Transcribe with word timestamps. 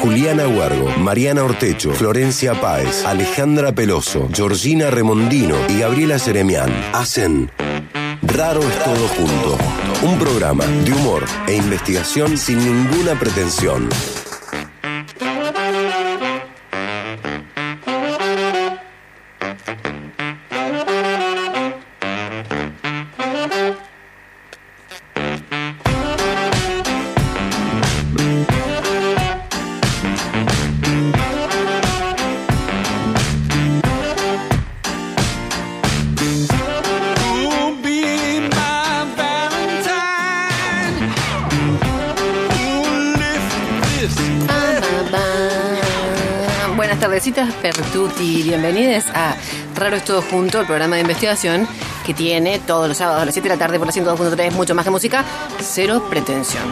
Juliana 0.00 0.46
Huergo, 0.46 0.88
Mariana 0.98 1.44
Ortecho, 1.44 1.92
Florencia 1.92 2.60
Páez, 2.60 3.04
Alejandra 3.04 3.72
Peloso, 3.72 4.28
Georgina 4.32 4.90
Remondino 4.90 5.56
y 5.68 5.80
Gabriela 5.80 6.18
Seremián 6.18 6.70
hacen 6.92 7.50
Raro 8.22 8.60
es 8.60 8.84
todo 8.84 9.08
junto. 9.08 9.58
Un 10.02 10.18
programa 10.18 10.64
de 10.66 10.92
humor 10.92 11.24
e 11.46 11.54
investigación 11.54 12.36
sin 12.36 12.58
ninguna 12.58 13.18
pretensión. 13.18 13.88
Tardecitas, 47.38 47.54
Pertuti. 47.62 48.42
Bienvenidos 48.42 49.04
a 49.14 49.36
Raro 49.76 49.96
es 49.96 50.04
Todo 50.04 50.22
Junto, 50.22 50.60
el 50.60 50.66
programa 50.66 50.96
de 50.96 51.02
investigación 51.02 51.68
que 52.04 52.12
tiene 52.12 52.58
todos 52.58 52.88
los 52.88 52.96
sábados 52.96 53.22
a 53.22 53.24
las 53.26 53.34
7 53.34 53.48
de 53.48 53.54
la 53.54 53.58
tarde 53.58 53.78
por 53.78 53.86
la 53.86 53.92
102.3, 53.92 54.50
mucho 54.52 54.74
más 54.74 54.84
que 54.84 54.90
música, 54.90 55.24
cero 55.60 56.04
pretensión. 56.10 56.64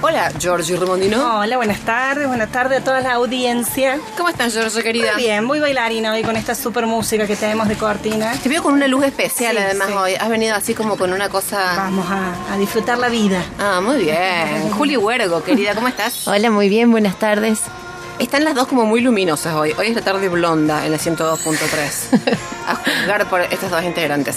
Hola, 0.00 0.32
Giorgio 0.38 0.80
Remondino. 0.80 1.40
Hola, 1.40 1.56
buenas 1.58 1.80
tardes, 1.80 2.26
buenas 2.26 2.50
tardes 2.50 2.80
a 2.80 2.84
toda 2.84 3.00
la 3.02 3.12
audiencia. 3.14 3.98
¿Cómo 4.16 4.30
estás, 4.30 4.54
Giorgio, 4.54 4.82
querida? 4.82 5.12
Muy 5.12 5.22
bien, 5.22 5.44
muy 5.44 5.60
bailarina 5.60 6.14
hoy 6.14 6.22
con 6.22 6.36
esta 6.36 6.54
super 6.54 6.86
música 6.86 7.26
que 7.26 7.36
tenemos 7.36 7.68
de 7.68 7.76
cortina. 7.76 8.32
Te 8.42 8.48
veo 8.48 8.62
con 8.62 8.72
una 8.72 8.88
luz 8.88 9.04
especial 9.04 9.56
Sí, 9.56 9.62
además 9.62 9.88
sí. 9.88 9.94
hoy. 9.94 10.14
Has 10.14 10.28
venido 10.30 10.56
así 10.56 10.72
como 10.74 10.96
con 10.96 11.12
una 11.12 11.28
cosa... 11.28 11.74
Vamos 11.76 12.06
a, 12.10 12.52
a 12.54 12.56
disfrutar 12.56 12.96
la 12.98 13.10
vida. 13.10 13.44
Ah, 13.58 13.80
muy 13.82 14.04
bien. 14.04 14.70
Juli 14.72 14.96
Huergo, 14.96 15.42
querida, 15.44 15.74
¿cómo 15.74 15.86
estás? 15.88 16.26
Hola, 16.26 16.50
muy 16.50 16.68
bien, 16.70 16.90
buenas 16.90 17.16
tardes. 17.18 17.60
Están 18.22 18.44
las 18.44 18.54
dos 18.54 18.68
como 18.68 18.86
muy 18.86 19.00
luminosas 19.00 19.52
hoy. 19.52 19.74
Hoy 19.76 19.88
es 19.88 19.96
la 19.96 20.00
tarde 20.00 20.28
blonda 20.28 20.86
en 20.86 20.92
la 20.92 20.98
102.3. 20.98 22.38
a 22.68 22.76
juzgar 22.76 23.28
por 23.28 23.40
estas 23.40 23.68
dos 23.68 23.82
integrantes. 23.82 24.36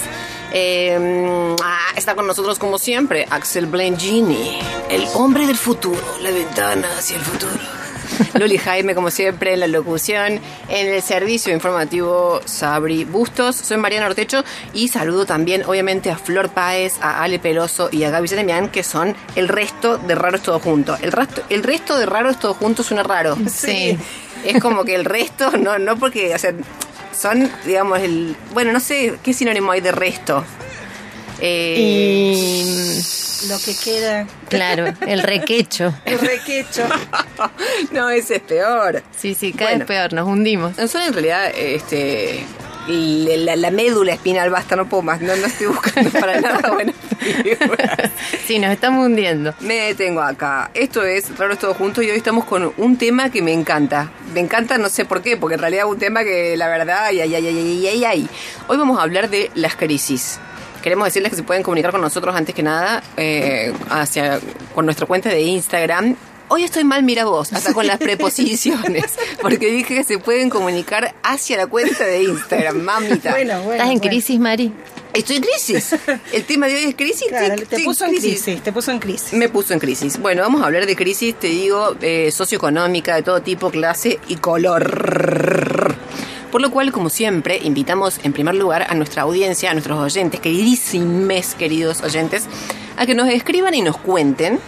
Eh, 0.52 1.56
está 1.96 2.16
con 2.16 2.26
nosotros 2.26 2.58
como 2.58 2.80
siempre 2.80 3.28
Axel 3.30 3.68
Blengini, 3.68 4.58
el 4.90 5.06
hombre 5.14 5.46
del 5.46 5.58
futuro, 5.58 6.02
la 6.24 6.32
ventana 6.32 6.88
hacia 6.98 7.18
el 7.18 7.22
futuro. 7.22 7.75
Luli 8.40 8.58
Jaime, 8.58 8.96
como 8.96 9.12
siempre, 9.12 9.54
en 9.54 9.60
la 9.62 9.68
locución, 9.68 10.40
en 10.70 10.88
el 10.88 11.02
servicio 11.02 11.54
informativo 11.54 12.42
Sabri 12.46 13.04
Bustos. 13.04 13.56
Soy 13.56 13.78
Mariana 13.78 14.08
Ortecho 14.08 14.44
y 14.74 14.88
saludo 14.88 15.26
también, 15.26 15.64
obviamente, 15.66 16.10
a 16.12 16.18
Flor 16.18 16.50
Páez, 16.50 16.94
a 17.02 17.24
Ale 17.24 17.40
Peloso 17.40 17.90
y 17.92 18.04
a 18.04 18.10
Gaby 18.10 18.28
Jeremian, 18.28 18.70
que 18.70 18.84
son 18.84 19.16
el 19.36 19.48
resto 19.48 19.98
de 19.98 20.16
Raro 20.16 20.38
es 20.38 20.44
Todo 20.44 20.60
Junto. 20.60 20.98
El 21.02 21.12
resto, 21.12 21.42
el 21.50 21.64
resto 21.64 21.98
de 21.98 22.06
Raro 22.06 22.30
es 22.30 22.40
Todo 22.40 22.54
Junto 22.54 22.84
suena 22.84 23.04
raro. 23.04 23.38
Sí. 23.50 23.98
Es 24.44 24.62
como 24.62 24.84
que 24.84 24.94
el 24.94 25.06
resto, 25.06 25.52
no, 25.58 25.80
no 25.80 25.98
porque, 25.98 26.36
o 26.36 26.38
sea, 26.38 26.54
son, 27.20 27.50
digamos, 27.66 28.00
el. 28.00 28.36
Bueno, 28.54 28.72
no 28.72 28.80
sé 28.80 29.16
qué 29.24 29.34
sinónimo 29.34 29.72
hay 29.72 29.82
de 29.82 29.92
resto. 29.92 30.44
Eh, 31.40 31.76
Y 31.80 33.02
Lo 33.50 33.58
que 33.60 33.76
queda. 33.76 34.28
claro, 34.50 34.86
el 35.08 35.22
requecho. 35.24 35.94
El 36.06 36.20
requecho. 36.20 36.84
no, 37.92 38.10
ese 38.10 38.36
es 38.38 38.42
peor. 38.42 39.04
Sí, 39.18 39.34
sí, 39.36 39.52
cada 39.52 39.72
Bueno. 39.72 39.80
vez 39.80 39.88
peor, 39.88 40.14
nos 40.14 40.28
hundimos. 40.28 40.76
Son 40.90 41.02
en 41.02 41.14
realidad, 41.14 41.52
este. 41.56 42.44
La, 42.88 43.36
la- 43.38 43.56
la 43.56 43.72
médula 43.72 44.14
espinal, 44.14 44.52
basta, 44.52 44.76
no 44.76 44.88
puedo 44.88 45.02
más. 45.02 45.20
No, 45.20 45.36
no 45.36 45.48
estoy 45.48 45.68
buscando 45.68 46.10
para 46.12 46.40
nada 46.42 46.72
buenas 46.72 46.94
figuras. 47.20 48.12
Sí, 48.46 48.60
nos 48.60 48.72
estamos 48.72 49.04
hundiendo. 49.06 49.56
Me 49.60 49.74
detengo 49.88 50.22
acá. 50.22 50.70
Esto 50.76 51.04
es 51.04 51.36
Raro 51.38 51.54
es 51.54 51.60
Todo 51.60 51.74
Junto 51.74 52.04
y 52.04 52.12
hoy 52.12 52.18
estamos 52.18 52.46
con 52.46 52.72
un 52.78 52.98
tema 52.98 53.32
que 53.32 53.42
me 53.42 53.54
encanta. 53.54 54.12
Me 54.36 54.40
encanta, 54.40 54.78
no 54.78 54.90
sé 54.90 55.04
por 55.04 55.24
qué, 55.24 55.36
porque 55.36 55.56
en 55.56 55.62
realidad 55.62 55.86
es 55.88 55.92
un 55.92 55.98
tema 55.98 56.24
que 56.24 56.56
la 56.58 56.68
verdad, 56.68 57.06
ay, 57.06 57.22
ay, 57.22 57.34
ay, 57.34 57.48
ay, 57.48 57.58
ay, 57.58 57.88
ay, 57.88 58.06
ay. 58.06 58.30
Hoy 58.68 58.78
vamos 58.78 59.00
a 59.00 59.02
hablar 59.02 59.32
de 59.32 59.50
las 59.56 59.76
crisis. 59.76 60.40
Queremos 60.86 61.06
decirles 61.06 61.32
que 61.32 61.38
se 61.38 61.42
pueden 61.42 61.64
comunicar 61.64 61.90
con 61.90 62.00
nosotros 62.00 62.36
antes 62.36 62.54
que 62.54 62.62
nada 62.62 63.02
eh, 63.18 63.74
hacia, 63.90 64.40
con 64.76 64.86
nuestra 64.86 65.08
cuenta 65.08 65.30
de 65.30 65.42
Instagram. 65.42 66.16
Hoy 66.48 66.64
estoy 66.64 66.84
mal, 66.84 67.02
mira 67.02 67.26
vos, 67.26 67.54
hasta 67.54 67.74
con 67.74 67.88
las 67.88 67.98
preposiciones, 68.10 69.16
porque 69.42 69.72
dije 69.72 69.96
que 69.96 70.04
se 70.04 70.20
pueden 70.20 70.52
comunicar 70.52 71.16
hacia 71.24 71.58
la 71.58 71.66
cuenta 71.66 72.04
de 72.04 72.26
Instagram, 72.26 72.82
mamita. 72.84 73.32
Bueno, 73.32 73.64
bueno. 73.64 73.72
¿Estás 73.72 73.90
en 73.90 73.98
bueno. 73.98 74.12
crisis, 74.12 74.40
Mari? 74.40 74.72
Estoy 75.16 75.38
en 75.38 75.42
crisis. 75.42 75.96
El 76.32 76.44
tema 76.44 76.68
de 76.68 76.76
hoy 76.76 76.84
es 76.84 76.96
crisis. 76.96 77.30
Claro, 77.30 77.64
te 77.68 77.80
puso 77.80 78.06
en 78.06 78.18
crisis, 78.18 78.62
te 78.62 78.72
puso 78.72 78.92
en 78.92 79.00
crisis. 79.00 79.34
me 79.34 79.50
puso 79.50 79.74
en 79.74 79.80
crisis. 79.80 80.20
Bueno, 80.20 80.44
vamos 80.44 80.62
a 80.62 80.66
hablar 80.68 80.86
de 80.86 80.96
crisis, 80.96 81.34
te 81.34 81.48
digo, 81.48 81.96
eh, 82.00 82.30
socioeconómica, 82.32 83.16
de 83.16 83.24
todo 83.24 83.42
tipo, 83.42 83.72
clase 83.72 84.20
y 84.28 84.36
color. 84.36 85.96
Por 86.56 86.62
lo 86.62 86.72
cual, 86.72 86.94
como 86.94 87.10
siempre, 87.10 87.60
invitamos 87.62 88.22
en 88.24 88.32
primer 88.32 88.56
lugar 88.56 88.88
a 88.90 88.96
nuestra 88.96 89.24
audiencia, 89.24 89.72
a 89.72 89.74
nuestros 89.74 90.00
oyentes, 90.00 90.40
queridísimos, 90.40 91.54
queridos 91.54 92.02
oyentes, 92.02 92.46
a 92.96 93.06
que 93.06 93.14
nos 93.14 93.28
escriban 93.28 93.74
y 93.74 93.82
nos 93.82 93.98
cuenten 93.98 94.62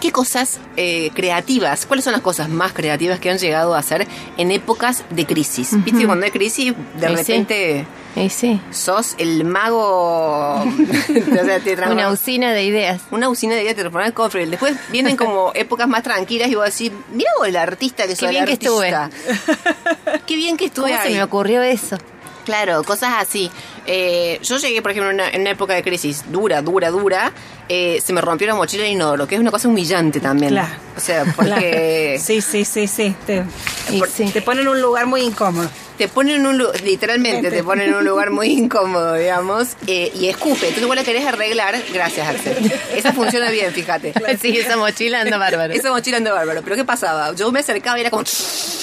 qué 0.00 0.12
cosas 0.12 0.60
eh, 0.78 1.10
creativas, 1.12 1.84
cuáles 1.84 2.04
son 2.04 2.14
las 2.14 2.22
cosas 2.22 2.48
más 2.48 2.72
creativas 2.72 3.20
que 3.20 3.28
han 3.28 3.36
llegado 3.36 3.74
a 3.74 3.80
hacer 3.80 4.08
en 4.38 4.50
épocas 4.50 5.04
de 5.10 5.26
crisis. 5.26 5.72
¿Viste? 5.84 6.06
Cuando 6.06 6.24
hay 6.24 6.30
crisis, 6.30 6.72
de 6.98 7.08
sí. 7.08 7.14
repente 7.14 7.86
Y 8.16 8.30
sí, 8.30 8.60
sos 8.70 9.14
el 9.18 9.44
mago. 9.44 10.54
o 10.62 11.44
sea, 11.44 11.60
te 11.60 11.74
una 11.74 12.10
usina 12.10 12.52
de 12.52 12.64
ideas. 12.64 13.02
una 13.10 13.28
usina 13.28 13.54
de 13.54 13.62
ideas 13.62 13.76
te 13.76 13.82
transforma 13.82 14.06
en 14.06 14.12
cofre. 14.12 14.46
Después 14.46 14.74
vienen 14.90 15.16
como 15.16 15.52
épocas 15.54 15.86
más 15.86 16.02
tranquilas 16.02 16.48
y 16.48 16.54
vos 16.54 16.64
decís, 16.64 16.92
mira 17.12 17.30
vos 17.38 17.46
el 17.46 17.56
artista 17.56 18.06
que 18.06 18.16
soy 18.16 18.30
bien 18.30 18.44
que 18.44 18.54
estuve. 18.54 18.92
Qué 20.26 20.36
bien 20.36 20.56
que 20.56 20.66
estuve 20.66 20.90
¿Cómo 20.90 21.02
se 21.02 21.10
me 21.10 21.22
ocurrió 21.22 21.62
eso? 21.62 21.96
Claro, 22.44 22.82
cosas 22.82 23.12
así. 23.18 23.50
Eh, 23.86 24.38
yo 24.42 24.56
llegué, 24.56 24.80
por 24.80 24.90
ejemplo, 24.92 25.10
en 25.10 25.16
una, 25.16 25.28
en 25.28 25.42
una 25.42 25.50
época 25.50 25.74
de 25.74 25.82
crisis 25.82 26.24
dura, 26.32 26.62
dura, 26.62 26.88
dura. 26.90 27.30
eh, 27.68 28.00
se 28.02 28.14
me 28.14 28.22
rompió 28.22 28.46
la 28.46 28.54
mochila 28.54 28.84
de 28.84 28.88
inodoro, 28.90 29.26
que 29.28 29.34
es 29.34 29.40
una 29.40 29.50
cosa 29.50 29.68
humillante 29.68 30.18
también. 30.18 30.52
Claro. 30.52 30.72
O 30.96 31.00
sea, 31.00 31.24
porque 31.36 32.18
Sí, 32.22 32.40
sí, 32.40 32.64
sí, 32.64 32.86
sí. 32.86 33.14
Te, 33.26 33.44
Y 33.90 33.98
por- 33.98 34.08
sí. 34.08 34.30
te 34.32 34.40
ponen 34.40 34.62
en 34.62 34.68
un 34.68 34.80
lugar 34.80 35.04
muy 35.06 35.20
incómodo. 35.20 35.68
Te 35.98 36.06
ponen 36.08 36.36
en 36.36 36.46
un 36.46 36.64
literalmente 36.84 37.50
te 37.50 37.62
ponen 37.64 37.88
en 37.88 37.94
un 37.94 38.04
lugar 38.04 38.30
muy 38.30 38.46
incómodo, 38.48 39.14
digamos, 39.14 39.70
eh, 39.86 40.12
y 40.14 40.28
escupe. 40.28 40.66
Entonces 40.68 40.86
vos 40.86 40.94
la 40.96 41.02
querés 41.02 41.26
arreglar, 41.26 41.74
gracias, 41.92 42.28
Axel. 42.28 42.72
Esa 42.94 43.12
funciona 43.12 43.50
bien, 43.50 43.72
fíjate. 43.72 44.14
Sí, 44.40 44.56
esa 44.56 44.76
mochila 44.76 45.22
anda 45.22 45.36
bárbaro. 45.36 45.74
Esa 45.74 45.90
mochila 45.90 46.18
anda 46.18 46.32
bárbaro. 46.32 46.62
Pero 46.62 46.76
¿qué 46.76 46.84
pasaba? 46.84 47.34
Yo 47.34 47.50
me 47.50 47.58
acercaba 47.60 47.98
y 47.98 48.02
era 48.02 48.10
como. 48.10 48.22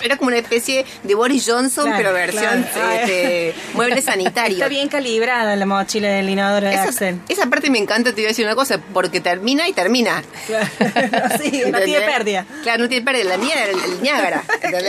Era 0.03 0.17
como 0.17 0.27
una 0.27 0.37
especie 0.37 0.85
de 1.03 1.15
Boris 1.15 1.45
Johnson, 1.47 1.85
Claro, 1.85 1.97
pero 1.97 2.13
versión 2.13 2.63
claro. 2.73 2.91
este, 2.91 3.53
mueble 3.73 4.01
sanitario. 4.01 4.57
Está 4.57 4.67
bien 4.67 4.89
calibrada 4.89 5.55
la 5.55 5.65
mochila 5.65 6.09
del 6.09 6.29
inodoro 6.29 6.67
de 6.67 6.73
Esa, 6.73 6.83
Axel. 6.89 7.19
esa 7.29 7.45
parte 7.45 7.69
me 7.69 7.77
encanta, 7.77 8.09
te 8.09 8.15
voy 8.17 8.25
a 8.25 8.27
decir 8.29 8.45
una 8.45 8.55
cosa, 8.55 8.79
porque 8.93 9.21
termina 9.21 9.67
y 9.67 9.73
termina. 9.73 10.21
Claro. 10.47 10.67
sí, 11.41 11.63
no 11.71 11.79
tiene 11.79 12.05
pérdida. 12.05 12.45
Claro, 12.63 12.83
no 12.83 12.89
tiene 12.89 13.05
pérdida. 13.05 13.23
La 13.25 13.37
mía 13.37 13.53
era 13.63 13.71
el, 13.71 13.79
el 13.79 14.01
Niágara. 14.01 14.43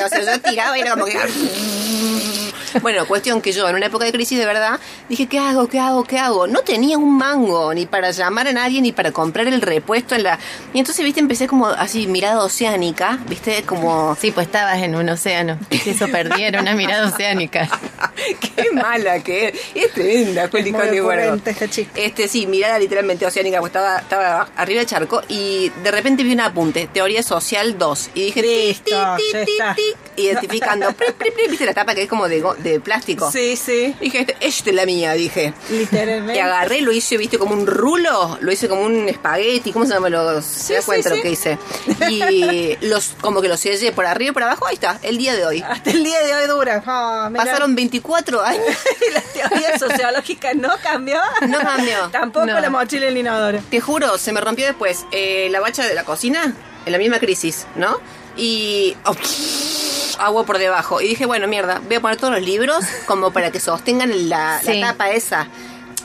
O 0.04 0.08
sea, 0.08 0.22
yo 0.22 0.40
tiraba 0.40 0.76
y 0.76 0.80
era 0.80 0.90
como 0.92 1.04
que. 1.04 1.16
Bueno, 2.82 3.06
cuestión 3.06 3.40
que 3.40 3.52
yo 3.52 3.68
en 3.68 3.76
una 3.76 3.86
época 3.86 4.04
de 4.04 4.12
crisis 4.12 4.38
de 4.38 4.46
verdad 4.46 4.78
dije, 5.08 5.26
¿qué 5.26 5.38
hago? 5.38 5.68
¿Qué 5.68 5.78
hago? 5.80 6.04
¿Qué 6.04 6.18
hago? 6.18 6.46
No 6.46 6.60
tenía 6.60 6.98
un 6.98 7.16
mango 7.16 7.72
ni 7.74 7.86
para 7.86 8.10
llamar 8.10 8.48
a 8.48 8.52
nadie 8.52 8.80
ni 8.80 8.92
para 8.92 9.12
comprar 9.12 9.46
el 9.46 9.60
repuesto 9.60 10.14
en 10.14 10.22
la... 10.24 10.38
Y 10.72 10.78
entonces, 10.78 11.04
viste, 11.04 11.20
empecé 11.20 11.46
como 11.46 11.66
así, 11.66 12.06
mirada 12.06 12.42
oceánica, 12.42 13.18
viste, 13.28 13.62
como... 13.64 14.16
Sí, 14.20 14.30
pues 14.30 14.46
estabas 14.46 14.78
en 14.82 14.94
un 14.94 15.08
océano. 15.08 15.58
Si 15.70 15.90
eso 15.90 16.06
perdiera 16.08 16.60
una 16.60 16.74
mirada 16.74 17.08
oceánica. 17.08 17.68
Qué 18.56 18.70
mala 18.72 19.22
que 19.22 19.48
es. 19.48 19.60
Es 19.74 19.92
tremenda, 19.92 20.48
Juli 20.48 20.72
esta 21.44 21.68
chica. 21.68 21.90
Este, 21.94 22.28
sí, 22.28 22.46
mirada 22.46 22.78
literalmente 22.78 23.26
oceánica, 23.26 23.58
porque 23.60 23.78
estaba, 23.78 23.98
estaba 23.98 24.48
arriba 24.56 24.80
del 24.80 24.88
charco 24.88 25.22
y 25.28 25.70
de 25.82 25.90
repente 25.90 26.22
vi 26.22 26.32
un 26.32 26.40
apunte, 26.40 26.88
teoría 26.92 27.22
social 27.22 27.78
2. 27.78 28.10
Y 28.14 28.24
dije, 28.26 28.42
tic, 28.42 28.84
tic, 28.84 29.16
tic, 29.16 29.44
tic, 29.44 29.76
tic, 29.76 29.96
identificando. 30.16 30.92
Pri, 30.96 31.12
pri, 31.18 31.30
pri, 31.30 31.48
¿Viste 31.48 31.66
la 31.66 31.74
tapa 31.74 31.94
que 31.94 32.02
es 32.02 32.08
como 32.08 32.28
de, 32.28 32.42
de 32.58 32.80
plástico? 32.80 33.30
Sí, 33.30 33.56
sí. 33.56 33.94
Dije, 34.00 34.20
este, 34.20 34.36
esta 34.40 34.70
es 34.70 34.76
la 34.76 34.86
mía, 34.86 35.12
dije. 35.12 35.54
Literalmente. 35.70 36.36
Y 36.36 36.38
agarré, 36.38 36.80
lo 36.80 36.92
hice, 36.92 37.16
viste, 37.16 37.38
como 37.38 37.54
un 37.54 37.66
rulo, 37.66 38.38
lo 38.40 38.52
hice 38.52 38.68
como 38.68 38.82
un 38.82 39.08
espagueti, 39.08 39.72
¿cómo 39.72 39.86
se 39.86 39.94
llama? 39.94 40.08
Los, 40.08 40.44
¿Se 40.44 40.74
da 40.74 40.80
sí, 40.80 40.86
cuenta 40.86 41.10
sí. 41.10 41.16
lo 41.16 41.22
que 41.22 41.30
hice? 41.30 41.58
Y 42.10 42.76
los, 42.86 43.14
como 43.20 43.40
que 43.40 43.48
lo 43.48 43.56
sellé 43.56 43.92
por 43.92 44.06
arriba 44.06 44.30
y 44.30 44.32
por 44.32 44.42
abajo, 44.42 44.66
ahí 44.66 44.74
está, 44.74 44.98
el 45.02 45.18
día 45.18 45.34
de 45.34 45.44
hoy. 45.46 45.62
Hasta 45.62 45.90
el 45.90 46.02
día 46.04 46.20
de 46.20 46.34
hoy 46.34 46.46
dura. 46.46 46.82
Ah. 46.86 47.30
Pasaron 47.34 47.74
24 47.74 48.42
años. 48.42 48.64
la 49.12 49.20
teoría 49.20 49.78
sociológica 49.78 50.54
no 50.54 50.70
cambió. 50.82 51.18
No 51.48 51.58
cambió. 51.60 52.08
Tampoco 52.10 52.46
No. 52.46 52.60
la 52.60 52.70
mochila 52.70 53.06
del 53.06 53.16
inodoro. 53.16 53.60
Te 53.70 53.80
juro, 53.80 54.18
se 54.18 54.32
me 54.32 54.40
rompió 54.40 54.66
después 54.66 55.04
eh, 55.12 55.48
la 55.50 55.60
bacha 55.60 55.86
de 55.86 55.94
la 55.94 56.04
cocina, 56.04 56.54
en 56.84 56.92
la 56.92 56.98
misma 56.98 57.18
crisis, 57.18 57.66
¿no? 57.76 58.00
y 58.36 58.94
oh, 59.04 59.14
agua 60.18 60.44
por 60.46 60.58
debajo. 60.58 61.00
Y 61.00 61.08
dije, 61.08 61.26
bueno, 61.26 61.46
mierda, 61.48 61.80
voy 61.86 61.96
a 61.96 62.00
poner 62.00 62.16
todos 62.16 62.32
los 62.34 62.42
libros 62.42 62.84
como 63.06 63.30
para 63.32 63.50
que 63.50 63.60
sostengan 63.60 64.28
la, 64.28 64.60
la 64.64 64.88
tapa 64.92 65.10
esa. 65.10 65.48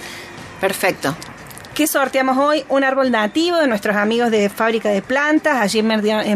Perfecto. 0.60 1.16
¿Qué 1.78 1.86
sorteamos 1.86 2.36
hoy? 2.38 2.64
Un 2.70 2.82
árbol 2.82 3.12
nativo 3.12 3.56
de 3.58 3.68
nuestros 3.68 3.94
amigos 3.94 4.32
de 4.32 4.48
Fábrica 4.48 4.88
de 4.88 5.00
Plantas, 5.00 5.58
allí 5.62 5.78
en, 5.78 5.86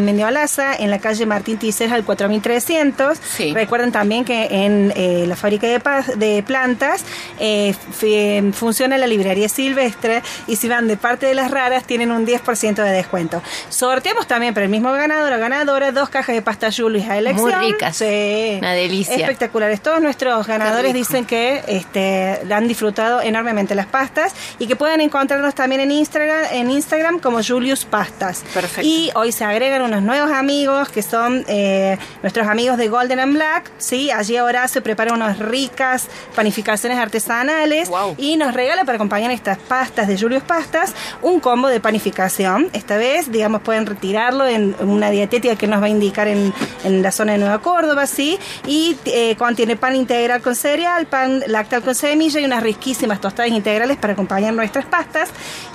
Mendiolaza, 0.04 0.72
en 0.76 0.88
la 0.88 1.00
calle 1.00 1.26
Martín 1.26 1.58
Tices 1.58 1.90
al 1.90 2.04
4300. 2.04 3.18
Sí. 3.18 3.52
Recuerden 3.52 3.90
también 3.90 4.24
que 4.24 4.46
en 4.64 4.92
eh, 4.94 5.24
la 5.26 5.34
Fábrica 5.34 5.66
de, 5.66 6.44
Plantas 6.46 7.04
eh, 7.40 7.74
fi- 7.90 8.52
funciona 8.52 8.96
la 8.98 9.08
librería 9.08 9.48
silvestre 9.48 10.22
y 10.46 10.54
si 10.54 10.68
van 10.68 10.86
de 10.86 10.96
parte 10.96 11.26
de 11.26 11.34
las 11.34 11.50
raras 11.50 11.82
tienen 11.88 12.12
un 12.12 12.24
10% 12.24 12.76
de 12.76 12.92
descuento. 12.92 13.42
Sorteamos 13.68 14.28
también 14.28 14.54
para 14.54 14.62
el 14.66 14.70
mismo 14.70 14.92
ganador 14.92 15.32
o 15.32 15.38
ganadora 15.40 15.90
dos 15.90 16.08
cajas 16.08 16.36
de 16.36 16.42
pasta 16.42 16.68
Julius 16.70 17.08
a 17.08 17.18
elección. 17.18 17.50
Muy 17.60 17.72
ricas. 17.72 17.96
Sí. 17.96 18.58
Una 18.60 18.74
delicia. 18.74 19.16
Espectaculares. 19.16 19.80
Todos 19.80 20.00
nuestros 20.00 20.46
ganadores 20.46 20.94
dicen 20.94 21.24
que 21.24 21.64
este, 21.66 22.38
han 22.48 22.68
disfrutado 22.68 23.20
enormemente 23.20 23.74
las 23.74 23.86
pastas 23.86 24.32
y 24.60 24.68
que 24.68 24.76
pueden 24.76 25.00
encontrarnos 25.32 25.54
también 25.54 25.80
en 25.80 25.90
Instagram, 25.90 26.44
en 26.52 26.70
Instagram 26.70 27.18
como 27.18 27.42
Julius 27.42 27.84
Pastas. 27.84 28.44
Perfecto. 28.52 28.82
Y 28.86 29.10
hoy 29.14 29.32
se 29.32 29.44
agregan 29.44 29.82
unos 29.82 30.02
nuevos 30.02 30.30
amigos 30.30 30.90
que 30.90 31.02
son 31.02 31.44
eh, 31.48 31.96
nuestros 32.22 32.46
amigos 32.46 32.76
de 32.76 32.88
Golden 32.88 33.18
and 33.18 33.34
Black. 33.34 33.70
¿sí? 33.78 34.10
Allí 34.10 34.38
Horacio 34.38 34.82
prepara 34.82 35.14
unas 35.14 35.38
ricas 35.38 36.08
panificaciones 36.36 36.98
artesanales 36.98 37.90
y 38.18 38.36
nos 38.36 38.52
regala 38.52 38.84
para 38.84 38.96
acompañar 38.96 39.30
estas 39.30 39.58
pastas 39.58 40.06
de 40.06 40.18
Julius 40.18 40.42
Pastas 40.42 40.92
un 41.22 41.40
combo 41.40 41.68
de 41.68 41.80
panificación. 41.80 42.68
Esta 42.72 42.96
vez, 42.96 43.32
digamos, 43.32 43.62
pueden 43.62 43.86
retirarlo 43.86 44.46
en 44.46 44.74
una 44.80 45.10
dietética 45.10 45.56
que 45.56 45.66
nos 45.66 45.80
va 45.80 45.86
a 45.86 45.90
indicar 45.90 46.28
en, 46.28 46.52
en 46.84 47.02
la 47.02 47.10
zona 47.10 47.32
de 47.32 47.38
Nueva 47.38 47.60
Córdoba, 47.60 48.06
¿sí? 48.06 48.38
Y 48.66 48.96
eh, 49.06 49.36
contiene 49.36 49.76
pan 49.76 49.96
integral 49.96 50.42
con 50.42 50.54
cereal, 50.54 51.06
pan 51.06 51.42
lactal 51.46 51.82
con 51.82 51.94
semilla 51.94 52.40
y 52.40 52.44
unas 52.44 52.62
riquísimas 52.62 53.20
tostadas 53.20 53.50
integrales 53.50 53.96
para 53.96 54.12
acompañar 54.12 54.52
nuestras 54.52 54.84
pastas. 54.84 55.21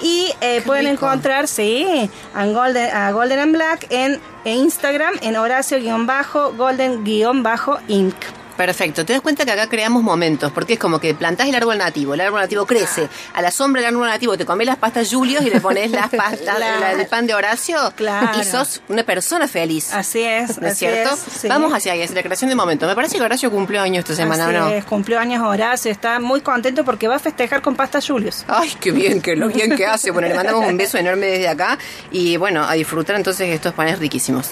Y 0.02 0.34
eh, 0.42 0.62
pueden 0.66 0.92
rico. 0.92 1.06
encontrar, 1.06 1.48
sí, 1.48 2.10
a 2.34 2.48
Golden, 2.48 2.94
a 2.96 3.12
Golden 3.12 3.40
and 3.40 3.54
Black 3.54 3.86
en, 3.90 4.20
en 4.46 4.58
Instagram, 4.58 5.16
en 5.22 5.36
Horacio-Golden-Inc. 5.36 8.16
Perfecto. 8.58 9.06
Te 9.06 9.14
das 9.14 9.22
cuenta 9.22 9.46
que 9.46 9.52
acá 9.52 9.68
creamos 9.70 10.02
momentos, 10.04 10.52
porque 10.52 10.74
es 10.74 10.80
como 10.80 11.00
que 11.00 11.14
plantás 11.14 11.48
el 11.48 11.56
árbol 11.56 11.78
nativo, 11.78 12.16
el 12.16 12.22
árbol 12.22 12.42
nativo 12.42 12.66
crece, 12.66 13.08
a 13.34 13.42
la 13.42 13.52
sombra 13.52 13.82
del 13.84 13.94
árbol 13.94 14.08
nativo 14.08 14.36
te 14.38 14.46
comes 14.46 14.66
las 14.68 14.78
pastas 14.78 15.14
Julios 15.14 15.44
y 15.46 15.50
le 15.50 15.62
pones 15.62 15.92
las 15.92 16.10
pastas 16.16 16.56
Claro. 16.58 16.80
la 16.80 16.96
del 16.96 17.08
pan 17.08 17.28
de 17.28 17.34
Horacio 17.36 17.94
Claro. 17.96 18.40
y 18.40 18.44
sos 18.44 18.82
una 18.90 19.04
persona 19.04 19.48
feliz. 19.48 19.94
Así 19.94 20.22
es, 20.24 20.60
¿No 20.60 20.68
es 20.68 20.74
así 20.74 20.80
cierto? 20.88 21.14
es, 21.14 21.20
sí. 21.42 21.48
Vamos 21.48 21.72
hacia 21.74 21.94
ahí, 21.94 22.02
hacia 22.02 22.16
la 22.16 22.24
creación 22.24 22.50
de 22.50 22.56
momentos. 22.56 22.90
Me 22.90 22.96
parece 22.96 23.18
que 23.18 23.24
Horacio 23.24 23.52
cumplió 23.52 23.82
años 23.82 24.00
esta 24.00 24.16
semana, 24.16 24.46
¿o 24.46 24.50
Así 24.50 24.58
¿no? 24.58 24.68
es, 24.70 24.86
cumplió 24.86 25.20
años 25.20 25.44
Horacio, 25.46 25.92
está 25.92 26.20
muy 26.20 26.42
contento 26.42 26.84
porque 26.84 27.08
va 27.08 27.18
a 27.18 27.20
festejar 27.20 27.62
con 27.62 27.76
pasta 27.76 28.00
Julius. 28.02 28.44
Ay, 28.48 28.74
qué 28.80 28.92
bien, 28.92 29.22
que 29.22 29.36
lo 29.36 29.48
bien 29.50 29.76
que 29.76 29.86
hace. 29.86 30.10
Bueno, 30.12 30.28
le 30.30 30.34
mandamos 30.36 30.66
un 30.68 30.78
beso 30.78 30.98
enorme 30.98 31.28
desde 31.28 31.48
acá 31.48 31.78
y 32.12 32.38
bueno, 32.38 32.64
a 32.64 32.74
disfrutar 32.74 33.16
entonces 33.16 33.50
estos 33.50 33.74
panes 33.74 34.00
riquísimos. 34.00 34.50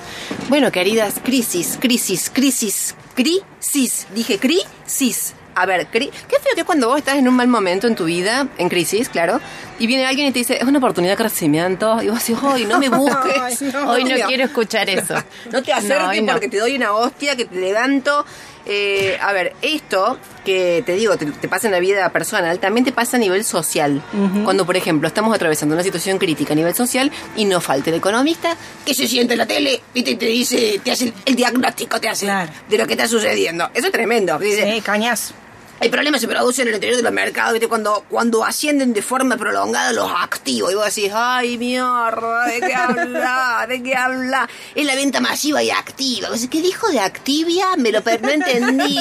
Bueno, 0.49 0.71
queridas, 0.71 1.15
crisis, 1.23 1.77
crisis, 1.81 2.29
crisis, 2.31 2.93
crisis. 3.15 4.07
Dije 4.13 4.37
crisis. 4.39 5.33
A 5.57 5.65
ver, 5.65 5.87
cri- 5.89 6.11
qué 6.27 6.35
feo 6.37 6.51
que 6.53 6.59
es 6.61 6.65
cuando 6.65 6.89
vos 6.89 6.97
estás 6.97 7.15
en 7.15 7.29
un 7.29 7.33
mal 7.33 7.47
momento 7.47 7.87
en 7.87 7.95
tu 7.95 8.03
vida, 8.03 8.45
en 8.57 8.67
crisis, 8.67 9.07
claro, 9.07 9.39
y 9.79 9.87
viene 9.87 10.05
alguien 10.05 10.27
y 10.27 10.31
te 10.33 10.39
dice, 10.39 10.57
es 10.57 10.63
una 10.65 10.79
oportunidad 10.79 11.13
de 11.13 11.17
crecimiento, 11.17 12.03
y 12.03 12.09
vos 12.09 12.19
decís, 12.19 12.35
ay, 12.43 12.65
no 12.65 12.77
me 12.77 12.89
busques. 12.89 13.37
Ay, 13.41 13.57
no. 13.71 13.89
Hoy 13.89 14.03
no 14.03 14.27
quiero 14.27 14.43
escuchar 14.43 14.89
eso. 14.89 15.15
no 15.53 15.63
te 15.63 15.71
acerques 15.71 16.07
hoy 16.09 16.21
no. 16.23 16.33
porque 16.33 16.49
te 16.49 16.57
doy 16.57 16.75
una 16.75 16.91
hostia, 16.93 17.37
que 17.37 17.45
te 17.45 17.55
levanto. 17.55 18.25
Eh, 18.65 19.17
a 19.21 19.31
ver, 19.33 19.53
esto 19.61 20.17
que 20.43 20.83
te 20.85 20.93
digo, 20.93 21.17
te, 21.17 21.25
te 21.27 21.47
pasa 21.47 21.67
en 21.67 21.71
la 21.73 21.79
vida 21.79 22.09
personal, 22.09 22.59
también 22.59 22.83
te 22.85 22.91
pasa 22.91 23.17
a 23.17 23.19
nivel 23.19 23.43
social. 23.43 24.01
Cuando, 24.43 24.65
por 24.65 24.75
ejemplo, 24.77 25.07
estamos 25.07 25.33
atravesando 25.35 25.75
una 25.75 25.83
situación 25.83 26.17
crítica 26.17 26.53
a 26.53 26.55
nivel 26.55 26.73
social 26.75 27.11
y 27.35 27.45
no 27.45 27.61
falta 27.61 27.89
el 27.89 27.97
economista 27.97 28.55
que 28.85 28.93
se 28.93 29.07
siente 29.07 29.33
en 29.33 29.39
la 29.39 29.45
tele 29.45 29.81
y 29.93 30.03
te, 30.03 30.15
te 30.15 30.25
dice, 30.25 30.79
te 30.83 30.91
hace 30.91 31.13
el, 31.25 31.35
diagnóstico, 31.35 31.99
te 31.99 32.09
hace 32.09 32.25
Claro. 32.25 32.51
de 32.69 32.77
lo 32.77 32.87
que 32.87 32.93
está 32.93 33.07
sucediendo. 33.07 33.69
Eso 33.73 33.87
es 33.87 33.91
tremendo. 33.91 34.37
Dice, 34.39 34.71
Sí, 34.73 34.81
cañazo. 34.81 35.33
El 35.81 35.89
problema 35.89 36.17
se 36.19 36.27
produce 36.27 36.61
en 36.61 36.69
el 36.69 36.75
interior 36.75 36.97
de 36.97 37.03
los 37.03 37.11
mercados, 37.11 37.53
¿viste? 37.53 37.67
Cuando, 37.67 38.05
cuando 38.09 38.43
ascienden 38.45 38.93
de 38.93 39.01
forma 39.01 39.37
prolongada 39.37 39.91
los 39.93 40.09
activos. 40.09 40.71
Y 40.71 40.75
vos 40.75 40.85
decís, 40.85 41.11
ay, 41.13 41.57
mierda, 41.57 42.45
¿de 42.47 42.59
qué 42.61 42.73
habla? 42.73 43.65
¿De 43.67 43.83
qué 43.83 43.95
habla? 43.95 44.49
Es 44.73 44.85
la 44.85 44.95
venta 44.95 45.19
masiva 45.19 45.61
y 45.61 45.69
activa. 45.71 46.29
Vos 46.29 46.41
decís, 46.41 46.49
¿Qué 46.49 46.61
dijo 46.65 46.87
de 46.89 46.99
activia? 46.99 47.75
Me 47.77 47.91
lo 47.91 47.99
no 48.21 48.29
entendí. 48.29 48.99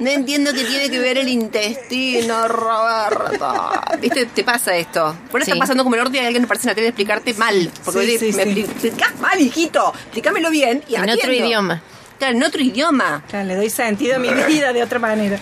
No 0.00 0.10
entiendo 0.10 0.52
qué 0.52 0.64
tiene 0.64 0.90
que 0.90 0.98
ver 0.98 1.18
el 1.18 1.28
intestino, 1.28 2.48
Roberto. 2.48 3.72
¿Viste? 4.00 4.26
Te 4.26 4.44
pasa 4.44 4.76
esto. 4.76 5.16
Por 5.30 5.40
eso 5.40 5.46
Sí. 5.46 5.52
está 5.52 5.60
pasando 5.60 5.84
como 5.84 5.94
el 5.94 6.00
orto 6.02 6.14
y 6.16 6.18
alguien 6.18 6.42
que 6.42 6.48
parece 6.48 6.66
en 6.66 6.70
la 6.70 6.74
tele 6.74 6.88
explicarte 6.88 7.34
mal. 7.34 7.70
Porque 7.84 8.18
Sí, 8.18 8.32
sí, 8.32 8.36
me 8.36 8.42
explicás 8.42 9.18
mal, 9.20 9.40
hijito. 9.40 9.92
Explícamelo 10.04 10.50
bien. 10.50 10.82
Y 10.88 10.96
En 10.96 11.08
otro 11.08 11.32
idioma. 11.32 11.80
Claro, 12.18 12.36
en 12.36 12.42
otro 12.42 12.60
idioma. 12.60 13.22
Claro, 13.28 13.46
le 13.46 13.54
doy 13.54 13.70
sentido 13.70 14.16
a 14.16 14.18
mi 14.18 14.28
vida 14.48 14.72
de 14.72 14.82
otra 14.82 14.98
manera. 14.98 15.38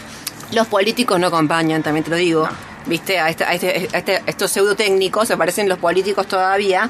Los 0.52 0.66
políticos 0.68 1.18
no 1.18 1.26
acompañan, 1.26 1.82
también 1.82 2.04
te 2.04 2.10
lo 2.10 2.16
digo. 2.16 2.48
Viste, 2.86 3.18
a, 3.18 3.28
este- 3.28 3.44
a 3.44 3.54
este- 3.54 3.88
a 3.92 3.98
este- 3.98 4.22
estos 4.26 4.50
pseudotécnicos 4.50 5.30
aparecen 5.30 5.68
los 5.68 5.78
políticos 5.78 6.26
todavía. 6.28 6.88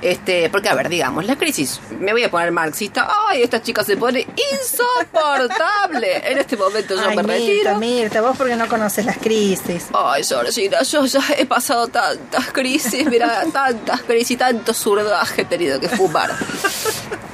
Este, 0.00 0.48
porque 0.50 0.68
a 0.68 0.74
ver, 0.74 0.88
digamos, 0.88 1.24
la 1.26 1.36
crisis, 1.36 1.80
me 1.98 2.12
voy 2.12 2.22
a 2.22 2.30
poner 2.30 2.52
marxista, 2.52 3.08
ay, 3.28 3.42
esta 3.42 3.60
chica 3.60 3.82
se 3.82 3.96
pone 3.96 4.26
insoportable. 4.52 6.30
En 6.30 6.38
este 6.38 6.56
momento 6.56 6.94
yo 6.94 7.00
Ay, 7.08 7.16
me 7.16 7.22
Mirta, 7.22 7.32
retiro. 7.38 7.74
Mirta, 7.78 8.20
vos 8.20 8.36
porque 8.36 8.56
no 8.56 8.68
conoces 8.68 9.04
las 9.04 9.18
crisis. 9.18 9.86
Ay, 9.92 10.22
Georgina, 10.24 10.82
yo 10.82 11.04
ya 11.04 11.20
he 11.36 11.46
pasado 11.46 11.88
tantas 11.88 12.46
crisis, 12.52 13.06
mira, 13.06 13.44
tantas 13.52 14.02
crisis, 14.02 14.38
tanto 14.38 14.72
surdaje 14.72 15.42
he 15.42 15.44
tenido 15.44 15.80
que 15.80 15.88
fumar. 15.88 16.30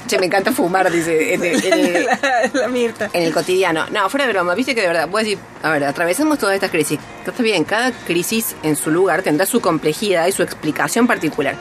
Che, 0.07 0.19
me 0.19 0.27
encanta 0.27 0.53
fumar, 0.53 0.91
dice, 0.91 1.35
en 1.35 1.45
el- 1.45 1.65
en 1.65 1.73
el- 1.97 2.05
la, 2.23 2.51
la 2.53 2.69
Mirta. 2.69 3.11
en 3.13 3.23
el 3.25 3.33
cotidiano. 3.33 3.87
No, 3.91 4.09
fuera 4.11 4.27
de 4.27 4.33
broma, 4.33 4.55
viste 4.55 4.75
que 4.75 4.83
de 4.83 4.87
verdad, 4.89 5.09
decir, 5.09 5.39
a 5.63 5.71
ver, 5.71 5.85
atravesamos 5.85 6.39
todas 6.39 6.55
estas 6.55 6.71
crisis. 6.71 6.99
Está 7.27 7.43
bien, 7.43 7.65
cada 7.65 7.91
crisis 7.93 8.55
en 8.63 8.77
su 8.77 8.91
lugar 8.91 9.23
tendrá 9.23 9.47
su 9.47 9.61
complejidad 9.61 10.27
y 10.27 10.33
su 10.33 10.43
explicación 10.43 11.07
particular. 11.07 11.57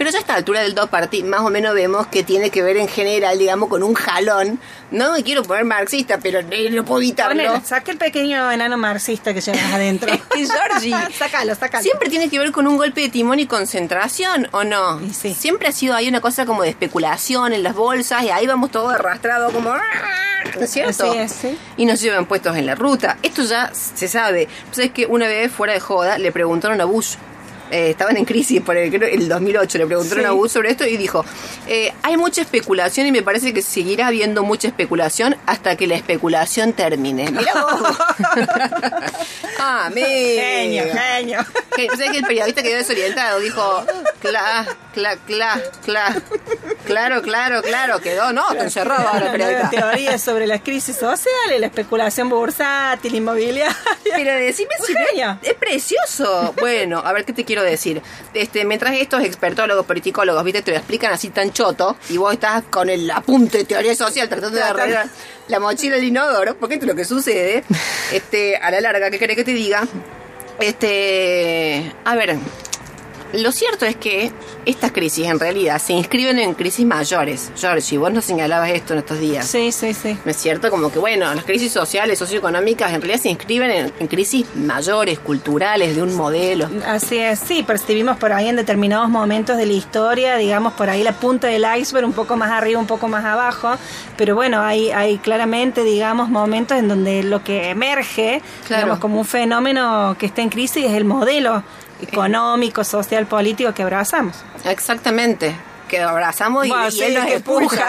Pero 0.00 0.12
ya 0.12 0.16
a 0.16 0.20
esta 0.22 0.34
altura 0.34 0.62
del 0.62 0.74
dos 0.74 0.88
party, 0.88 1.24
más 1.24 1.42
o 1.42 1.50
menos 1.50 1.74
vemos 1.74 2.06
que 2.06 2.22
tiene 2.22 2.48
que 2.48 2.62
ver 2.62 2.78
en 2.78 2.88
general, 2.88 3.38
digamos, 3.38 3.68
con 3.68 3.82
un 3.82 3.92
jalón. 3.92 4.58
No 4.90 5.12
me 5.12 5.22
quiero 5.22 5.42
poner 5.42 5.66
marxista, 5.66 6.16
pero 6.16 6.40
no 6.40 6.84
puedo 6.86 7.02
evitarlo. 7.02 7.60
Saca 7.62 7.92
el 7.92 7.98
pequeño 7.98 8.50
enano 8.50 8.78
marxista 8.78 9.34
que 9.34 9.42
llevas 9.42 9.62
adentro. 9.62 10.10
Es 10.34 10.50
Georgie, 10.50 10.94
sácalo, 11.18 11.54
sácalo. 11.54 11.82
Siempre 11.82 12.08
tiene 12.08 12.30
que 12.30 12.38
ver 12.38 12.50
con 12.50 12.66
un 12.66 12.78
golpe 12.78 13.02
de 13.02 13.08
timón 13.10 13.40
y 13.40 13.46
concentración, 13.46 14.48
¿o 14.52 14.64
no? 14.64 15.00
Sí. 15.12 15.34
Siempre 15.34 15.68
ha 15.68 15.72
sido 15.72 15.94
ahí 15.94 16.08
una 16.08 16.22
cosa 16.22 16.46
como 16.46 16.62
de 16.62 16.70
especulación 16.70 17.52
en 17.52 17.62
las 17.62 17.74
bolsas 17.74 18.22
y 18.22 18.30
ahí 18.30 18.46
vamos 18.46 18.70
todos 18.70 18.94
arrastrados 18.94 19.52
como... 19.52 19.74
¿No 19.74 20.62
es 20.62 20.70
cierto? 20.70 21.10
Así 21.10 21.18
es, 21.18 21.32
sí. 21.32 21.58
Y 21.76 21.84
nos 21.84 22.00
llevan 22.00 22.24
puestos 22.24 22.56
en 22.56 22.64
la 22.64 22.74
ruta. 22.74 23.18
Esto 23.22 23.42
ya 23.42 23.70
se 23.74 24.08
sabe. 24.08 24.48
Sabes 24.72 24.92
que 24.92 25.04
una 25.04 25.26
vez 25.28 25.52
fuera 25.52 25.74
de 25.74 25.80
joda 25.80 26.16
le 26.16 26.32
preguntaron 26.32 26.80
a 26.80 26.86
Bush. 26.86 27.16
Eh, 27.70 27.90
estaban 27.90 28.16
en 28.16 28.24
crisis 28.24 28.60
por 28.60 28.76
el, 28.76 28.90
creo, 28.90 29.08
el 29.08 29.28
2008, 29.28 29.78
le 29.78 29.86
preguntaron 29.86 30.24
Sí. 30.24 30.28
a 30.28 30.32
Bush 30.32 30.50
sobre 30.50 30.70
esto 30.70 30.86
y 30.86 30.96
dijo, 30.96 31.24
eh, 31.66 31.92
hay 32.02 32.16
mucha 32.16 32.42
especulación 32.42 33.06
y 33.06 33.12
me 33.12 33.22
parece 33.22 33.52
que 33.52 33.62
seguirá 33.62 34.08
habiendo 34.08 34.42
mucha 34.42 34.68
especulación 34.68 35.36
hasta 35.46 35.76
que 35.76 35.86
la 35.86 35.94
especulación 35.96 36.72
termine. 36.72 37.30
Mira 37.30 37.52
vos. 37.54 37.96
ah, 39.58 39.90
Genio, 39.94 40.84
genio. 40.92 41.38
que, 41.74 41.88
¿sabes 41.88 42.10
que 42.10 42.18
el 42.18 42.24
periodista 42.24 42.62
quedó 42.62 42.76
desorientado? 42.76 43.40
Dijo, 43.40 43.84
Cla, 44.20 44.66
cla, 44.92 45.16
cla, 45.26 45.60
cla. 45.84 46.22
Claro, 46.84 47.22
claro, 47.22 47.62
claro. 47.62 48.00
Quedó, 48.00 48.32
no, 48.32 48.50
está 48.50 48.64
encerrado 48.64 49.08
ahora 49.08 49.32
periodista. 49.32 49.70
Teorías 49.70 50.20
sobre 50.20 50.46
las 50.46 50.60
crisis 50.60 50.96
sociales, 50.96 51.58
la 51.58 51.66
especulación 51.66 52.28
bursátil, 52.28 53.14
inmobiliaria. 53.14 53.74
Pero 54.04 54.34
decime 54.34 54.74
si 54.84 54.92
genio. 54.94 55.38
es 55.42 55.54
precioso. 55.54 56.54
Bueno, 56.58 56.98
a 57.04 57.12
ver 57.12 57.24
qué 57.24 57.32
te 57.32 57.44
quiero 57.44 57.62
decir. 57.62 58.02
Este, 58.34 58.64
mientras 58.64 58.94
estos 58.96 59.22
expertólogos, 59.24 59.86
politicólogos, 59.86 60.44
viste, 60.44 60.62
te 60.62 60.72
lo 60.72 60.76
explican 60.78 61.12
así 61.12 61.30
tan 61.30 61.52
choto, 61.52 61.96
y 62.10 62.16
vos 62.18 62.32
estás 62.34 62.64
con 62.70 62.90
el 62.90 63.10
apunte 63.10 63.58
de 63.58 63.64
teoría 63.64 63.94
social 63.94 64.28
tratando 64.28 64.56
de 64.56 64.62
Claro. 64.62 64.80
arreglar 64.80 65.06
la 65.48 65.60
mochila 65.60 65.96
del 65.96 66.04
inodoro, 66.04 66.56
porque 66.56 66.74
esto 66.74 66.84
es 66.86 66.90
lo 66.90 66.96
que 66.96 67.04
sucede, 67.04 67.64
este, 68.12 68.56
a 68.56 68.70
la 68.70 68.80
larga, 68.80 69.10
¿qué 69.10 69.18
querés 69.18 69.36
que 69.36 69.44
te 69.44 69.52
diga? 69.52 69.82
Este, 70.60 71.92
a 72.04 72.14
ver, 72.14 72.36
lo 73.32 73.52
cierto 73.52 73.86
es 73.86 73.96
que 73.96 74.32
estas 74.66 74.92
crisis 74.92 75.26
en 75.26 75.38
realidad 75.38 75.80
se 75.80 75.92
inscriben 75.92 76.38
en 76.38 76.54
crisis 76.54 76.84
mayores. 76.86 77.52
Georgie, 77.56 77.98
vos 77.98 78.12
nos 78.12 78.24
señalabas 78.24 78.70
esto 78.70 78.92
en 78.94 78.98
estos 79.00 79.18
días. 79.18 79.46
Sí, 79.46 79.72
sí, 79.72 79.94
sí. 79.94 80.16
¿No 80.24 80.30
es 80.30 80.36
cierto? 80.36 80.70
Como 80.70 80.90
que, 80.90 80.98
bueno, 80.98 81.32
las 81.34 81.44
crisis 81.44 81.72
sociales, 81.72 82.18
socioeconómicas, 82.18 82.92
en 82.92 83.00
realidad 83.00 83.20
se 83.22 83.28
inscriben 83.30 83.70
en, 83.70 83.92
en 83.98 84.06
crisis 84.06 84.46
mayores, 84.54 85.18
culturales, 85.18 85.94
de 85.96 86.02
un 86.02 86.14
modelo. 86.14 86.68
Así 86.86 87.18
es, 87.18 87.38
sí, 87.38 87.62
percibimos 87.62 88.16
por 88.16 88.32
ahí 88.32 88.48
en 88.48 88.56
determinados 88.56 89.08
momentos 89.08 89.56
de 89.56 89.66
la 89.66 89.72
historia, 89.72 90.36
digamos, 90.36 90.72
por 90.74 90.90
ahí 90.90 91.02
la 91.02 91.12
punta 91.12 91.46
del 91.48 91.64
iceberg, 91.78 92.06
un 92.06 92.12
poco 92.12 92.36
más 92.36 92.50
arriba, 92.50 92.80
un 92.80 92.86
poco 92.86 93.08
más 93.08 93.24
abajo, 93.24 93.76
pero 94.16 94.34
bueno, 94.34 94.60
hay, 94.62 94.90
hay 94.90 95.18
claramente, 95.18 95.84
digamos, 95.84 96.28
momentos 96.28 96.78
en 96.78 96.88
donde 96.88 97.22
lo 97.22 97.42
que 97.44 97.70
emerge, 97.70 98.42
Claro. 98.66 98.82
digamos, 98.82 98.98
como 99.00 99.18
un 99.18 99.24
fenómeno 99.24 100.16
que 100.18 100.26
está 100.26 100.42
en 100.42 100.48
crisis 100.48 100.84
es 100.84 100.92
el 100.92 101.04
modelo 101.04 101.62
económico, 102.02 102.84
social, 102.84 103.26
político 103.26 103.72
que 103.72 103.82
abrazamos. 103.82 104.44
Exactamente. 104.64 105.54
Que 105.90 106.00
abrazamos 106.00 106.64
y, 106.66 106.68
Bueno, 106.68 106.88
y 106.90 107.02
él 107.02 107.14
nos 107.14 107.26
que 107.26 107.34
empuja. 107.34 107.86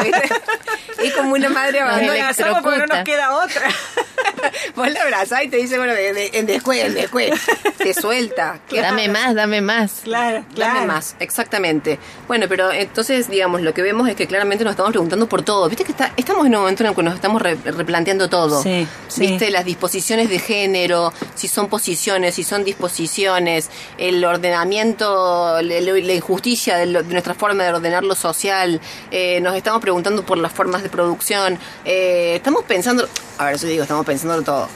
Es 1.03 1.13
como 1.13 1.34
una 1.34 1.50
madre 1.50 1.79
Nos 1.79 1.89
abandonada. 1.89 2.13
electrocuta. 2.29 2.43
abrazamos 2.50 2.63
porque 2.63 2.79
no 2.79 2.86
nos 2.88 3.03
queda 3.05 3.36
otra. 3.43 3.70
Vos 4.75 4.89
la 4.91 5.01
abrazás 5.03 5.43
y 5.43 5.50
te 5.50 5.58
dice, 5.58 5.77
bueno, 5.77 5.93
en 5.96 6.46
después, 6.46 6.84
en 6.84 6.93
después. 6.93 7.31
Te 7.77 7.93
suelta. 7.93 8.60
Dame 8.72 9.08
más, 9.08 9.36
dame 9.36 9.62
más. 9.62 10.01
Claro, 10.03 10.43
claro. 10.55 10.74
Dame 10.75 10.88
más, 10.88 11.15
exactamente. 11.20 12.00
Bueno, 12.27 12.46
pero 12.50 12.72
entonces, 12.72 13.29
digamos, 13.29 13.62
lo 13.62 13.74
que 13.74 13.81
vemos 13.81 14.08
es 14.10 14.15
que 14.15 14.25
claramente 14.27 14.63
nos 14.63 14.72
estamos 14.72 14.91
preguntando 14.91 15.27
por 15.27 15.43
todo. 15.43 15.67
Viste 15.70 15.84
que 15.84 15.91
está, 15.91 16.12
estamos 16.17 16.46
en 16.48 16.55
un 16.55 16.62
momento 16.62 16.84
en 16.84 16.89
el 16.89 16.96
que 16.96 17.03
nos 17.03 17.15
estamos 17.15 17.41
re- 17.41 17.58
replanteando 17.65 18.29
todo. 18.29 18.62
Sí, 18.63 18.88
sí. 19.08 19.22
Viste 19.22 19.50
las 19.51 19.65
disposiciones 19.65 20.29
de 20.29 20.39
género, 20.39 21.13
si 21.36 21.48
son 21.48 21.67
posiciones, 21.67 22.36
si 22.36 22.43
son 22.43 22.63
disposiciones, 22.63 23.70
el 23.98 24.24
ordenamiento, 24.25 25.62
la, 25.62 25.81
la 25.81 26.13
injusticia 26.13 26.77
de, 26.77 26.86
lo- 26.88 27.03
de 27.03 27.12
nuestra 27.12 27.34
forma 27.34 27.63
de 27.63 27.74
ordenar 27.74 27.91
lo 28.00 28.16
social. 28.16 28.80
Eh, 29.12 29.40
nos 29.42 29.56
estamos 29.56 29.82
preguntando 29.82 30.24
por 30.24 30.38
las 30.38 30.52
formas 30.52 30.84
de 30.84 30.90
producción. 30.90 31.60
Eh, 31.84 32.36
estamos 32.36 32.64
pensando, 32.64 33.08
a 33.38 33.46
ver, 33.46 33.58
yo 33.58 33.68
digo, 33.68 33.84
estamos 33.84 34.06
pensando 34.06 34.42
todo. 34.42 34.68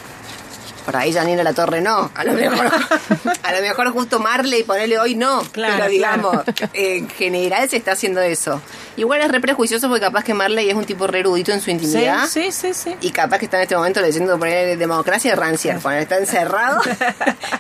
Por 0.86 0.96
ahí 0.96 1.12
Janina 1.12 1.44
La 1.44 1.54
Torre 1.54 1.82
no. 1.82 2.12
A 2.13 2.24
lo 2.24 2.34
mejor, 2.34 2.72
a 3.44 3.54
lo 3.54 3.62
mejor 3.62 3.92
justo 3.92 4.20
Marley 4.20 4.63
ponerle 4.63 5.00
hoy 5.00 5.15
no. 5.15 5.42
Claro, 5.51 5.75
pero 5.77 5.89
digamos, 5.89 6.44
claro. 6.44 6.72
en 6.74 7.10
general 7.10 7.68
se 7.70 7.77
está 7.77 7.94
haciendo 7.94 8.22
eso. 8.22 8.62
Igual 8.98 9.22
es 9.22 9.30
re 9.30 9.42
prejuicioso 9.42 9.89
porque 9.89 10.06
capaz 10.06 10.24
que 10.24 10.34
Marley 10.34 10.70
es 10.70 10.75
un 10.75 10.86
tipo 10.86 11.06
re 11.08 11.20
erudito 11.20 11.51
en 11.51 11.60
su 11.60 11.70
intimidad. 11.70 12.27
sí, 12.27 12.51
sí, 12.51 12.74
sí. 12.74 12.96
Y 13.01 13.12
capaz 13.12 13.39
que 13.39 13.46
está 13.46 13.58
en 13.58 13.63
este 13.63 13.75
momento 13.75 14.00
leyendo 14.00 14.38
por 14.38 14.48
ahí 14.48 14.75
Democracia 14.75 15.32
de 15.32 15.42
Rancière, 15.42 15.82
cuando 15.82 16.01
está 16.01 16.18
encerrado. 16.18 16.82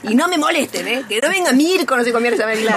y 0.03 0.15
no 0.15 0.27
me 0.27 0.37
molesten, 0.37 0.87
¿eh? 0.87 1.03
Que 1.09 1.19
no 1.19 1.29
venga 1.29 1.51
Mirko, 1.51 1.97
no 1.97 2.03
se 2.03 2.11
llama 2.11 2.53
el 2.53 2.59
tipo. 2.59 2.73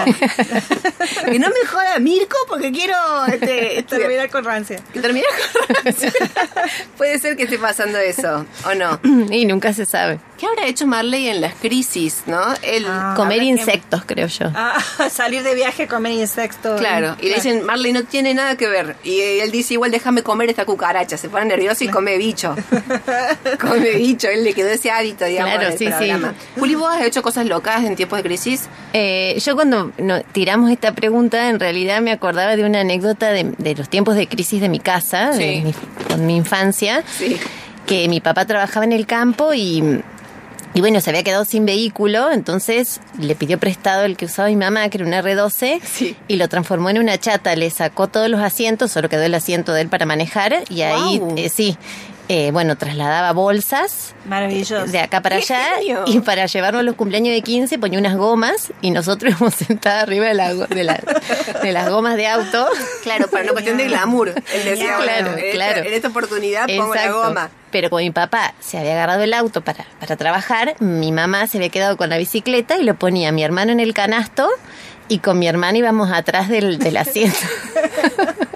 que 1.31 1.39
no 1.39 1.49
me 1.49 1.67
joda 1.69 1.99
Mirko 2.01 2.37
porque 2.49 2.73
quiero 2.73 2.97
este. 3.27 3.85
Terminar 3.89 4.31
con 4.31 4.45
rancia. 4.45 4.81
Que 4.93 5.01
termine 5.01 5.27
con 5.53 5.77
Rancière. 5.77 6.31
Puede 6.97 7.19
ser 7.19 7.37
que 7.37 7.45
esté 7.45 7.59
pasando 7.59 7.99
eso, 7.99 8.45
¿o 8.67 8.75
no? 8.75 9.01
Y 9.31 9.47
nunca 9.47 9.73
se 9.73 9.85
sabe. 9.87 10.19
¿Qué 10.39 10.47
habrá 10.47 10.67
hecho 10.67 10.87
Marley 10.87 11.29
en 11.29 11.41
las 11.41 11.55
crisis, 11.55 12.23
no? 12.27 12.41
Él, 12.63 12.85
Ah. 12.89 13.15
Comer 13.17 13.41
que- 13.41 13.45
insectos, 13.47 14.03
creo 14.07 14.29
yo. 14.29 14.47
Ah, 14.55 14.79
salir 15.11 15.43
de 15.43 15.55
viaje, 15.55 15.89
comer 15.89 16.13
insectos. 16.13 16.79
Claro, 16.81 17.17
y 17.21 17.29
le 17.29 17.35
dicen, 17.35 17.65
Marley 17.65 17.93
no 17.93 18.05
tiene 18.05 18.35
nada 18.35 18.57
que 18.57 18.69
ver. 18.69 18.97
Y 19.03 19.21
él 19.21 19.51
dice, 19.51 19.75
igual 19.75 19.91
déjame 19.91 20.23
comer 20.23 20.49
esta 20.51 20.65
cucaracha. 20.65 21.17
Se 21.17 21.29
pone 21.29 21.45
nervioso 21.47 21.83
y 21.85 21.89
come 21.89 22.17
bicho. 22.19 22.55
come 23.61 23.91
bicho, 23.97 24.29
él 24.29 24.45
le 24.45 24.55
quedó 24.55 24.69
ese 24.69 24.91
hábito, 24.91 25.25
digamos, 25.25 25.53
Claro, 25.55 25.67
en 25.69 25.73
el 25.73 25.79
sí, 25.79 25.87
sí. 25.99 26.13
Juli, 26.59 26.75
¿vos 26.75 26.91
has 26.95 27.03
hecho 27.03 27.23
cosas 27.23 27.47
locas 27.47 27.85
en 27.85 27.97
tiempos 27.97 28.19
de 28.19 28.23
crisis? 28.23 28.69
Eh, 28.93 29.37
yo 29.45 29.55
cuando 29.57 29.93
no- 29.99 30.21
tiramos 30.33 30.71
esta 30.71 30.93
pregunta, 30.93 31.49
en 31.49 31.59
realidad 31.61 32.01
me 32.01 32.13
acordaba 32.13 32.57
de 32.57 32.65
una 32.65 32.81
anécdota 32.81 33.31
de, 33.31 33.55
de 33.59 33.75
los 33.75 33.89
tiempos 33.89 34.15
de 34.17 34.29
crisis 34.29 34.61
de 34.61 34.69
mi 34.69 34.79
casa, 34.81 35.33
Sí. 35.33 35.39
de 35.39 35.61
mi, 35.63 35.75
con 36.09 36.27
mi 36.27 36.37
infancia, 36.37 37.03
Sí. 37.19 37.37
que 37.87 38.09
mi 38.09 38.21
papá 38.21 38.45
trabajaba 38.47 38.85
en 38.85 38.93
el 38.93 39.07
campo 39.07 39.53
y, 39.55 40.03
y 40.79 40.81
bueno, 40.81 41.01
se 41.01 41.11
había 41.11 41.25
quedado 41.25 41.45
sin 41.45 41.67
vehículo, 41.67 42.31
entonces 42.31 43.01
le 43.19 43.35
pidió 43.35 43.59
prestado 43.59 44.05
el 44.05 44.17
que 44.17 44.27
usaba 44.27 44.47
mi 44.49 44.55
mamá, 44.55 44.89
que 44.89 44.99
era 44.99 45.05
un 45.07 45.13
R12, 45.13 45.81
Sí. 45.83 46.15
y 46.29 46.37
lo 46.37 46.47
transformó 46.49 46.89
en 46.89 46.99
una 46.99 47.19
chata, 47.19 47.57
le 47.57 47.69
sacó 47.71 48.07
todos 48.07 48.29
los 48.31 48.41
asientos, 48.41 48.93
solo 48.93 49.09
quedó 49.09 49.25
el 49.25 49.35
asiento 49.35 49.73
de 49.73 49.81
él 49.81 49.89
para 49.89 50.07
manejar, 50.07 50.55
y 50.71 50.83
ahí, 50.83 51.21
eh, 51.37 51.49
sí, 51.49 51.77
eh, 52.29 52.51
bueno, 52.53 52.77
trasladaba 52.77 53.33
bolsas 53.33 54.15
Maravilloso. 54.27 54.87
de 54.87 54.99
acá 55.01 55.23
para 55.23 55.37
¡Qué 55.39 55.55
allá 55.55 55.67
y 56.07 56.21
para 56.21 56.45
llevarnos 56.47 56.81
a 56.81 56.83
los 56.83 56.95
cumpleaños 56.95 57.35
de 57.35 57.41
15 57.43 57.79
ponía 57.79 57.99
unas 57.99 58.17
gomas 58.17 58.73
y 58.83 58.91
nosotros 58.91 59.33
íbamos 59.37 59.55
sentadas 59.55 60.03
arriba 60.03 60.27
de, 60.27 60.35
la, 60.35 60.55
de, 60.55 60.85
la- 60.85 61.01
de 61.63 61.73
las 61.73 61.89
gomas 61.89 62.17
de 62.17 62.27
auto. 62.27 62.69
Claro, 63.03 63.29
para 63.29 63.45
una 63.45 63.53
cuestión 63.53 63.77
de 63.79 63.85
glamour. 63.85 64.29
Él 64.29 64.65
decía, 64.65 64.97
Claro, 64.97 65.03
bueno, 65.05 65.29
en 65.33 65.39
esta- 65.39 65.51
claro. 65.53 65.83
en 65.89 65.95
esta 65.95 66.09
oportunidad 66.09 66.67
pongo 66.67 66.95
la 66.95 67.11
goma. 67.11 67.51
Pero 67.71 67.91
como 67.91 68.01
mi 68.01 68.11
papá 68.11 68.55
se 68.61 68.79
había 68.79 68.93
agarrado 68.93 69.23
el 69.23 69.35
auto 69.35 69.61
para, 69.63 69.85
para 70.01 70.17
trabajar, 70.17 70.75
mi 70.81 71.13
mamá 71.13 71.47
se 71.47 71.59
había 71.59 71.69
quedado 71.69 71.97
con 71.97 72.09
la 72.09 72.17
bicicleta 72.19 72.79
y 72.79 72.85
lo 72.85 72.95
ponía 72.95 73.29
a 73.29 73.33
mi 73.33 73.43
hermano 73.45 73.73
en 73.73 73.81
el 73.81 73.93
canasto 73.95 74.49
y 75.09 75.19
con 75.21 75.39
mi 75.39 75.49
hermano 75.49 75.79
íbamos 75.79 76.11
atrás 76.13 76.49
del, 76.49 76.79
del 76.79 76.97
asiento. 76.99 77.39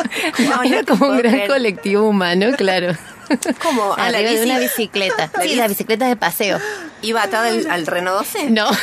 No 0.49 0.63
Era 0.63 0.83
como 0.85 1.07
un 1.09 1.19
gran 1.19 1.33
creer. 1.33 1.49
colectivo 1.49 2.09
humano, 2.09 2.47
claro. 2.57 2.97
¿Cómo? 3.63 3.95
¿A 3.95 4.11
la 4.11 4.19
de 4.19 4.43
una 4.43 4.59
bicicleta. 4.59 5.31
La 5.35 5.43
Sí, 5.43 5.49
bici- 5.51 5.57
las 5.57 5.69
bicicletas 5.69 6.09
de 6.09 6.17
paseo. 6.17 6.59
¿Iba 7.03 7.23
atada 7.23 7.49
al, 7.49 7.69
al 7.71 7.87
Renault 7.87 8.19
12? 8.19 8.51
No, 8.51 8.71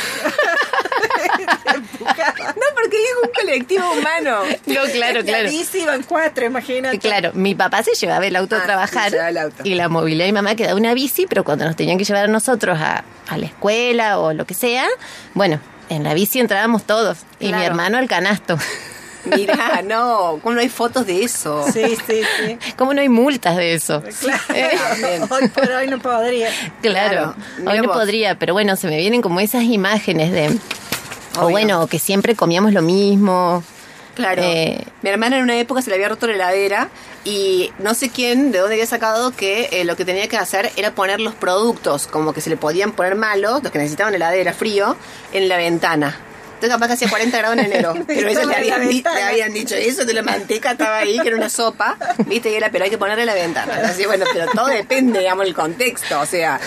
No, 1.20 2.64
porque 2.74 2.96
es 2.96 3.10
un 3.22 3.30
colectivo 3.32 3.92
humano. 3.92 4.40
no, 4.66 4.80
claro, 4.92 5.18
La 5.20 5.24
claro. 5.24 5.50
bici 5.50 5.80
iban 5.82 6.02
cuatro, 6.02 6.46
imagínate. 6.46 6.98
Claro, 6.98 7.30
mi 7.34 7.54
papá 7.54 7.82
se 7.82 7.94
llevaba 7.94 8.26
el 8.26 8.36
auto 8.36 8.56
Ah, 8.56 8.60
a 8.60 8.62
trabajar 8.64 9.04
se 9.04 9.10
llevaba 9.12 9.30
el 9.30 9.38
auto. 9.38 9.62
y 9.64 9.74
la 9.74 9.88
movilidad 9.88 10.26
de 10.26 10.32
mi 10.32 10.36
mamá 10.36 10.54
quedaba 10.54 10.74
una 10.76 10.94
bici, 10.94 11.26
pero 11.26 11.44
cuando 11.44 11.64
nos 11.64 11.76
tenían 11.76 11.98
que 11.98 12.04
llevar 12.04 12.24
a 12.24 12.28
nosotros 12.28 12.78
a, 12.80 13.04
a 13.28 13.36
la 13.38 13.46
escuela 13.46 14.18
o 14.18 14.32
lo 14.32 14.46
que 14.46 14.54
sea, 14.54 14.86
bueno, 15.34 15.60
en 15.88 16.02
la 16.04 16.14
bici 16.14 16.40
entrábamos 16.40 16.84
todos 16.84 17.18
y 17.38 17.52
mi 17.52 17.62
hermano 17.62 17.98
al 17.98 18.08
canasto. 18.08 18.58
Mirá, 19.24 19.82
no, 19.82 20.38
¿cómo 20.42 20.54
no 20.54 20.60
hay 20.60 20.68
fotos 20.68 21.06
de 21.06 21.22
eso? 21.24 21.64
Sí, 21.72 21.96
sí, 22.06 22.22
sí. 22.38 22.58
¿Cómo 22.76 22.94
no 22.94 23.00
hay 23.00 23.08
multas 23.08 23.56
de 23.56 23.74
eso? 23.74 24.02
Claro. 24.20 25.26
Hoy 25.30 25.48
por 25.48 25.70
hoy 25.70 25.86
no 25.88 25.98
podría. 25.98 26.48
Claro, 26.82 27.34
hoy 27.66 27.78
no 27.78 27.88
vos. 27.88 27.96
podría, 27.96 28.34
pero 28.38 28.52
bueno, 28.54 28.76
se 28.76 28.88
me 28.88 28.96
vienen 28.96 29.22
como 29.22 29.40
esas 29.40 29.64
imágenes 29.64 30.32
de... 30.32 30.58
O 31.38 31.48
bueno, 31.48 31.86
que 31.86 31.98
siempre 31.98 32.34
comíamos 32.34 32.72
lo 32.72 32.82
mismo. 32.82 33.62
Claro. 34.14 34.42
Eh, 34.42 34.84
Mi 35.02 35.10
hermana 35.10 35.36
en 35.38 35.44
una 35.44 35.56
época 35.58 35.80
se 35.80 35.88
le 35.90 35.94
había 35.94 36.08
roto 36.08 36.26
la 36.26 36.34
heladera 36.34 36.88
y 37.24 37.70
no 37.78 37.94
sé 37.94 38.10
quién, 38.10 38.50
de 38.50 38.58
dónde 38.58 38.74
había 38.74 38.86
sacado 38.86 39.30
que 39.30 39.68
eh, 39.70 39.84
lo 39.84 39.94
que 39.96 40.04
tenía 40.04 40.26
que 40.28 40.36
hacer 40.36 40.72
era 40.76 40.90
poner 40.92 41.20
los 41.20 41.34
productos, 41.34 42.06
como 42.08 42.32
que 42.32 42.40
se 42.40 42.50
le 42.50 42.56
podían 42.56 42.92
poner 42.92 43.14
malos, 43.14 43.62
los 43.62 43.70
que 43.70 43.78
necesitaban 43.78 44.14
heladera 44.14 44.52
frío, 44.52 44.96
en 45.32 45.48
la 45.48 45.56
ventana. 45.56 46.18
Entonces 46.60 46.70
capaz 46.76 46.88
que 46.88 46.92
hacía 46.92 47.08
40 47.08 47.38
grados 47.38 47.58
en 47.58 47.64
enero. 47.64 47.94
Pero 48.06 48.28
eso 48.28 48.44
la 48.44 48.56
habían, 48.58 48.86
di- 48.86 49.02
habían 49.06 49.52
dicho, 49.54 49.74
eso 49.74 50.04
de 50.04 50.12
la 50.12 50.20
manteca 50.22 50.72
estaba 50.72 50.98
ahí, 50.98 51.18
que 51.18 51.28
era 51.28 51.36
una 51.38 51.48
sopa, 51.48 51.96
viste, 52.26 52.50
y 52.50 52.54
era, 52.54 52.70
pero 52.70 52.84
hay 52.84 52.90
que 52.90 52.98
ponerle 52.98 53.24
la 53.24 53.32
ventana. 53.34 53.80
Así, 53.84 54.04
bueno, 54.04 54.26
pero 54.32 54.46
todo 54.52 54.66
depende, 54.66 55.20
digamos, 55.20 55.46
el 55.46 55.54
contexto. 55.54 56.20
O 56.20 56.26
sea, 56.26 56.60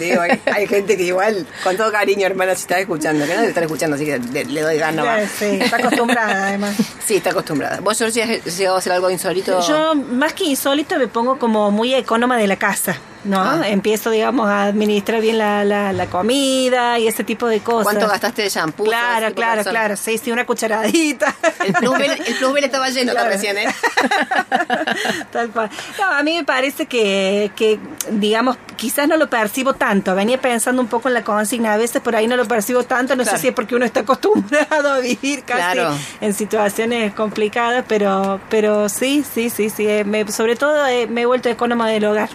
digo, 0.00 0.20
hay, 0.22 0.40
hay 0.52 0.66
gente 0.66 0.96
que 0.96 1.04
igual, 1.04 1.46
con 1.62 1.76
todo 1.76 1.92
cariño, 1.92 2.26
hermana, 2.26 2.54
si 2.56 2.62
estás 2.62 2.78
escuchando, 2.80 3.24
que 3.26 3.30
no 3.34 3.36
debe 3.36 3.48
estar 3.48 3.62
escuchando, 3.62 3.94
así 3.96 4.04
que 4.06 4.18
le, 4.18 4.44
le 4.44 4.60
doy 4.60 4.76
ganas. 4.78 5.04
Claro, 5.04 5.26
sí, 5.38 5.58
está 5.62 5.76
acostumbrada 5.76 6.48
además. 6.48 6.74
Sí, 7.06 7.16
está 7.16 7.30
acostumbrada. 7.30 7.78
¿Vos, 7.80 7.96
Georgia, 7.96 8.24
has 8.24 8.58
llegado 8.58 8.76
a 8.76 8.78
hacer 8.80 8.92
algo 8.92 9.08
insólito? 9.10 9.60
Yo, 9.66 9.94
más 9.94 10.32
que 10.32 10.44
insólito, 10.44 10.98
me 10.98 11.06
pongo 11.08 11.38
como 11.38 11.70
muy 11.70 11.94
económica 11.94 12.38
de 12.40 12.46
la 12.48 12.56
casa. 12.56 12.96
¿No? 13.24 13.40
Ah. 13.40 13.68
Empiezo, 13.68 14.10
digamos, 14.10 14.48
a 14.48 14.64
administrar 14.64 15.20
bien 15.20 15.38
la, 15.38 15.64
la, 15.64 15.92
la 15.92 16.06
comida 16.06 16.98
y 16.98 17.06
ese 17.08 17.24
tipo 17.24 17.46
de 17.46 17.60
cosas. 17.60 17.84
¿Cuánto 17.84 18.08
gastaste 18.08 18.42
de 18.42 18.48
shampoo? 18.48 18.84
Claro, 18.84 19.34
claro, 19.34 19.62
claro. 19.64 19.96
Sí, 19.96 20.18
sí, 20.18 20.30
una 20.32 20.46
cucharadita. 20.46 21.34
El 21.64 21.72
plusbel, 21.74 22.10
el 22.26 22.34
plusbel 22.36 22.64
estaba 22.64 22.88
lleno 22.90 23.12
Claro. 23.12 23.30
recién, 23.30 23.58
¿eh? 23.58 23.66
Tal 25.32 25.50
cual. 25.50 25.70
No, 25.98 26.04
a 26.06 26.22
mí 26.22 26.36
me 26.36 26.44
parece 26.44 26.86
que, 26.86 27.50
que, 27.56 27.78
digamos, 28.10 28.56
quizás 28.76 29.08
no 29.08 29.16
lo 29.16 29.28
percibo 29.28 29.74
tanto. 29.74 30.14
Venía 30.14 30.40
pensando 30.40 30.80
un 30.80 30.88
poco 30.88 31.08
en 31.08 31.14
la 31.14 31.22
consigna. 31.24 31.74
A 31.74 31.76
veces 31.76 32.00
por 32.02 32.16
ahí 32.16 32.26
no 32.26 32.36
lo 32.36 32.46
percibo 32.46 32.84
tanto. 32.84 33.16
No 33.16 33.22
Claro. 33.22 33.36
sé 33.36 33.42
si 33.42 33.48
es 33.48 33.54
porque 33.54 33.74
uno 33.74 33.84
está 33.84 34.00
acostumbrado 34.00 34.92
a 34.92 34.98
vivir 35.00 35.42
casi 35.44 35.58
Claro. 35.58 35.94
en 36.20 36.34
situaciones 36.34 37.12
complicadas, 37.14 37.84
pero, 37.88 38.40
pero 38.48 38.88
sí, 38.88 39.24
sí, 39.34 39.50
sí, 39.50 39.70
sí. 39.70 39.86
eh, 39.88 40.04
me- 40.04 40.30
sobre 40.30 40.56
todo 40.56 40.86
eh, 40.86 41.06
me 41.06 41.22
he 41.22 41.26
vuelto 41.26 41.48
económica 41.48 41.88
del 41.88 42.04
hogar. 42.04 42.28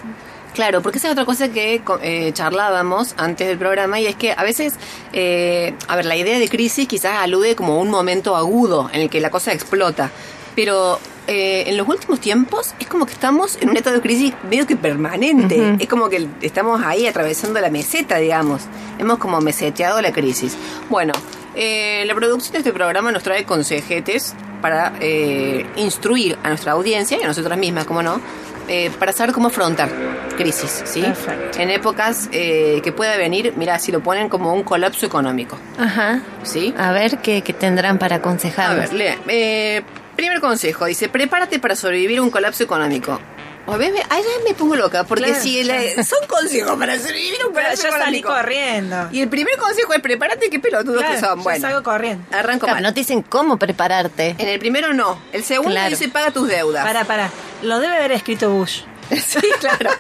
Claro, 0.54 0.82
porque 0.82 1.00
esa 1.00 1.08
es 1.08 1.14
otra 1.14 1.26
cosa 1.26 1.50
que 1.50 1.82
eh, 2.02 2.32
charlábamos 2.34 3.16
antes 3.18 3.48
del 3.48 3.58
programa 3.58 4.00
y 4.00 4.06
es 4.06 4.16
que 4.16 4.34
a 4.34 4.44
veces, 4.44 4.76
eh, 5.12 5.74
a 5.88 5.96
ver, 5.96 6.06
la 6.06 6.16
idea 6.16 6.38
de 6.38 6.48
crisis 6.48 6.88
quizás 6.88 7.18
alude 7.18 7.56
como 7.56 7.74
a 7.74 7.78
un 7.78 7.90
momento 7.90 8.36
agudo 8.36 8.90
en 8.94 9.02
el 9.02 9.10
que 9.10 9.20
la 9.20 9.32
cosa 9.32 9.52
explota, 9.52 10.12
pero 10.56 11.00
eh, 11.26 11.64
en 11.68 11.78
los 11.78 11.88
últimos 11.88 12.20
tiempos 12.20 12.76
es 12.80 12.88
como 12.88 13.06
que 13.06 13.14
estamos 13.14 13.58
en 13.62 13.70
un 13.70 13.78
estado 13.78 13.96
de 13.96 14.02
crisis 14.02 14.34
medio 14.50 14.68
que 14.68 14.76
permanente, 14.76 15.78
es 15.80 15.88
como 15.88 16.10
que 16.10 16.28
estamos 16.42 16.82
ahí 16.84 17.08
atravesando 17.08 17.62
la 17.62 17.70
meseta, 17.70 18.18
digamos, 18.18 18.64
hemos 19.00 19.20
como 19.20 19.40
meseteado 19.40 20.02
la 20.02 20.12
crisis. 20.12 20.58
Bueno, 20.90 21.14
eh, 21.56 22.04
la 22.06 22.16
producción 22.16 22.54
de 22.54 22.58
este 22.60 22.74
programa 22.74 23.12
nos 23.12 23.24
trae 23.24 23.46
consejetes 23.46 24.36
para 24.62 24.94
eh, 25.00 25.66
instruir 25.78 26.38
a 26.44 26.50
nuestra 26.50 26.74
audiencia 26.74 27.18
y 27.18 27.24
a 27.24 27.28
nosotras 27.28 27.58
mismas, 27.58 27.86
como 27.86 28.04
no, 28.04 28.20
eh, 28.68 28.90
para 29.00 29.12
saber 29.12 29.34
cómo 29.34 29.48
afrontar 29.48 29.90
crisis, 30.38 30.82
¿sí? 30.86 31.02
Perfecto. 31.02 31.60
En 31.60 31.70
épocas 31.70 32.28
eh, 32.32 32.82
que 32.84 32.92
pueda 32.92 33.16
venir, 33.18 33.54
mira, 33.56 33.78
si 33.80 33.92
lo 33.92 34.02
ponen 34.02 34.30
como 34.30 34.54
un 34.54 34.64
colapso 34.64 35.06
económico, 35.06 35.58
Ajá. 35.78 36.22
¿sí? 36.44 36.74
A 36.78 36.92
ver 36.92 37.20
qué, 37.20 37.42
qué 37.44 37.54
tendrán 37.54 38.00
para 38.00 38.16
A 38.16 38.20
aconsejarnos. 38.20 38.90
ver, 38.90 38.94
lea. 38.94 39.18
Eh, 39.28 39.82
primer 40.16 40.40
consejo, 40.40 40.86
dice, 40.86 41.08
prepárate 41.10 41.60
para 41.60 41.76
sobrevivir 41.76 42.18
a 42.20 42.22
un 42.24 42.32
colapso 42.32 42.64
económico. 42.64 43.20
O 43.66 43.78
ves, 43.78 43.94
ve- 43.94 44.04
ahí 44.10 44.22
ya 44.22 44.44
me 44.46 44.54
pongo 44.54 44.76
loca, 44.76 45.06
porque 45.06 45.24
Claro. 45.26 45.42
si 45.42 45.64
la- 45.64 46.04
son 46.04 46.20
consejos 46.28 46.78
para 46.78 47.00
sobrevivir 47.00 47.42
a 47.44 47.48
un 47.48 47.54
Pero 47.54 47.70
yo 47.70 47.92
salí 47.92 48.22
corriendo. 48.22 49.08
Y 49.12 49.22
el 49.22 49.30
primer 49.30 49.58
consejo 49.58 49.94
es 49.94 50.02
prepárate, 50.02 50.50
qué 50.50 50.60
pelotudos 50.60 50.98
Claro, 50.98 51.14
que 51.14 51.20
son. 51.22 51.38
yo 51.38 51.44
Bueno, 51.44 51.62
salgo 51.62 51.84
corriendo. 51.84 52.26
arranco 52.36 52.66
Claro, 52.66 52.76
mal. 52.76 52.84
no 52.84 52.94
te 52.94 53.00
dicen 53.00 53.22
cómo 53.22 53.58
prepararte. 53.58 54.36
En 54.38 54.50
el 54.50 54.60
primero 54.60 54.94
no. 54.94 55.18
El 55.32 55.44
segundo 55.46 55.72
Claro. 55.72 55.90
dice 55.92 56.10
paga 56.10 56.32
tus 56.32 56.50
deudas. 56.50 56.84
Para, 56.86 57.06
para. 57.06 57.30
Lo 57.62 57.80
debe 57.80 57.96
haber 57.96 58.12
escrito 58.12 58.50
Bush. 58.52 58.82
Sí, 59.14 59.40
claro. 59.60 59.92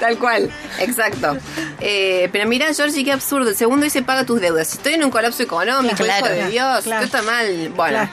Tal 0.00 0.18
cual. 0.18 0.50
Exacto. 0.80 1.36
Eh, 1.80 2.28
pero 2.32 2.46
mira, 2.48 2.72
Georgie, 2.74 3.04
qué 3.04 3.12
absurdo. 3.12 3.50
El 3.50 3.56
segundo 3.56 3.84
dice 3.84 4.02
paga 4.02 4.24
tus 4.24 4.40
deudas. 4.40 4.68
Si 4.68 4.78
estoy 4.78 4.94
en 4.94 5.04
un 5.04 5.10
colapso 5.10 5.42
económico, 5.42 5.96
Claro. 5.96 6.26
hijo 6.26 6.34
de 6.34 6.48
Dios, 6.50 6.84
Claro. 6.84 7.04
esto 7.04 7.18
está 7.18 7.22
mal. 7.30 7.68
Bueno. 7.76 8.08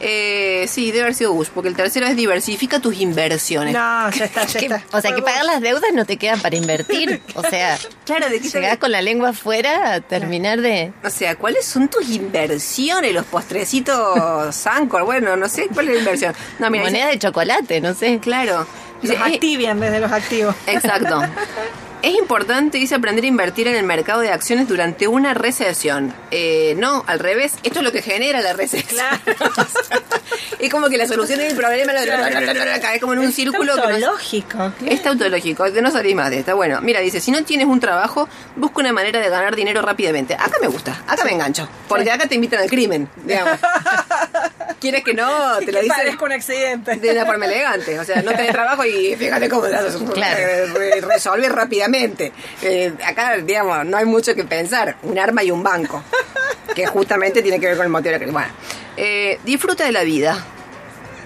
Eh, 0.00 0.66
sí, 0.68 0.90
debe 0.92 1.02
haber 1.02 1.14
sido 1.14 1.32
Bush, 1.32 1.48
porque 1.52 1.68
el 1.68 1.74
tercero 1.76 2.06
es 2.06 2.14
diversifica 2.16 2.78
tus 2.80 3.00
inversiones. 3.00 3.74
No, 3.74 4.10
ya 4.10 4.24
está, 4.26 4.44
ya 4.46 4.58
está. 4.60 4.82
o 4.96 5.00
sea, 5.00 5.14
que 5.14 5.22
pagar 5.22 5.44
las 5.44 5.60
deudas 5.60 5.90
no 5.92 6.04
te 6.04 6.16
quedan 6.16 6.40
para 6.40 6.56
invertir. 6.56 7.20
O 7.34 7.42
sea, 7.42 7.76
Claro, 8.04 8.28
¿de 8.28 8.38
te- 8.40 8.78
con 8.78 8.92
la 8.92 9.02
lengua 9.02 9.30
afuera 9.30 9.94
a 9.94 10.00
terminar 10.00 10.60
de... 10.60 10.92
O 11.04 11.10
sea, 11.10 11.34
¿cuáles 11.36 11.64
son 11.66 11.88
tus 11.88 12.08
inversiones? 12.10 13.12
Los 13.12 13.24
postrecitos 13.26 14.54
Sancor, 14.54 15.04
bueno, 15.04 15.36
no 15.36 15.48
sé 15.48 15.66
cuál 15.74 15.88
es 15.88 15.94
la 15.94 15.98
inversión. 16.00 16.34
No, 16.58 16.70
mira, 16.70 16.84
dice- 16.84 16.96
Moneda 16.96 17.10
de 17.10 17.18
chocolate, 17.18 17.80
no 17.80 17.94
sé. 17.94 18.18
claro. 18.20 18.66
Dice, 19.02 19.16
Los 19.16 19.28
eh, 19.28 19.34
activia 19.34 19.70
en 19.72 19.80
vez 19.80 19.92
de 19.92 20.00
los 20.00 20.10
activos. 20.12 20.54
Exacto. 20.66 21.22
Es 22.00 22.14
importante, 22.14 22.78
dice, 22.78 22.94
aprender 22.94 23.24
a 23.24 23.26
invertir 23.28 23.66
en 23.66 23.74
el 23.74 23.82
mercado 23.82 24.20
de 24.20 24.30
acciones 24.30 24.68
durante 24.68 25.08
una 25.08 25.34
recesión. 25.34 26.14
Eh, 26.30 26.74
no, 26.78 27.04
al 27.06 27.18
revés. 27.18 27.54
Esto 27.64 27.80
es 27.80 27.84
lo 27.84 27.90
que 27.90 28.02
genera 28.02 28.40
la 28.40 28.52
recesión. 28.52 29.04
es 30.60 30.70
como 30.70 30.88
que 30.88 30.96
la 30.96 31.08
solución 31.08 31.40
del 31.40 31.56
problema 31.56 31.92
la 31.92 32.80
cae 32.80 33.00
como 33.00 33.14
en 33.14 33.18
un 33.20 33.32
círculo 33.32 33.74
no, 33.76 33.82
es 34.86 35.02
tautológico, 35.02 35.64
que 35.72 35.82
no 35.82 35.90
salís 35.90 36.14
más 36.14 36.30
de 36.30 36.38
esta. 36.38 36.54
Bueno, 36.54 36.80
mira, 36.80 37.00
dice, 37.00 37.20
si 37.20 37.32
no 37.32 37.42
tienes 37.42 37.66
un 37.66 37.80
trabajo, 37.80 38.28
busca 38.54 38.80
una 38.80 38.92
manera 38.92 39.20
de 39.20 39.28
ganar 39.28 39.56
dinero 39.56 39.82
rápidamente. 39.82 40.34
Acá 40.34 40.58
me 40.60 40.68
gusta, 40.68 41.02
acá 41.06 41.24
me 41.24 41.32
engancho. 41.32 41.68
Porque 41.88 42.10
acá 42.10 42.28
te 42.28 42.36
invitan 42.36 42.60
al 42.60 42.68
crimen, 42.68 43.08
digamos. 43.24 43.58
¿Quieres 44.80 45.02
que 45.04 45.14
no? 45.14 45.58
Te 45.64 45.72
lo 45.72 45.80
dicen 45.80 45.96
Parezco 45.96 46.24
un 46.24 46.32
accidente. 46.32 46.96
de 46.96 47.10
una 47.10 47.26
forma 47.26 47.46
elegante. 47.46 47.98
O 47.98 48.04
sea, 48.04 48.22
no 48.22 48.30
tenés 48.32 48.52
trabajo 48.52 48.84
y 48.84 49.16
fíjate 49.18 49.48
cómo 49.48 49.62
Claro. 49.62 50.38
eh, 50.80 51.00
resolver 51.00 51.52
rápidamente. 51.52 52.32
Eh, 52.62 52.92
acá, 53.04 53.36
digamos, 53.38 53.84
no 53.86 53.96
hay 53.96 54.04
mucho 54.04 54.34
que 54.34 54.44
pensar. 54.44 54.96
Un 55.02 55.18
arma 55.18 55.42
y 55.42 55.50
un 55.50 55.62
banco. 55.62 56.02
Que 56.74 56.86
justamente 56.86 57.42
tiene 57.42 57.58
que 57.58 57.66
ver 57.66 57.76
con 57.76 57.86
el 57.86 57.90
motivo 57.92 58.12
de 58.12 58.12
la 58.12 58.18
crisis. 58.18 58.32
Bueno, 58.32 58.52
eh, 58.96 59.40
disfruta 59.44 59.84
de 59.84 59.92
la 59.92 60.02
vida. 60.04 60.44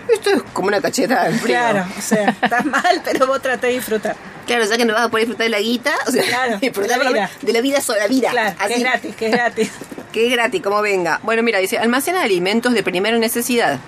Esto 0.08 0.30
es 0.30 0.42
como 0.52 0.68
una 0.68 0.80
cacheta 0.80 1.28
en 1.28 1.38
frío. 1.38 1.56
Claro, 1.56 1.86
o 1.96 2.00
sea, 2.00 2.28
estás 2.42 2.64
mal, 2.64 3.02
pero 3.04 3.26
vos 3.26 3.40
tratás 3.40 3.62
de 3.62 3.68
disfrutar. 3.68 4.16
Claro, 4.46 4.64
ya 4.64 4.76
que 4.76 4.84
no 4.84 4.94
vas 4.94 5.04
a 5.04 5.08
poder 5.08 5.26
disfrutar 5.26 5.44
de 5.46 5.50
la 5.50 5.60
guita, 5.60 5.92
o 6.06 6.10
sea, 6.10 6.22
Claro, 6.24 6.58
disfrutar 6.60 6.98
de 6.98 7.04
la 7.04 7.10
vida. 7.12 7.30
de 7.42 7.52
la 7.52 7.60
vida 7.60 7.80
sola 7.80 8.06
vida. 8.08 8.30
Claro, 8.30 8.56
que 8.58 8.64
así. 8.64 8.72
es 8.74 8.80
gratis, 8.80 9.16
que 9.16 9.26
es 9.26 9.32
gratis. 9.32 9.70
Que 10.12 10.26
es 10.26 10.32
gratis, 10.32 10.60
como 10.60 10.82
venga. 10.82 11.20
Bueno, 11.22 11.42
mira, 11.42 11.58
dice, 11.58 11.78
almacena 11.78 12.20
alimentos 12.22 12.74
de 12.74 12.82
primera 12.82 13.16
necesidad. 13.16 13.78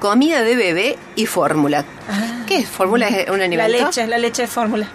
Comida 0.00 0.42
de 0.42 0.56
bebé 0.56 0.96
y 1.14 1.26
fórmula. 1.26 1.84
¿Qué 2.46 2.56
es? 2.58 2.68
¿Fórmula 2.68 3.08
es 3.08 3.28
un 3.28 3.38
La 3.40 3.44
alimento? 3.44 3.86
leche, 3.86 4.06
la 4.06 4.16
leche 4.16 4.42
de 4.42 4.48
fórmula. 4.48 4.88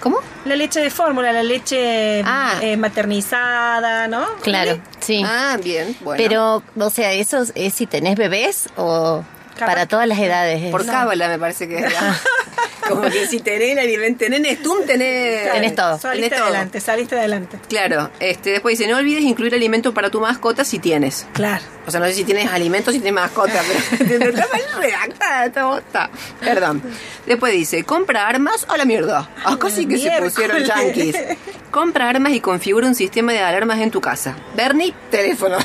¿Cómo? 0.00 0.18
La 0.46 0.56
leche 0.56 0.80
de 0.80 0.88
fórmula, 0.88 1.30
la 1.32 1.42
leche 1.42 2.22
Ah. 2.24 2.54
eh, 2.62 2.76
maternizada, 2.78 4.08
¿no? 4.08 4.26
Claro, 4.42 4.78
sí. 5.00 5.22
Ah, 5.26 5.58
bien. 5.62 5.94
Bueno. 6.00 6.22
Pero, 6.22 6.62
o 6.78 6.90
sea, 6.90 7.12
¿eso 7.12 7.44
es 7.54 7.74
si 7.74 7.86
tenés 7.86 8.16
bebés 8.16 8.68
o 8.76 9.22
para 9.66 9.86
todas 9.86 10.06
las 10.06 10.18
edades? 10.18 10.70
Por 10.70 10.84
No. 10.84 10.92
cábala 10.92 11.28
me 11.28 11.38
parece 11.38 11.68
que 11.68 11.78
es. 11.78 11.94
Como 12.88 13.02
que 13.02 13.26
si 13.28 13.38
tenés 13.38 13.72
el 13.72 13.78
alimento, 13.78 14.24
tenés 14.24 14.60
tú 14.60 14.76
tenés... 14.84 15.50
Tenés 15.52 15.74
todo. 15.74 15.98
Saliste 15.98 16.28
Tenés 16.28 16.38
todo. 16.40 16.48
adelante, 16.48 16.80
saliste 16.80 17.16
adelante. 17.16 17.58
Claro. 17.68 18.10
Este, 18.18 18.50
después 18.50 18.76
dice, 18.76 18.90
no 18.90 18.98
olvides 18.98 19.22
incluir 19.22 19.54
alimento 19.54 19.94
para 19.94 20.10
tu 20.10 20.20
mascota 20.20 20.64
si 20.64 20.80
tienes. 20.80 21.26
Claro. 21.32 21.62
O 21.86 21.90
sea, 21.92 22.00
no 22.00 22.06
sé 22.06 22.14
si 22.14 22.24
tienes 22.24 22.50
alimentos, 22.50 22.92
si 22.92 23.00
tienes 23.00 23.14
mascota, 23.22 23.62
pero 23.98 24.30
está 24.30 24.46
mal 24.52 24.82
redactada 24.82 25.46
esta 25.46 25.64
bota. 25.64 26.10
Perdón. 26.40 26.82
Después 27.24 27.52
dice, 27.52 27.84
compra 27.84 28.26
armas 28.26 28.66
a 28.68 28.76
la 28.76 28.84
mierda. 28.84 29.30
Acá 29.44 29.70
sí 29.70 29.86
que 29.86 29.96
se 29.98 30.10
pusieron 30.20 30.62
yanquis. 30.64 31.16
Compra 31.70 32.10
armas 32.10 32.34
y 32.34 32.40
configura 32.40 32.86
un 32.86 32.94
sistema 32.94 33.32
de 33.32 33.38
alarmas 33.40 33.78
en 33.78 33.90
tu 33.90 33.98
casa. 34.02 34.36
Bernie, 34.54 34.92
teléfono. 35.10 35.56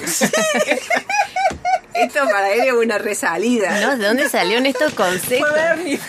Esto 1.98 2.26
para 2.26 2.52
él 2.52 2.62
es 2.62 2.74
una 2.74 2.98
resalida. 2.98 3.80
¿No? 3.82 3.98
¿De 3.98 4.08
dónde 4.08 4.30
salieron 4.30 4.66
estos 4.66 4.94
Bernie. 5.54 6.00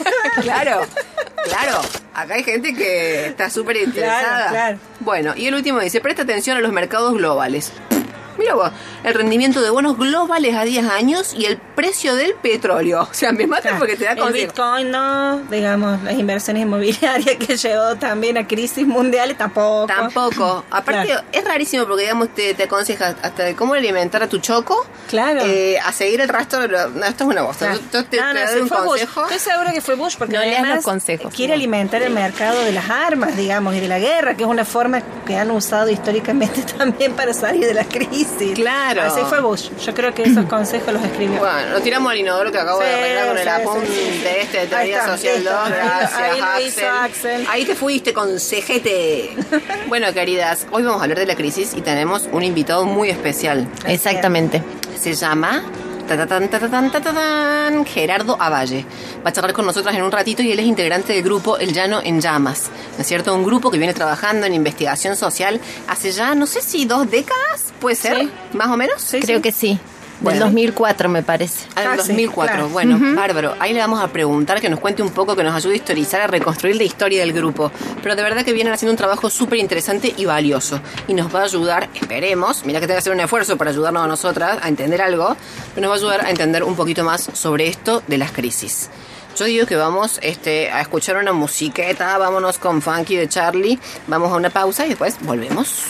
Claro, 0.43 0.87
claro. 1.45 1.81
Acá 2.15 2.35
hay 2.35 2.43
gente 2.43 2.75
que 2.75 3.27
está 3.27 3.51
súper 3.51 3.77
interesada. 3.77 4.21
Claro, 4.23 4.51
claro. 4.51 4.79
Bueno, 5.01 5.35
y 5.37 5.47
el 5.47 5.55
último 5.55 5.81
dice, 5.81 6.01
presta 6.01 6.23
atención 6.23 6.57
a 6.57 6.61
los 6.61 6.73
mercados 6.73 7.15
globales. 7.15 7.73
Mira 8.39 8.55
vos, 8.55 8.71
el 9.05 9.15
rendimiento 9.15 9.61
de 9.61 9.71
bonos 9.71 9.99
globales 9.99 10.55
a 10.55 10.65
10 10.65 10.87
años 10.87 11.35
y 11.35 11.45
el 11.47 11.57
precio 11.59 12.15
del 12.15 12.35
petróleo. 12.35 13.03
O 13.11 13.15
sea, 13.15 13.33
me 13.33 13.47
mata 13.47 13.63
Claro. 13.63 13.79
porque 13.79 13.97
te 13.97 14.05
da 14.05 14.13
El 14.13 14.19
consejo. 14.19 14.47
Bitcoin 14.53 14.91
no, 14.91 15.39
digamos, 15.51 16.03
las 16.05 16.15
inversiones 16.15 16.63
inmobiliarias 16.63 17.37
que 17.37 17.57
llevó 17.57 17.97
también 17.97 18.39
a 18.39 18.47
crisis 18.47 18.87
mundiales 18.87 19.37
tampoco. 19.37 19.87
Tampoco. 19.87 20.65
Aparte, 20.71 21.07
Claro. 21.09 21.25
es 21.33 21.45
rarísimo 21.45 21.85
porque, 21.87 22.03
digamos, 22.03 22.29
te, 22.35 22.55
te 22.55 22.65
aconseja 22.65 23.17
hasta 23.23 23.43
de 23.45 23.55
cómo 23.57 23.75
alimentar 23.75 24.23
a 24.23 24.29
tu 24.29 24.39
choco. 24.39 24.87
Claro. 25.09 25.41
eh, 25.45 25.79
a 25.85 25.91
seguir 25.93 26.21
el 26.21 26.29
rastro 26.29 26.67
No, 26.69 27.05
esto 27.07 27.25
es 27.25 27.31
una 27.31 27.43
bosta. 27.43 27.67
Claro. 27.67 27.81
Yo 27.93 28.05
te, 28.05 28.17
No, 28.21 28.33
te 28.33 28.35
no, 28.35 28.41
doy 28.47 28.55
sí, 28.55 28.61
un 28.61 28.69
fue 28.69 28.79
Bush. 28.79 28.87
consejo. 28.89 29.23
Estoy 29.25 29.39
segura 29.39 29.73
que 29.73 29.81
fue 29.81 29.95
Bush 29.97 30.17
porque 30.17 30.35
No 30.35 30.41
además 30.41 30.77
los 30.77 30.85
consejos, 30.85 31.35
quiere 31.35 31.53
no. 31.53 31.55
alimentar 31.57 32.03
el 32.03 32.13
mercado 32.13 32.61
de 32.63 32.73
las 32.73 32.89
armas, 32.91 33.37
digamos, 33.37 33.75
y 33.75 33.81
de 33.81 33.89
la 33.89 33.99
guerra, 33.99 34.35
que 34.37 34.45
es 34.45 34.49
una 34.49 34.65
forma 34.65 35.03
que 35.27 35.37
han 35.37 35.51
usado 35.51 35.91
históricamente 35.91 36.63
también 36.79 37.15
para 37.15 37.33
salir 37.35 37.67
de 37.67 37.75
la 37.75 37.85
crisis. 37.85 38.28
Claro. 38.55 39.03
Así 39.03 39.21
fue 39.29 39.41
Bush. 39.41 39.71
Yo 39.85 39.95
creo 39.95 40.15
que 40.15 40.23
esos 40.23 40.45
consejos 40.47 40.93
los 40.93 41.03
escribió. 41.03 41.39
Bueno, 41.39 41.71
lo 41.73 41.81
tiramos 41.81 42.11
al 42.11 42.19
inodoro 42.19 42.53
que 42.53 42.59
acabo 42.59 42.81
de 42.81 42.93
arreglar 42.95 43.29
con 43.29 43.39
el 43.39 43.49
apunte 43.49 44.41
este 44.43 44.61
de 44.61 44.67
teoría 44.67 44.99
está, 44.99 45.17
social 45.17 45.35
listo. 45.37 45.51
2. 45.51 45.69
Gracias, 45.71 46.15
Ahí 46.15 46.39
lo 46.39 46.45
Axel. 46.45 46.67
hizo 46.69 46.89
Axel. 46.89 47.47
Ahí 47.51 47.65
te 47.65 47.75
fuiste 47.75 48.13
con 48.13 48.39
cejete. 48.41 49.37
bueno, 49.89 50.13
queridas, 50.13 50.67
hoy 50.71 50.83
vamos 50.83 51.01
a 51.01 51.05
hablar 51.05 51.19
de 51.19 51.27
la 51.27 51.37
crisis 51.37 51.75
y 51.75 51.81
tenemos 51.81 52.29
un 52.33 52.43
invitado 52.43 52.85
muy 52.85 53.11
especial. 53.11 53.69
Exactamente. 53.87 54.63
Se 54.99 55.15
llama 55.15 55.63
Gerardo 57.85 58.37
Avalle. 58.41 58.85
Va 59.25 59.31
a 59.31 59.33
charlar 59.33 59.53
con 59.53 59.67
nosotras 59.67 59.95
en 59.95 60.03
un 60.03 60.11
ratito 60.13 60.43
y 60.43 60.51
él 60.53 60.59
es 60.59 60.67
integrante 60.67 61.13
del 61.13 61.23
grupo 61.23 61.59
El 61.59 61.73
Llano 61.73 62.01
en 62.03 62.21
Llamas. 62.21 62.71
¿No 62.97 63.03
es 63.03 63.07
cierto? 63.07 63.35
Un 63.35 63.45
grupo 63.45 63.71
que 63.71 63.79
viene 63.79 63.95
trabajando 63.95 64.47
en 64.47 64.55
investigación 64.55 65.17
social 65.17 65.61
hace 65.89 66.13
ya, 66.13 66.35
no 66.35 66.47
sé 66.47 66.61
si 66.63 66.85
dos 66.85 67.11
décadas, 67.11 67.73
puede 67.81 67.97
ser, 67.97 68.19
Sí. 68.19 68.31
más 68.55 68.69
o 68.69 68.77
menos. 68.77 69.01
Sí, 69.03 69.21
Creo 69.21 69.39
sí. 69.39 69.43
que 69.43 69.53
sí. 69.53 69.79
Del 70.21 70.41
2004 70.41 71.09
me 71.09 71.23
parece. 71.23 71.67
Ah, 71.77 71.83
del 71.83 71.91
Casi, 71.91 72.09
2004. 72.09 72.55
claro. 72.55 72.69
Bueno, 72.71 72.99
bárbaro. 73.15 73.55
Ahí 73.61 73.73
le 73.73 73.81
vamos 73.81 74.01
a 74.01 74.09
preguntar 74.09 74.61
que 74.61 74.69
nos 74.69 74.81
cuente 74.81 75.03
un 75.03 75.11
poco, 75.11 75.37
que 75.37 75.45
nos 75.45 75.55
ayude 75.55 75.75
a 75.75 75.77
historizar, 75.77 76.21
a 76.21 76.27
reconstruir 76.27 76.77
la 76.77 76.83
historia 76.83 77.21
del 77.21 77.33
grupo. 77.33 77.71
Pero 78.03 78.17
de 78.17 78.23
verdad 78.23 78.45
que 78.45 78.53
vienen 78.53 78.73
haciendo 78.73 78.93
un 78.93 78.97
trabajo 78.97 79.31
súper 79.31 79.59
interesante 79.59 80.13
y 80.17 80.25
valioso. 80.25 80.81
Y 81.07 81.15
nos 81.15 81.33
va 81.35 81.41
a 81.41 81.45
ayudar, 81.45 81.89
esperemos, 81.95 82.65
mira 82.65 82.81
que 82.81 82.87
tenga 82.87 82.97
que 82.97 83.01
hacer 83.01 83.13
un 83.13 83.21
esfuerzo 83.21 83.57
para 83.57 83.71
ayudarnos 83.71 84.03
a 84.03 84.07
nosotras 84.07 84.59
a 84.61 84.69
entender 84.69 85.01
algo, 85.03 85.37
pero 85.75 85.87
nos 85.87 85.91
va 85.91 85.95
a 85.95 85.99
ayudar 85.99 86.27
a 86.27 86.31
entender 86.31 86.65
un 86.65 86.75
poquito 86.75 87.05
más 87.05 87.31
sobre 87.35 87.69
esto 87.69 88.03
de 88.07 88.19
las 88.19 88.33
crisis. 88.33 88.91
Yo 89.37 89.45
digo 89.45 89.67
que 89.67 89.77
vamos 89.77 90.19
este, 90.23 90.69
a 90.71 90.81
escuchar 90.81 91.17
una 91.17 91.33
musiqueta, 91.33 92.19
vámonos 92.19 92.59
con 92.59 92.83
Funky 92.83 93.15
de 93.15 93.29
Charlie, 93.29 93.79
vamos 94.09 94.33
a 94.33 94.37
una 94.37 94.51
pausa 94.51 94.85
y 94.85 94.89
después 94.89 95.17
volvemos. 95.21 95.85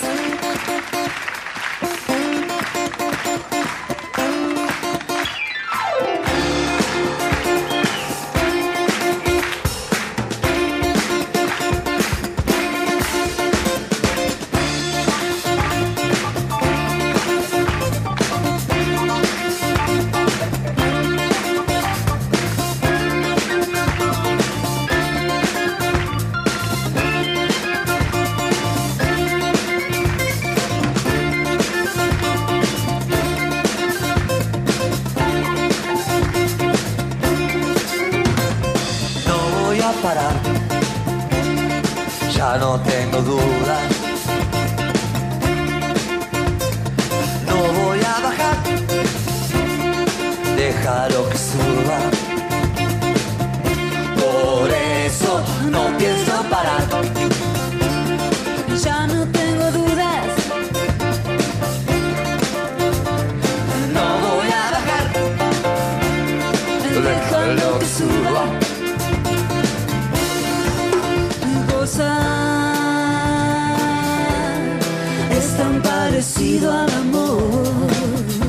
Parecido 76.18 76.72
al 76.72 76.90
amor. 76.90 77.62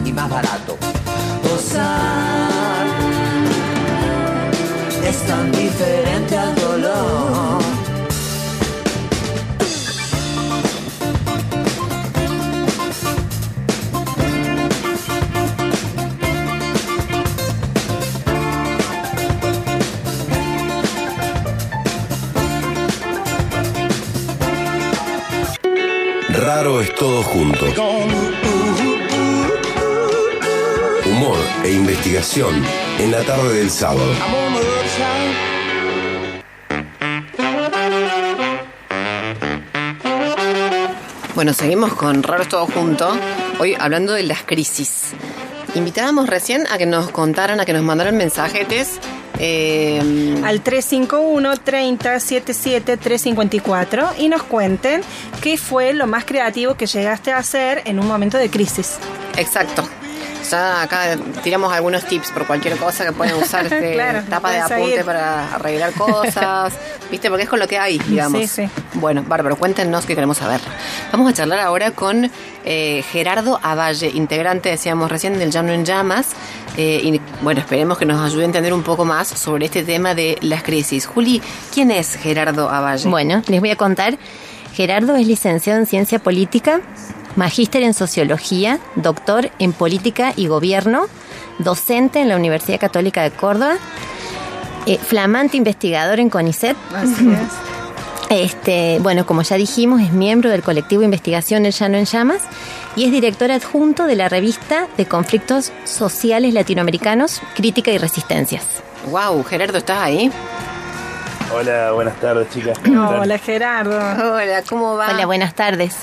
Y 0.04 0.12
más 0.12 0.28
barato. 0.28 0.76
En 32.38 33.12
la 33.12 33.24
tarde 33.24 33.56
del 33.56 33.72
sábado. 33.72 34.14
Bueno, 41.34 41.54
seguimos 41.54 41.94
con 41.96 42.22
Raros 42.22 42.48
Todo 42.50 42.68
Junto, 42.68 43.10
hoy 43.58 43.76
hablando 43.80 44.14
de 44.14 44.22
las 44.24 44.44
crisis. 44.44 45.14
Invitábamos 45.74 46.30
recién 46.30 46.68
a 46.68 46.78
que 46.78 46.86
nos 46.86 47.10
contaran, 47.10 47.60
a 47.62 47.66
que 47.66 47.74
nos 47.74 47.82
mandaran 47.82 48.16
mensajetes. 48.16 49.00
eh, 49.40 50.00
al 50.44 50.62
351 50.62 51.58
30 51.58 52.20
77 52.20 52.98
354 52.98 54.10
y 54.20 54.30
nos 54.30 54.44
cuenten 54.44 55.02
qué 55.42 55.58
fue 55.58 55.94
lo 55.94 56.06
más 56.06 56.26
creativo 56.26 56.76
que 56.76 56.86
llegaste 56.86 57.32
a 57.32 57.38
hacer 57.38 57.82
en 57.86 58.00
un 58.00 58.08
momento 58.08 58.38
de 58.38 58.52
crisis. 58.52 58.98
exacto. 59.36 59.84
Ya 60.50 60.82
acá 60.82 61.18
tiramos 61.44 61.72
algunos 61.72 62.06
tips 62.06 62.32
por 62.32 62.48
cualquier 62.48 62.78
cosa 62.78 63.06
que 63.06 63.12
pueden 63.12 63.36
usar 63.36 63.66
este, 63.72 63.94
Claro, 63.94 64.24
tapa 64.30 64.52
de 64.52 64.60
apunte 64.60 65.04
para 65.04 65.54
arreglar 65.56 65.94
cosas, 65.94 66.74
¿viste? 67.12 67.30
Porque 67.30 67.44
es 67.44 67.50
con 67.50 67.60
lo 67.60 67.68
que 67.68 67.78
hay, 67.78 68.00
digamos. 68.00 68.42
Sí, 68.42 68.48
sí. 68.48 68.70
Bueno, 68.94 69.24
bárbaro, 69.28 69.56
cuéntenos 69.58 70.06
qué 70.06 70.16
queremos 70.16 70.38
saber. 70.38 70.60
Vamos 71.12 71.30
a 71.30 71.34
charlar 71.34 71.60
ahora 71.60 71.92
con 71.92 72.32
eh, 72.66 73.04
Gerardo 73.12 73.60
Avalle, 73.62 74.10
integrante, 74.14 74.70
decíamos 74.70 75.12
recién, 75.12 75.38
del 75.38 75.52
Llano 75.52 75.72
en 75.72 75.86
Llamas. 75.86 76.30
eh, 76.78 77.00
y 77.04 77.22
bueno, 77.42 77.60
esperemos 77.62 77.98
que 77.98 78.06
nos 78.06 78.20
ayude 78.22 78.44
a 78.44 78.46
entender 78.46 78.74
un 78.74 78.84
poco 78.84 79.06
más 79.06 79.28
sobre 79.28 79.66
este 79.66 79.84
tema 79.84 80.16
de 80.16 80.38
las 80.42 80.64
crisis. 80.64 81.06
Juli, 81.06 81.42
¿quién 81.74 81.92
es 81.92 82.16
Gerardo 82.16 82.70
Avalle? 82.70 83.08
Bueno, 83.10 83.44
les 83.48 83.60
voy 83.60 83.72
a 83.72 83.76
contar. 83.76 84.18
Gerardo 84.74 85.16
es 85.16 85.28
licenciado 85.28 85.80
en 85.80 85.86
Ciencia 85.86 86.20
Política, 86.20 86.80
magíster 87.36 87.84
en 87.84 87.94
Sociología, 87.94 88.80
doctor 88.96 89.52
en 89.60 89.74
Política 89.74 90.34
y 90.36 90.48
Gobierno, 90.48 91.06
docente 91.60 92.20
en 92.20 92.30
la 92.30 92.36
Universidad 92.36 92.80
Católica 92.80 93.24
de 93.24 93.32
Córdoba, 93.32 93.76
eh, 94.86 94.98
flamante 94.98 95.58
investigador 95.58 96.20
en 96.20 96.30
CONICET. 96.30 96.76
Así 96.96 97.30
es. 97.30 97.70
Este, 98.30 99.00
bueno, 99.02 99.26
como 99.26 99.42
ya 99.42 99.56
dijimos, 99.56 100.02
es 100.02 100.12
miembro 100.12 100.52
del 100.52 100.62
colectivo 100.62 101.02
Investigación 101.02 101.66
El 101.66 101.74
Llano 101.74 101.98
en 101.98 102.06
Llamas 102.06 102.44
y 102.96 103.06
es 103.06 103.12
director 103.12 103.52
adjunto 103.52 104.06
de 104.06 104.16
la 104.16 104.30
revista 104.30 104.88
de 104.98 105.08
conflictos 105.08 105.72
sociales 105.84 106.54
latinoamericanos, 106.54 107.42
Crítica 107.56 107.90
y 107.92 107.98
Resistencias. 107.98 108.84
Wow, 109.10 109.44
Gerardo, 109.44 109.80
¿estás 109.80 110.00
ahí? 110.00 110.32
Hola, 111.52 111.92
buenas 111.94 112.20
tardes, 112.20 112.48
chicas. 112.52 112.78
¿Cómo 112.78 113.06
están? 113.06 113.20
Hola 113.22 113.38
Gerardo. 113.40 113.98
Hola, 114.36 114.62
¿cómo 114.70 114.96
va? 114.96 115.10
Hola, 115.10 115.26
buenas 115.26 115.56
tardes. 115.56 115.96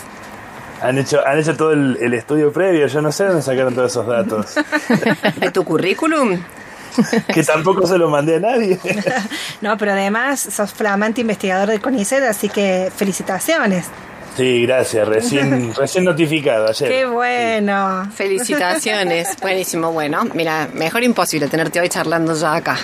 Han 0.83 0.99
hecho, 0.99 1.27
han 1.27 1.39
hecho 1.39 1.57
todo 1.57 1.73
el, 1.73 1.97
el 2.01 2.15
estudio 2.15 2.53
previo, 2.53 2.87
yo 2.87 3.01
no 3.01 3.11
sé 3.13 3.25
dónde 3.25 3.43
sacaron 3.43 3.75
todos 3.75 3.91
esos 3.93 4.07
datos. 4.07 4.55
¿De 5.37 5.51
tu 5.51 5.65
currículum? 5.65 6.39
que 7.35 7.43
tampoco 7.43 7.87
se 7.87 7.99
lo 7.99 8.09
mandé 8.09 8.37
a 8.37 8.41
nadie. 8.41 8.79
No, 9.61 9.77
pero 9.79 9.93
además 9.93 10.41
sos 10.41 10.73
flamante 10.73 11.21
investigador 11.23 11.69
de 11.69 11.81
CONICET, 11.81 12.23
así 12.25 12.49
que 12.49 12.91
felicitaciones. 12.95 13.87
Sí, 14.37 14.63
gracias, 14.67 15.09
recién, 15.09 15.75
recién 15.79 16.05
notificado 16.05 16.69
ayer. 16.69 16.89
Qué 16.91 17.07
bueno. 17.07 18.11
Felicitaciones, 18.15 19.29
buenísimo. 19.41 19.93
Bueno, 19.93 20.25
mira, 20.35 20.69
mejor 20.75 21.03
imposible 21.05 21.49
tenerte 21.49 21.81
hoy 21.81 21.89
charlando 21.89 22.35
ya 22.35 22.55
acá. 22.55 22.77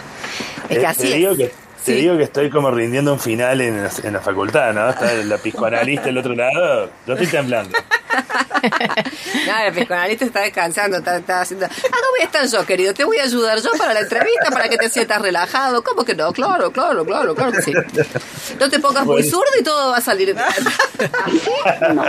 Es 0.69 0.79
que 0.79 0.83
Eh, 0.85 0.87
así 0.87 1.03
te, 1.11 1.15
digo 1.17 1.33
es. 1.33 1.37
que, 1.39 1.53
te 1.85 1.93
digo 1.93 2.17
que 2.17 2.25
estoy 2.25 2.51
como 2.51 2.71
rindiendo 2.71 3.13
un 3.13 3.21
final 3.21 3.61
en, 3.61 3.83
la- 3.85 3.91
en 4.03 4.13
la 4.13 4.21
facultad, 4.21 4.73
¿no? 4.73 4.89
Está 4.91 5.13
la 5.15 5.37
psicoanalista 5.43 6.07
del 6.07 6.19
otro 6.19 6.35
lado, 6.35 6.91
yo 7.07 7.13
estoy 7.15 7.27
temblando. 7.29 7.77
No, 8.63 9.59
el 9.67 9.73
psicoanalista 9.73 10.25
está 10.25 10.41
descansando, 10.43 10.99
está, 10.99 11.17
está 11.17 11.41
haciendo. 11.41 11.67
Ah, 11.67 11.71
no 11.81 12.11
voy 12.13 12.21
a 12.21 12.25
estar 12.25 12.47
yo, 12.47 12.65
querido. 12.65 12.95
Te 12.95 13.05
voy 13.05 13.19
a 13.19 13.25
ayudar 13.25 13.59
yo 13.61 13.71
para 13.77 13.93
la 13.93 14.01
entrevista, 14.01 14.51
para 14.53 14.69
que 14.69 14.77
te 14.77 14.89
sientas 14.89 15.21
relajado. 15.21 15.83
¿Cómo 15.83 16.05
que 16.05 16.15
no? 16.15 16.33
Claro, 16.33 16.71
claro, 16.71 17.05
claro, 17.05 17.35
claro 17.35 17.51
que 17.51 17.63
sí. 17.63 17.73
No 18.61 18.71
te 18.71 18.79
pongas 18.79 19.05
muy 19.05 19.25
zurdo 19.25 19.51
y 19.59 19.65
todo 19.65 19.91
va 19.91 19.97
a 19.97 20.01
salir. 20.01 20.37
No, 21.93 22.05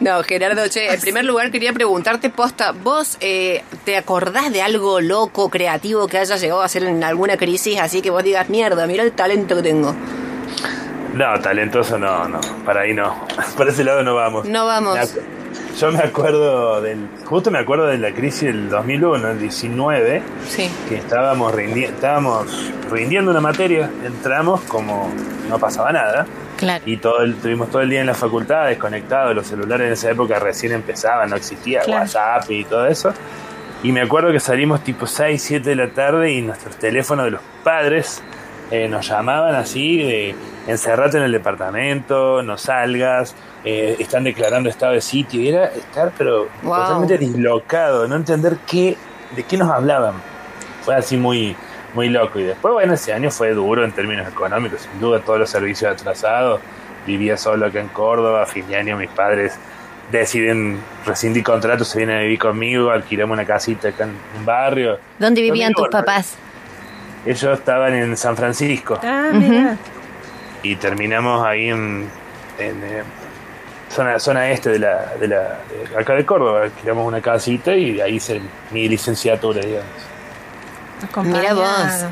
no 0.00 0.22
Gerardo, 0.22 0.68
che, 0.68 0.92
en 0.92 1.00
primer 1.00 1.24
lugar 1.24 1.50
quería 1.50 1.72
preguntarte, 1.72 2.28
posta, 2.30 2.72
¿vos 2.72 3.16
eh, 3.20 3.62
te 3.84 3.96
acordás 3.96 4.52
de 4.52 4.60
algo 4.62 5.00
loco, 5.00 5.48
creativo 5.48 6.06
que 6.08 6.18
hayas 6.18 6.40
llegado 6.40 6.60
a 6.62 6.66
hacer 6.66 6.84
en 6.84 7.02
alguna 7.04 7.36
crisis? 7.36 7.78
Así 7.80 8.02
que 8.02 8.10
vos 8.10 8.22
digas, 8.22 8.48
mierda, 8.48 8.86
mira 8.86 9.05
el 9.06 9.12
talento 9.12 9.56
que 9.56 9.62
tengo. 9.62 9.94
No, 11.14 11.40
talentoso 11.40 11.98
no, 11.98 12.28
no, 12.28 12.40
para 12.64 12.82
ahí 12.82 12.92
no. 12.92 13.26
Por 13.56 13.68
ese 13.68 13.84
lado 13.84 14.02
no 14.02 14.14
vamos. 14.14 14.46
No 14.46 14.66
vamos. 14.66 14.98
Me 14.98 15.76
Yo 15.78 15.90
me 15.90 16.00
acuerdo 16.00 16.80
del. 16.82 17.08
Justo 17.24 17.50
me 17.50 17.58
acuerdo 17.58 17.86
de 17.86 17.96
la 17.98 18.12
crisis 18.12 18.42
del 18.42 18.68
2001, 18.68 19.28
el 19.30 19.38
19, 19.40 20.22
Sí. 20.46 20.70
que 20.88 20.96
estábamos, 20.96 21.54
rindi- 21.54 21.84
estábamos 21.86 22.70
rindiendo 22.90 23.30
una 23.30 23.40
materia, 23.40 23.90
entramos 24.04 24.60
como 24.62 25.10
no 25.48 25.58
pasaba 25.58 25.90
nada. 25.92 26.26
Claro. 26.58 26.82
Y 26.86 26.96
todo 26.98 27.20
el, 27.22 27.34
tuvimos 27.36 27.70
todo 27.70 27.82
el 27.82 27.90
día 27.90 28.00
en 28.00 28.06
la 28.06 28.14
facultad 28.14 28.66
desconectados, 28.66 29.34
los 29.34 29.46
celulares 29.46 29.86
en 29.88 29.92
esa 29.92 30.10
época 30.10 30.38
recién 30.38 30.72
empezaban, 30.72 31.28
no 31.30 31.36
existía 31.36 31.80
Claro. 31.80 32.02
WhatsApp 32.02 32.50
y 32.50 32.64
todo 32.64 32.86
eso. 32.86 33.12
Y 33.82 33.92
me 33.92 34.00
acuerdo 34.02 34.32
que 34.32 34.40
salimos 34.40 34.82
tipo 34.82 35.06
6, 35.06 35.42
7 35.42 35.70
de 35.70 35.76
la 35.76 35.88
tarde 35.90 36.32
y 36.32 36.40
nuestros 36.42 36.76
teléfonos 36.76 37.26
de 37.26 37.30
los 37.32 37.40
padres 37.62 38.22
eh, 38.70 38.88
nos 38.88 39.08
llamaban 39.08 39.54
así 39.54 40.02
de 40.02 40.34
encerrate 40.66 41.18
en 41.18 41.24
el 41.24 41.32
departamento, 41.32 42.42
no 42.42 42.58
salgas, 42.58 43.34
eh, 43.64 43.96
están 43.98 44.24
declarando 44.24 44.68
estado 44.68 44.92
de 44.92 45.00
sitio. 45.00 45.40
Y 45.40 45.48
era 45.48 45.66
estar 45.66 46.12
pero 46.16 46.48
Wow. 46.62 46.74
totalmente 46.76 47.18
dislocado, 47.18 48.08
no 48.08 48.16
entender 48.16 48.56
qué, 48.66 48.96
de 49.34 49.42
qué 49.44 49.56
nos 49.56 49.70
hablaban. 49.70 50.14
Fue 50.82 50.94
así 50.94 51.16
muy, 51.16 51.56
muy 51.94 52.08
loco. 52.08 52.38
Y 52.38 52.44
después, 52.44 52.72
bueno, 52.74 52.94
ese 52.94 53.12
año 53.12 53.30
fue 53.30 53.50
duro 53.52 53.84
en 53.84 53.92
términos 53.92 54.26
económicos, 54.28 54.80
sin 54.82 55.00
duda, 55.00 55.20
todos 55.20 55.38
los 55.38 55.50
servicios 55.50 55.92
atrasados. 55.92 56.60
Vivía 57.06 57.36
solo 57.36 57.66
acá 57.66 57.80
en 57.80 57.88
Córdoba, 57.88 58.42
a 58.42 58.46
fin 58.46 58.66
de 58.68 58.76
año 58.76 58.96
mis 58.96 59.10
padres 59.10 59.56
deciden 60.10 60.78
rescindir 61.04 61.42
contrato, 61.42 61.84
se 61.84 61.98
vienen 61.98 62.18
a 62.18 62.20
vivir 62.20 62.38
conmigo, 62.38 62.90
alquilamos 62.90 63.34
una 63.34 63.44
casita 63.44 63.88
acá 63.88 64.04
en 64.04 64.10
un 64.38 64.44
barrio. 64.44 64.98
¿Dónde 65.18 65.40
vivían 65.42 65.72
tus 65.72 65.88
papás? 65.88 66.36
Ellos 67.26 67.58
estaban 67.58 67.92
en 67.94 68.16
San 68.16 68.36
Francisco 68.36 68.98
Ah, 69.02 69.30
mira. 69.32 69.76
y 70.62 70.76
terminamos 70.76 71.44
ahí 71.44 71.68
en, 71.70 72.08
en, 72.58 72.84
eh, 72.84 73.02
zona, 73.88 74.18
zona 74.18 74.50
este 74.50 74.70
de 74.70 74.78
la, 74.78 75.14
de 75.20 75.28
la 75.28 75.58
de 75.90 75.98
acá 75.98 76.14
de 76.14 76.24
Córdoba. 76.24 76.62
Alquilamos 76.64 77.06
una 77.06 77.20
casita 77.20 77.74
y 77.74 78.00
ahí 78.00 78.16
hice 78.16 78.40
mi 78.70 78.88
licenciatura, 78.88 79.60
digamos. 79.60 79.86
Mira 81.24 81.54
vos. 81.54 81.66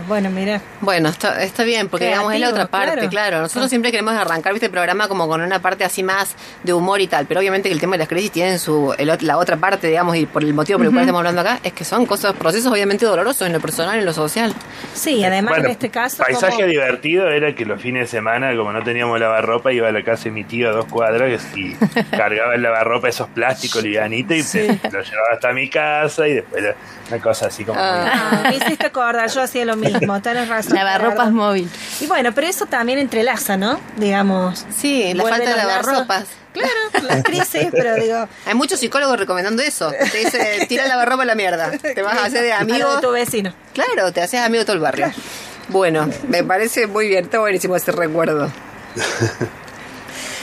Bueno, 0.09 0.31
mira. 0.31 0.61
Bueno, 0.81 1.09
está, 1.09 1.43
está 1.43 1.65
bien, 1.65 1.89
porque 1.89 2.07
digamos 2.07 2.33
es 2.35 2.41
la 2.41 2.51
otra 2.51 2.67
parte, 2.67 2.95
claro. 2.97 3.09
claro. 3.11 3.41
Nosotros 3.43 3.69
siempre 3.71 3.91
queremos 3.91 4.15
arrancar 4.15 4.53
este 4.55 4.69
programa 4.71 5.09
como 5.09 5.27
con 5.29 5.41
una 5.41 5.59
parte 5.61 5.85
así 5.85 6.03
más 6.03 6.35
de 6.63 6.73
humor 6.73 7.01
y 7.01 7.07
tal, 7.07 7.27
pero 7.27 7.41
obviamente 7.41 7.69
que 7.69 7.73
el 7.75 7.81
tema 7.81 7.93
de 7.93 7.99
las 7.99 8.09
crisis 8.09 8.31
tiene 8.31 8.59
su 8.59 8.95
el 8.99 9.11
la 9.21 9.39
otra 9.39 9.57
parte, 9.57 9.87
digamos, 9.87 10.17
y 10.17 10.27
por 10.27 10.43
el 10.43 10.53
motivo 10.55 10.79
por 10.79 10.87
el 10.87 10.93
cual 10.93 11.03
estamos 11.05 11.19
hablando 11.21 11.41
acá, 11.41 11.61
es 11.63 11.73
que 11.73 11.85
son 11.85 12.05
cosas, 12.07 12.35
procesos 12.35 12.71
obviamente 12.73 13.07
dolorosos 13.07 13.47
en 13.47 13.53
lo 13.53 13.61
personal 13.61 13.97
y 13.97 14.01
en 14.01 14.05
lo 14.07 14.13
social. 14.13 14.53
Sí, 14.93 15.25
además 15.25 15.51
Bueno, 15.53 15.65
en 15.67 15.71
este 15.73 15.89
caso. 15.91 16.23
Paisaje 16.23 16.55
como- 16.57 16.67
divertido 16.69 17.29
era 17.31 17.55
que 17.55 17.65
los 17.65 17.81
fines 17.81 18.03
de 18.11 18.19
semana, 18.19 18.55
como 18.57 18.73
no 18.73 18.83
teníamos 18.83 19.19
lavarropa, 19.19 19.73
iba 19.73 19.89
a 19.89 19.93
la 19.93 20.03
casa 20.05 20.25
de 20.25 20.31
mi 20.33 20.45
tío 20.45 20.69
a 20.69 20.73
dos 20.73 20.87
cuadras 20.87 21.43
y 21.57 21.75
cargaba 22.11 22.55
el 22.55 22.63
lavarropa 22.63 23.09
esos 23.09 23.29
plásticos 23.29 23.83
livianitos 23.83 24.37
y 24.37 24.43
se- 24.43 24.67
lo 24.91 25.01
llevaba 25.03 25.29
hasta 25.33 25.53
mi 25.53 25.69
casa 25.71 26.27
y 26.29 26.35
después 26.35 26.65
una 27.11 27.21
cosa 27.21 27.47
así 27.47 27.65
como... 27.65 27.79
muy- 27.81 27.85
Ah, 27.89 28.53
hiciste 28.79 28.87
acordar, 28.87 29.31
yo 29.31 29.43
hacía 29.43 29.65
lo 29.65 29.77
mismo, 29.77 30.21
tenés 30.21 30.49
razón. 30.49 30.75
Lavarropas 30.75 31.31
móvil. 31.31 31.71
Y 32.01 32.07
bueno, 32.07 32.33
pero 32.35 32.47
eso 32.47 32.67
también 32.67 32.99
entrelaza, 32.99 33.57
¿no? 33.57 33.81
Digamos. 33.97 34.67
Sí, 34.77 35.15
la 35.15 35.23
falta 35.25 35.51
de 35.51 35.57
lavarropas. 35.57 36.25
Claro, 36.53 36.71
las 37.09 37.23
crisis, 37.25 37.69
pero 37.71 37.95
digo. 37.97 38.29
Hay 38.47 38.55
muchos 38.55 38.81
psicólogos 38.81 39.19
recomendando 39.19 39.63
eso. 39.63 39.91
Te 39.91 40.19
dice, 40.19 40.67
tira 40.69 40.87
lavarropa 40.87 41.23
a 41.23 41.27
la 41.27 41.35
mierda. 41.35 41.71
Te 41.71 42.03
vas 42.03 42.17
a 42.19 42.25
hacer 42.27 42.43
de 42.43 42.53
a 42.53 42.61
amigo. 42.61 42.97
de 42.97 43.01
tu 43.01 43.11
vecino. 43.11 43.55
Claro, 43.73 44.13
te 44.13 44.21
haces 44.21 44.41
amigo 44.41 44.61
de 44.61 44.65
todo 44.65 44.77
el 44.77 44.83
barrio. 44.83 45.13
Bueno, 45.69 46.09
me 46.29 46.45
parece 46.45 46.87
muy 46.87 47.09
bien, 47.09 47.25
está 47.25 47.39
buenísimo 47.39 47.77
ese 47.77 47.93
recuerdo. 47.93 48.51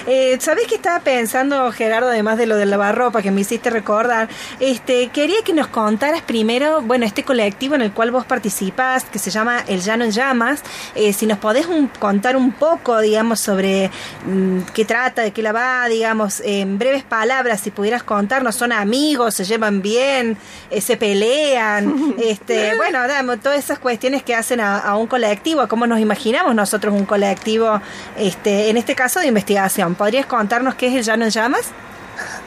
Eh, 0.08 0.38
¿Sabés 0.42 0.66
qué 0.68 0.76
estaba 0.76 1.00
pensando, 1.02 1.72
Gerardo, 1.72 2.10
además 2.10 2.38
de 2.38 2.48
lo 2.48 2.56
del 2.56 2.72
lavarropa 2.72 3.22
que 3.22 3.30
me 3.32 3.42
hiciste 3.42 3.70
recordar? 3.70 4.30
Este, 4.60 5.10
quería 5.10 5.38
que 5.46 5.54
nos 5.54 5.68
contaras 5.68 6.22
primero, 6.24 6.82
bueno, 6.82 7.06
este 7.06 7.24
colectivo 7.24 7.76
en 7.76 7.82
el 7.82 7.92
cual 7.92 8.10
vos 8.12 8.26
participás, 8.26 9.04
que 9.06 9.20
se 9.20 9.30
llama 9.30 9.64
El 9.68 9.82
Llano 9.82 10.04
en 10.04 10.12
Llamas, 10.12 10.64
eh, 10.96 11.14
si 11.14 11.28
nos 11.28 11.38
podés 11.38 11.68
un- 11.68 11.88
contar 11.88 12.36
un 12.36 12.52
poco, 12.52 13.00
digamos, 13.00 13.40
sobre 13.40 13.92
mm, 14.26 14.62
qué 14.74 14.86
trata, 14.86 15.22
de 15.22 15.32
qué 15.32 15.44
la 15.44 15.52
va, 15.52 15.88
digamos, 15.88 16.42
en 16.44 16.80
breves 16.80 17.04
palabras, 17.04 17.62
si 17.62 17.70
pudieras 17.72 18.02
contarnos, 18.04 18.56
son 18.56 18.72
amigos, 18.72 19.36
se 19.36 19.44
llevan 19.46 19.82
bien, 19.82 20.36
eh, 20.72 20.82
se 20.82 20.98
pelean, 20.98 22.16
este, 22.18 22.76
bueno, 22.76 23.08
damos 23.08 23.40
todas 23.40 23.60
esas 23.60 23.78
cuestiones 23.80 24.24
que 24.24 24.34
hacen 24.36 24.60
a, 24.62 24.80
a 24.80 24.96
un 24.98 25.06
colectivo, 25.08 25.62
a 25.62 25.68
cómo 25.68 25.86
nos 25.86 26.00
imaginamos 26.00 26.56
nosotros 26.56 26.94
un 26.94 27.06
colectivo, 27.06 27.80
este, 28.18 28.70
en 28.70 28.78
este 28.78 28.96
caso 28.96 29.20
de 29.20 29.28
investigación. 29.28 29.91
¿Podrías 29.96 30.26
contarnos 30.26 30.76
qué 30.76 30.88
es 30.88 30.96
el 30.96 31.04
Llano 31.04 31.26
en 31.26 31.32
Llamas? 31.32 31.72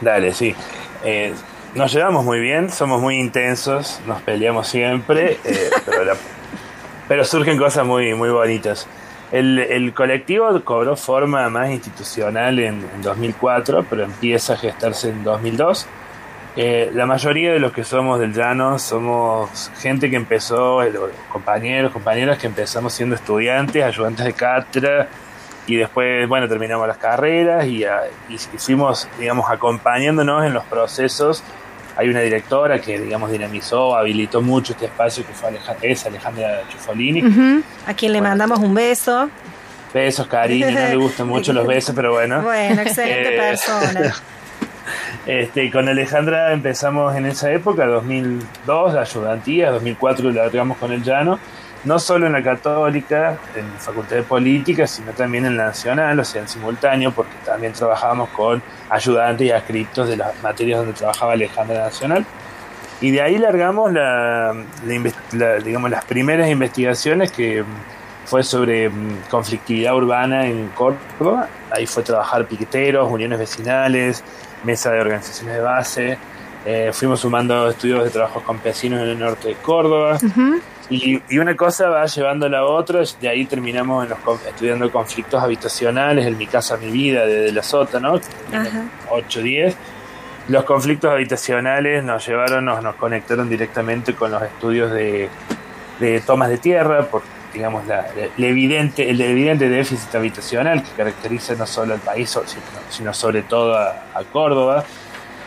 Dale, 0.00 0.32
sí. 0.32 0.54
Eh, 1.04 1.34
nos 1.74 1.92
llevamos 1.92 2.24
muy 2.24 2.40
bien, 2.40 2.70
somos 2.70 3.00
muy 3.00 3.16
intensos, 3.16 4.00
nos 4.06 4.22
peleamos 4.22 4.68
siempre, 4.68 5.38
eh, 5.44 5.70
pero, 7.08 7.24
surgen 7.24 7.58
cosas 7.58 7.84
muy, 7.86 8.14
muy 8.14 8.30
bonitas. 8.30 8.86
El, 9.32 9.92
colectivo 9.94 10.62
cobró 10.62 10.96
forma 10.96 11.48
más 11.50 11.70
institucional 11.70 12.58
en, 12.60 12.86
en 12.94 13.02
2004, 13.02 13.84
pero 13.90 14.04
empieza 14.04 14.52
a 14.52 14.56
gestarse 14.56 15.08
en 15.08 15.24
2002. 15.24 15.88
Eh, 16.56 16.92
la 16.94 17.04
mayoría 17.04 17.52
de 17.52 17.58
los 17.58 17.72
que 17.72 17.82
somos 17.82 18.20
del 18.20 18.32
llano 18.32 18.78
somos 18.78 19.72
gente 19.80 20.08
que 20.08 20.14
empezó, 20.14 20.78
compañeros, 21.28 21.90
compañeras 21.92 22.38
que 22.38 22.46
empezamos 22.46 22.92
siendo 22.92 23.16
estudiantes, 23.16 23.82
ayudantes 23.82 24.24
de 24.24 24.32
cátedra, 24.34 25.08
y 25.66 25.76
después, 25.76 26.28
bueno, 26.28 26.48
terminamos 26.48 26.86
las 26.86 26.98
carreras 26.98 27.66
y, 27.66 27.84
ah, 27.84 28.02
y 28.28 28.36
fuimos, 28.58 29.08
digamos, 29.18 29.50
acompañándonos 29.50 30.44
en 30.44 30.52
los 30.54 30.64
procesos. 30.64 31.42
Hay 31.96 32.08
una 32.08 32.20
directora 32.20 32.80
que, 32.80 32.98
digamos, 32.98 33.30
dinamizó, 33.30 33.96
habilitó 33.96 34.42
mucho 34.42 34.72
este 34.72 34.86
espacio 34.86 35.24
que 35.26 35.32
fue 35.32 35.48
Alejandra, 35.50 35.88
es 35.88 36.04
Alejandra 36.06 36.62
Ciufolini. 36.70 37.62
A 37.86 37.94
quien 37.94 38.12
le 38.12 38.18
Bueno, 38.18 38.30
mandamos 38.30 38.58
un 38.58 38.74
beso. 38.74 39.30
Besos, 39.92 40.26
cariño, 40.26 40.70
no 40.72 40.80
le 40.88 40.96
gustan 40.96 41.28
mucho 41.28 41.52
los 41.52 41.66
besos, 41.66 41.94
pero 41.94 42.12
bueno. 42.12 42.42
Bueno, 42.42 42.82
excelente 42.82 43.34
Eh, 43.36 43.38
persona. 43.38 44.14
Este, 45.26 45.70
con 45.70 45.88
Alejandra 45.88 46.52
empezamos 46.52 47.16
en 47.16 47.24
esa 47.24 47.50
época, 47.50 47.86
2002, 47.86 48.92
la 48.92 49.00
ayudantía, 49.00 49.70
2004 49.70 50.30
largamos 50.30 50.76
con 50.76 50.92
el 50.92 51.02
llano, 51.02 51.38
no 51.84 51.98
solo 51.98 52.26
en 52.26 52.32
la 52.32 52.42
católica, 52.42 53.38
en 53.54 53.72
la 53.72 53.78
Facultad 53.78 54.16
de 54.16 54.22
Política, 54.22 54.86
sino 54.86 55.12
también 55.12 55.44
en 55.44 55.56
la 55.56 55.66
Nacional, 55.66 56.18
o 56.18 56.24
sea, 56.24 56.42
en 56.42 56.48
simultáneo, 56.48 57.12
porque 57.12 57.34
también 57.44 57.72
trabajábamos 57.72 58.30
con 58.30 58.62
ayudantes 58.88 59.46
y 59.46 59.50
adscriptos 59.50 60.08
de 60.08 60.16
las 60.16 60.42
materias 60.42 60.78
donde 60.78 60.94
trabajaba 60.94 61.32
Alejandra 61.32 61.84
Nacional. 61.84 62.24
Y 63.00 63.10
de 63.10 63.20
ahí 63.20 63.38
largamos 63.38 63.92
la, 63.92 64.54
digamos, 65.62 65.90
las 65.90 66.04
primeras 66.04 66.48
investigaciones 66.48 67.30
que 67.32 67.62
mm, 67.62 67.66
fue 68.24 68.42
sobre 68.42 68.88
mm, 68.88 69.24
conflictividad 69.28 69.94
urbana 69.94 70.46
en 70.46 70.68
Córdoba. 70.68 71.48
Ahí 71.70 71.86
fue 71.86 72.02
trabajar 72.02 72.46
piqueteros, 72.46 73.10
uniones 73.10 73.38
vecinales, 73.38 74.24
mesa 74.64 74.90
de 74.90 75.00
organizaciones 75.00 75.54
de 75.54 75.60
base. 75.60 76.18
Eh, 76.64 76.90
fuimos 76.94 77.20
sumando 77.20 77.68
estudios 77.68 78.04
de 78.04 78.10
trabajos 78.10 78.42
campesinos 78.42 79.00
en 79.02 79.08
el 79.08 79.18
norte 79.18 79.48
de 79.48 79.54
Córdoba. 79.56 80.18
Y, 80.90 81.22
y 81.28 81.38
una 81.38 81.56
cosa 81.56 81.88
va 81.88 82.06
llevando 82.06 82.46
a 82.46 82.48
la 82.48 82.64
otra. 82.64 83.02
De 83.20 83.28
ahí 83.28 83.46
terminamos 83.46 84.04
en 84.04 84.10
los, 84.10 84.46
estudiando 84.46 84.90
conflictos 84.90 85.42
habitacionales, 85.42 86.26
el 86.26 86.36
Mi 86.36 86.46
Casa 86.46 86.76
Mi 86.76 86.90
Vida 86.90 87.26
de, 87.26 87.40
de 87.40 87.52
la 87.52 87.62
Sota, 87.62 88.00
¿no? 88.00 88.20
Ajá. 88.52 88.84
8, 89.10 89.40
10. 89.40 89.76
Los 90.48 90.64
conflictos 90.64 91.10
habitacionales 91.10 92.04
nos 92.04 92.26
llevaron, 92.26 92.66
nos, 92.66 92.82
nos 92.82 92.96
conectaron 92.96 93.48
directamente 93.48 94.14
con 94.14 94.30
los 94.30 94.42
estudios 94.42 94.92
de, 94.92 95.28
de 96.00 96.20
tomas 96.20 96.50
de 96.50 96.58
tierra, 96.58 97.06
por 97.06 97.22
digamos 97.54 97.86
la, 97.86 98.08
la 98.36 98.46
evidente, 98.46 99.08
el 99.08 99.20
evidente 99.20 99.68
déficit 99.68 100.12
habitacional 100.16 100.82
que 100.82 100.90
caracteriza 100.96 101.54
no 101.54 101.66
solo 101.66 101.94
al 101.94 102.00
país, 102.00 102.28
sino, 102.30 102.62
sino 102.90 103.14
sobre 103.14 103.42
todo 103.42 103.76
a, 103.76 103.90
a 104.12 104.24
Córdoba. 104.32 104.84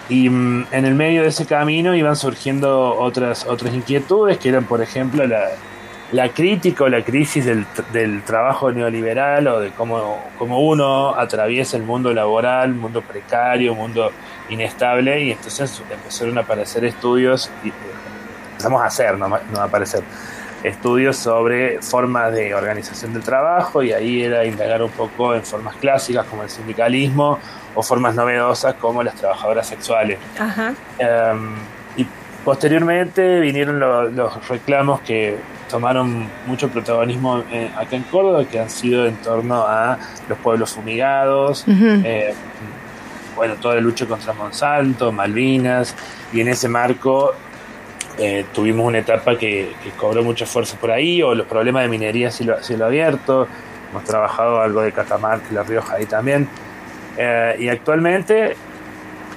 Y 0.09 0.29
mm, 0.29 0.67
en 0.71 0.85
el 0.85 0.95
medio 0.95 1.23
de 1.23 1.29
ese 1.29 1.45
camino 1.45 1.95
iban 1.95 2.15
surgiendo 2.15 2.95
otras, 2.97 3.45
otras 3.45 3.73
inquietudes, 3.73 4.37
que 4.37 4.49
eran, 4.49 4.65
por 4.65 4.81
ejemplo, 4.81 5.25
la, 5.27 5.49
la 6.11 6.29
crítica 6.29 6.85
o 6.85 6.89
la 6.89 7.03
crisis 7.03 7.45
del, 7.45 7.65
del 7.91 8.23
trabajo 8.23 8.71
neoliberal 8.71 9.47
o 9.47 9.59
de 9.59 9.71
cómo, 9.71 10.23
cómo 10.37 10.61
uno 10.61 11.13
atraviesa 11.15 11.75
el 11.75 11.83
mundo 11.83 12.13
laboral, 12.13 12.73
mundo 12.73 13.01
precario, 13.01 13.75
mundo 13.75 14.11
inestable, 14.49 15.23
y 15.23 15.31
entonces 15.31 15.81
empezaron 15.91 16.37
a 16.37 16.41
aparecer 16.41 16.85
estudios, 16.85 17.51
y, 17.63 17.69
eh, 17.69 17.73
empezamos 18.51 18.81
a 18.81 18.85
hacer, 18.85 19.17
no, 19.17 19.27
no 19.27 19.59
a 19.59 19.63
aparecer, 19.65 20.01
estudios 20.63 21.17
sobre 21.17 21.81
formas 21.81 22.33
de 22.33 22.53
organización 22.55 23.13
del 23.13 23.23
trabajo, 23.23 23.83
y 23.83 23.93
ahí 23.93 24.23
era 24.23 24.43
indagar 24.45 24.81
un 24.81 24.91
poco 24.91 25.35
en 25.35 25.43
formas 25.43 25.75
clásicas 25.75 26.25
como 26.25 26.43
el 26.43 26.49
sindicalismo 26.49 27.39
o 27.75 27.83
formas 27.83 28.15
novedosas 28.15 28.73
como 28.75 29.03
las 29.03 29.15
trabajadoras 29.15 29.67
sexuales. 29.67 30.17
Ajá. 30.39 30.73
Um, 30.99 31.55
y 31.95 32.05
posteriormente 32.43 33.39
vinieron 33.39 33.79
lo- 33.79 34.09
los 34.09 34.47
reclamos 34.47 35.01
que 35.01 35.37
tomaron 35.69 36.27
mucho 36.47 36.69
protagonismo 36.69 37.43
eh, 37.51 37.69
acá 37.77 37.95
en 37.97 38.03
Córdoba, 38.03 38.45
que 38.45 38.59
han 38.59 38.69
sido 38.69 39.05
en 39.05 39.15
torno 39.17 39.63
a 39.67 39.97
los 40.29 40.37
pueblos 40.39 40.71
fumigados, 40.73 41.65
eh, 41.67 42.33
bueno, 43.35 43.55
toda 43.55 43.75
la 43.75 43.81
lucha 43.81 44.05
contra 44.07 44.33
Monsanto, 44.33 45.11
Malvinas, 45.11 45.93
y 46.33 46.41
en 46.41 46.47
ese 46.47 46.67
marco 46.67 47.33
eh, 48.17 48.45
tuvimos 48.53 48.85
una 48.85 48.99
etapa 48.99 49.37
que, 49.37 49.71
que 49.83 49.89
cobró 49.91 50.23
mucha 50.23 50.45
fuerza 50.45 50.77
por 50.79 50.91
ahí, 50.91 51.21
o 51.21 51.33
los 51.35 51.47
problemas 51.47 51.83
de 51.83 51.89
minería 51.89 52.31
cielo, 52.31 52.61
cielo 52.61 52.85
abierto, 52.85 53.47
hemos 53.91 54.03
trabajado 54.03 54.61
algo 54.61 54.81
de 54.81 54.91
Catamarca 54.91 55.45
y 55.51 55.53
La 55.53 55.63
Rioja 55.63 55.95
ahí 55.95 56.05
también, 56.05 56.47
Eh, 57.19 57.55
y 57.57 57.67
actualmente 57.69 58.55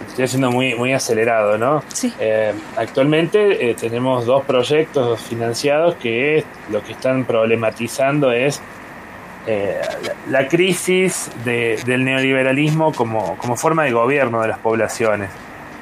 estoy 0.07 0.25
haciendo 0.27 0.51
muy, 0.51 0.75
muy 0.75 0.93
acelerado, 0.93 1.57
¿no? 1.57 1.83
Sí. 1.88 2.12
Eh, 2.21 2.53
actualmente 2.77 3.75
tenemos 3.81 4.27
dos 4.27 4.45
proyectos 4.45 5.19
financiados 5.23 5.95
que 5.95 6.45
lo 6.71 6.83
que 6.83 6.93
están 6.93 7.25
problematizando 7.25 8.33
es 8.33 8.61
eh, 9.47 9.81
la, 10.29 10.40
la 10.43 10.49
crisis 10.49 11.31
de- 11.47 11.79
del 11.87 12.05
neoliberalismo 12.05 12.93
como, 12.93 13.38
como 13.38 13.57
forma 13.57 13.85
de 13.85 13.93
gobierno 13.93 14.43
de 14.43 14.49
las 14.49 14.59
poblaciones. 14.59 15.31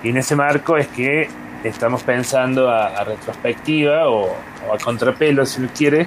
Y 0.05 0.11
en 0.11 0.19
ese 0.19 0.37
marco 0.37 0.77
es 0.77 0.87
que 0.87 1.29
estamos 1.64 2.03
pensando 2.03 2.71
a, 2.71 2.87
a 2.88 3.05
retrospectiva 3.05 4.09
o, 4.09 4.27
o 4.68 4.75
a 4.75 4.79
contrapelo, 4.79 5.44
si 5.47 5.61
uno 5.61 5.71
quiere, 5.77 6.07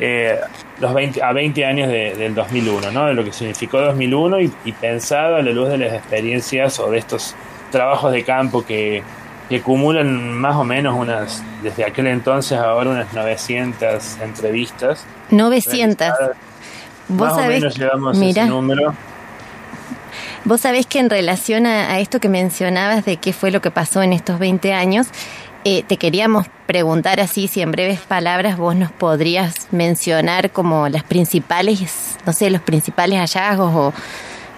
eh, 0.00 0.38
los 0.80 0.94
20, 0.94 1.22
a 1.22 1.32
20 1.32 1.64
años 1.64 1.88
de- 1.88 2.14
del 2.14 2.34
2001, 2.34 2.92
¿no? 2.92 3.06
de 3.06 3.14
lo 3.14 3.24
que 3.24 3.32
significó 3.32 3.80
2001 3.80 4.40
y, 4.40 4.52
y 4.64 4.72
pensado 4.72 5.36
a 5.36 5.42
la 5.42 5.50
luz 5.50 5.68
de 5.70 5.78
las 5.78 5.92
experiencias 5.94 6.78
o 6.78 6.90
de 6.90 6.98
estos 6.98 7.34
trabajos 7.72 8.12
de 8.12 8.22
campo 8.24 8.64
que, 8.64 9.02
que 9.48 9.56
acumulan 9.56 10.32
más 10.34 10.54
o 10.56 10.62
menos 10.64 10.94
unas, 10.96 11.42
desde 11.62 11.84
aquel 11.84 12.06
entonces 12.06 12.56
ahora 12.58 12.90
unas 12.90 13.12
900 13.12 14.18
entrevistas. 14.20 15.04
900. 15.30 15.98
realizadas. 15.98 16.36
Vos 17.08 17.28
Más 17.28 17.32
o 17.32 17.36
sabés, 17.40 17.58
menos 17.60 17.76
llevamos 17.78 18.18
mira, 18.18 18.42
ese 18.42 18.50
número. 18.50 18.94
Vos 20.44 20.60
sabés 20.60 20.86
que 20.86 20.98
en 20.98 21.10
relación 21.10 21.66
a, 21.66 21.98
esto 22.00 22.20
que 22.20 22.28
mencionabas 22.28 23.04
de 23.04 23.16
qué 23.16 23.32
fue 23.32 23.50
lo 23.50 23.60
que 23.60 23.70
pasó 23.70 24.02
en 24.02 24.12
estos 24.12 24.38
20 24.38 24.72
años, 24.72 25.08
eh, 25.64 25.82
te 25.82 25.96
queríamos 25.96 26.46
preguntar 26.66 27.20
así 27.20 27.48
si 27.48 27.60
en 27.60 27.72
breves 27.72 28.00
palabras 28.00 28.56
vos 28.56 28.76
nos 28.76 28.92
podrías 28.92 29.68
mencionar 29.70 30.50
como 30.50 30.88
las 30.88 31.02
principales, 31.02 32.16
no 32.26 32.32
sé, 32.32 32.50
los 32.50 32.62
principales 32.62 33.18
hallazgos 33.18 33.74
o 33.74 33.92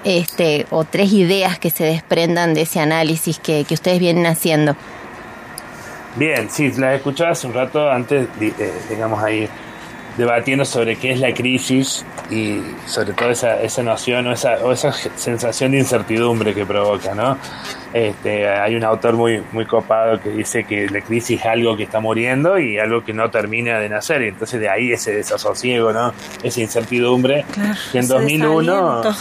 este 0.05 0.67
o 0.71 0.85
tres 0.85 1.13
ideas 1.13 1.59
que 1.59 1.71
se 1.71 1.85
desprendan 1.85 2.55
de 2.55 2.63
ese 2.63 2.81
análisis 2.81 3.39
que, 3.39 3.65
que 3.65 3.75
ustedes 3.75 3.99
vienen 3.99 4.27
haciendo. 4.27 4.77
Bien, 6.17 6.51
sí, 6.51 6.73
las 6.73 6.97
escuchaba 6.97 7.31
hace 7.31 7.47
un 7.47 7.55
rato 7.55 7.89
antes, 7.91 8.27
eh, 8.41 8.73
digamos 8.89 9.23
ahí, 9.23 9.49
debatiendo 10.21 10.67
sobre 10.67 10.97
qué 10.97 11.13
es 11.13 11.19
la 11.19 11.33
crisis 11.33 12.05
y 12.31 12.61
sobre 12.87 13.15
todo 13.15 13.31
esa, 13.31 13.61
esa 13.63 13.83
noción 13.83 14.27
o 14.27 14.33
esa, 14.33 14.57
o 14.63 14.71
esa 14.71 14.93
sensación 14.93 15.73
de 15.73 15.79
incertidumbre 15.79 16.55
que 16.55 16.67
provoca, 16.67 17.15
¿no? 17.15 17.39
Este, 17.95 18.47
hay 18.47 18.77
un 18.77 18.85
autor 18.85 19.15
muy, 19.15 19.43
muy 19.53 19.65
copado 19.65 20.21
que 20.21 20.29
dice 20.29 20.65
que 20.65 20.89
la 20.91 21.01
crisis 21.01 21.41
es 21.41 21.47
algo 21.47 21.75
que 21.75 21.85
está 21.85 22.01
muriendo 22.01 22.59
y 22.59 22.79
algo 22.79 23.03
que 23.03 23.15
no 23.15 23.31
termina 23.31 23.79
de 23.79 23.89
nacer, 23.89 24.21
y 24.23 24.29
entonces 24.29 24.61
de 24.61 24.69
ahí 24.69 24.93
ese 24.93 25.13
desasosiego, 25.13 25.91
¿no? 25.93 26.13
Esa 26.43 26.61
incertidumbre 26.61 27.47
Claro, 27.53 27.79
que 27.91 27.99
en 27.99 28.05
ese 28.05 28.13
2001... 28.13 28.63
desaliento. 28.63 29.17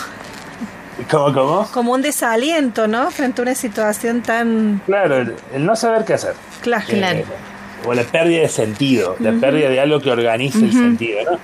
¿Cómo, 1.10 1.34
cómo? 1.34 1.68
Como 1.72 1.94
un 1.94 2.02
desaliento, 2.02 2.86
¿no? 2.86 3.10
Frente 3.10 3.42
a 3.42 3.44
una 3.44 3.56
situación 3.56 4.22
tan... 4.22 4.82
Claro, 4.86 5.16
el, 5.16 5.36
el 5.54 5.66
no 5.66 5.74
saber 5.78 6.04
qué 6.04 6.16
hacer. 6.16 6.34
Claro. 6.62 6.84
Eh, 6.90 7.00
Claro. 7.00 7.49
O 7.86 7.94
la 7.94 8.04
pérdida 8.04 8.42
de 8.42 8.50
sentido, 8.50 9.16
la 9.20 9.32
pérdida 9.34 9.70
de 9.70 9.80
algo 9.80 10.00
que 10.00 10.12
organice 10.12 10.60
el 10.60 10.74
sentido, 10.74 11.20
¿no? 11.32 11.40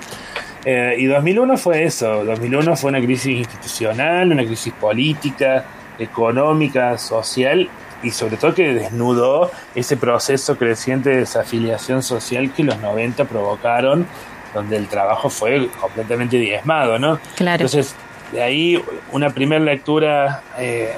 Eh, 0.65 0.95
y 0.97 1.05
2001 1.05 1.57
fue 1.57 1.83
eso, 1.83 2.25
2001 2.25 2.75
fue 2.75 2.89
una 2.89 2.99
crisis 2.99 3.37
institucional, 3.37 4.31
una 4.31 4.43
crisis 4.43 4.73
política, 4.73 5.63
económica, 5.99 6.97
social 6.97 7.69
y 8.01 8.09
sobre 8.09 8.37
todo 8.37 8.55
que 8.55 8.73
desnudó 8.73 9.51
ese 9.75 9.95
proceso 9.95 10.57
creciente 10.57 11.11
de 11.11 11.17
desafiliación 11.17 12.01
social 12.01 12.51
que 12.51 12.63
los 12.63 12.79
90 12.79 13.25
provocaron, 13.25 14.07
donde 14.55 14.77
el 14.77 14.87
trabajo 14.87 15.29
fue 15.29 15.69
completamente 15.79 16.37
diezmado, 16.37 16.97
¿no? 16.97 17.19
Claro. 17.35 17.63
Entonces, 17.63 17.95
de 18.31 18.41
ahí 18.41 18.83
una 19.11 19.29
primera 19.29 19.63
lectura 19.63 20.41
eh, 20.57 20.93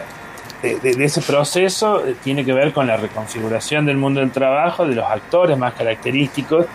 de, 0.61 0.79
de- 0.79 0.95
de 0.95 1.03
ese 1.05 1.21
proceso 1.21 2.05
eh, 2.05 2.15
tiene 2.23 2.43
que 2.45 2.53
ver 2.53 2.73
con 2.73 2.87
la 2.87 2.97
reconfiguración 2.97 3.85
del 3.85 3.97
mundo 3.97 4.19
del 4.21 4.31
trabajo, 4.31 4.85
de 4.87 4.95
los 4.95 5.05
actores 5.05 5.57
más 5.57 5.73
característicos, 5.73 6.65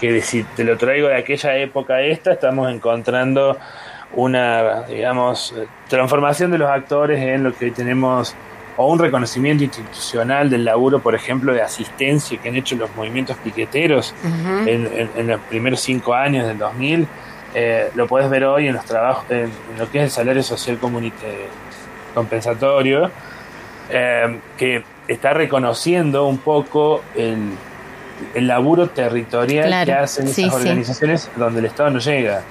que 0.00 0.20
si 0.22 0.42
te 0.42 0.64
lo 0.64 0.76
traigo 0.78 1.08
de 1.08 1.16
aquella 1.16 1.56
época 1.56 1.94
a 1.94 2.02
esta, 2.02 2.32
estamos 2.32 2.72
encontrando 2.72 3.56
una, 4.14 4.82
digamos, 4.82 5.54
eh, 5.56 5.66
transformación 5.88 6.50
de 6.50 6.58
los 6.58 6.68
actores 6.70 7.20
en 7.20 7.44
lo 7.44 7.52
que 7.54 7.70
tenemos, 7.70 8.34
o 8.76 8.86
un 8.90 8.98
reconocimiento 8.98 9.62
institucional 9.64 10.48
del 10.48 10.64
laburo, 10.64 11.00
por 11.00 11.14
ejemplo, 11.14 11.52
de 11.52 11.60
asistencia 11.62 12.38
que 12.40 12.48
han 12.48 12.56
hecho 12.56 12.76
los 12.76 12.94
movimientos 12.96 13.36
piqueteros 13.44 14.14
Ujú. 14.24 14.68
en, 14.68 14.86
en- 14.86 15.10
en 15.16 15.26
los 15.26 15.40
primeros 15.42 15.80
cinco 15.80 16.14
años 16.14 16.46
del 16.46 16.58
2000. 16.58 17.06
eh, 17.52 17.90
lo 17.96 18.06
puedes 18.06 18.30
ver 18.30 18.44
hoy 18.44 18.68
en 18.68 18.74
los 18.74 18.84
trabajos, 18.84 19.24
en, 19.28 19.38
en 19.72 19.78
lo 19.78 19.90
que 19.90 19.98
es 19.98 20.04
el 20.04 20.10
salario 20.10 20.42
social 20.42 20.78
comunita- 20.80 21.26
compensatorio, 22.14 23.10
eh, 23.90 24.38
que 24.56 24.82
está 25.08 25.32
reconociendo 25.34 26.26
un 26.26 26.38
poco 26.38 27.02
el, 27.16 27.50
el 28.34 28.46
laburo 28.46 28.88
territorial 28.90 29.66
Claro, 29.66 29.86
que 29.86 29.92
hacen 29.92 30.28
sí, 30.28 30.44
esas 30.44 30.54
sí. 30.60 30.68
organizaciones 30.68 31.30
donde 31.36 31.60
el 31.60 31.66
Estado 31.66 31.90
no 31.90 31.98
llega. 31.98 32.42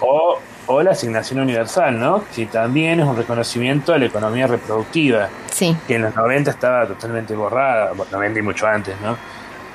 O, 0.00 0.38
o 0.66 0.82
la 0.82 0.92
asignación 0.92 1.40
universal, 1.40 1.98
¿no? 1.98 2.24
Que 2.34 2.46
también 2.46 3.00
es 3.00 3.06
un 3.06 3.16
reconocimiento 3.16 3.92
a 3.92 3.98
la 3.98 4.06
economía 4.06 4.46
reproductiva 4.46 5.28
Sí. 5.50 5.76
que 5.86 5.96
en 5.96 6.02
los 6.02 6.14
90 6.14 6.50
estaba 6.50 6.86
totalmente 6.86 7.34
borrada, 7.34 7.88
bueno, 7.92 8.10
90 8.12 8.38
y 8.38 8.42
mucho 8.42 8.66
antes, 8.66 8.94
¿no? 9.02 9.16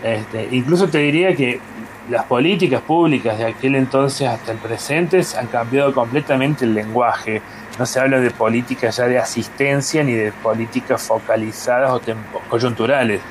Este, 0.04 0.48
incluso 0.52 0.88
te 0.88 1.00
diría 1.00 1.36
que 1.36 1.60
las 2.10 2.26
políticas 2.26 2.82
públicas 2.82 3.38
de 3.38 3.46
aquel 3.46 3.76
entonces 3.76 4.28
hasta 4.28 4.52
el 4.52 4.58
presente 4.60 5.22
han 5.38 5.48
cambiado 5.48 5.94
completamente 5.94 6.65
el 6.65 6.74
lenguaje. 6.74 7.41
No 7.80 7.86
se 7.86 8.00
habla 8.00 8.20
de 8.20 8.32
políticas 8.32 8.98
ya 8.98 9.08
de 9.08 9.18
asistencia 9.18 10.04
ni 10.04 10.13
de 10.13 10.32
políticas 10.32 11.02
focalizadas 11.02 11.91
o 11.91 12.00
tempo- 12.00 12.41
coyunturales. 12.50 13.22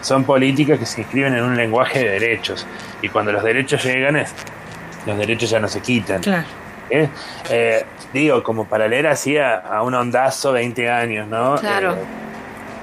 Son 0.00 0.24
políticas 0.24 0.78
que 0.78 0.86
se 0.86 1.02
inscriben 1.02 1.34
en 1.34 1.44
un 1.44 1.56
lenguaje 1.56 2.00
de 2.00 2.10
derechos. 2.18 2.66
Y 3.02 3.08
cuando 3.08 3.30
los 3.32 3.44
derechos 3.44 3.84
llegan, 3.84 4.16
es, 4.16 4.34
los 5.06 5.16
derechos 5.16 5.50
ya 5.50 5.60
no 5.60 5.68
se 5.68 5.80
quitan. 5.80 6.20
Claro. 6.20 6.44
¿eh? 6.90 7.08
Eh, 7.50 7.84
digo, 8.12 8.42
como 8.42 8.64
para 8.64 8.88
leer 8.88 9.06
así 9.06 9.36
a, 9.36 9.56
a 9.58 9.82
un 9.82 9.94
ondazo 9.94 10.52
20 10.52 10.90
años, 10.90 11.28
¿no? 11.28 11.54
Claro. 11.56 11.92
Eh, 11.92 11.96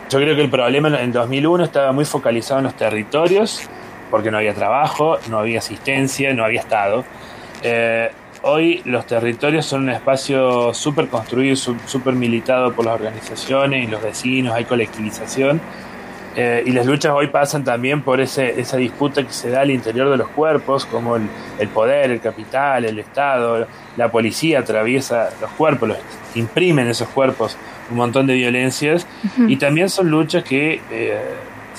yo 0.10 0.20
creo 0.20 0.36
que 0.36 0.42
el 0.42 0.50
problema 0.50 0.88
en 1.02 1.12
2001 1.12 1.66
estaba 1.66 1.92
muy 1.92 2.06
focalizado 2.06 2.60
en 2.60 2.64
los 2.66 2.74
territorios, 2.76 3.70
porque 4.10 4.32
no 4.32 4.38
había 4.38 4.54
trabajo, 4.54 5.18
no 5.30 5.40
había 5.40 5.60
asistencia, 5.60 6.34
no 6.34 6.44
había 6.44 6.62
Estado. 6.62 7.04
Eh, 7.62 8.10
hoy 8.44 8.82
los 8.86 9.06
territorios 9.06 9.66
son 9.66 9.84
un 9.84 9.90
espacio 9.90 10.74
súper 10.74 11.08
construido, 11.08 11.56
súper 11.56 12.14
militado 12.14 12.74
por 12.74 12.86
las 12.86 12.96
organizaciones 12.96 13.88
y 13.88 13.88
los 13.88 14.02
vecinos, 14.02 14.54
hay 14.54 14.66
colectivización. 14.66 15.62
Eh, 16.36 16.64
y 16.66 16.72
las 16.72 16.86
luchas 16.86 17.12
hoy 17.14 17.28
pasan 17.28 17.64
también 17.64 18.02
por 18.02 18.22
ese, 18.22 18.60
esa 18.62 18.78
disputa 18.78 19.24
que 19.26 19.34
se 19.34 19.50
da 19.50 19.62
al 19.62 19.72
interior 19.72 20.10
de 20.10 20.18
los 20.18 20.30
cuerpos, 20.30 20.86
como 20.86 21.16
el, 21.16 21.24
el 21.58 21.68
poder, 21.70 22.12
el 22.12 22.22
capital, 22.22 22.86
el 22.86 23.00
Estado, 23.00 23.68
la 23.98 24.12
policía 24.12 24.60
atraviesa 24.60 25.30
los 25.42 25.50
cuerpos, 25.52 25.90
los 25.90 25.98
imprimen 26.36 26.88
esos 26.88 27.10
cuerpos 27.10 27.58
un 27.90 27.98
montón 27.98 28.28
de 28.28 28.36
violencias. 28.36 29.08
Y 29.48 29.58
también 29.58 29.90
son 29.90 30.10
luchas 30.10 30.44
que 30.44 30.82
eh, 30.92 31.22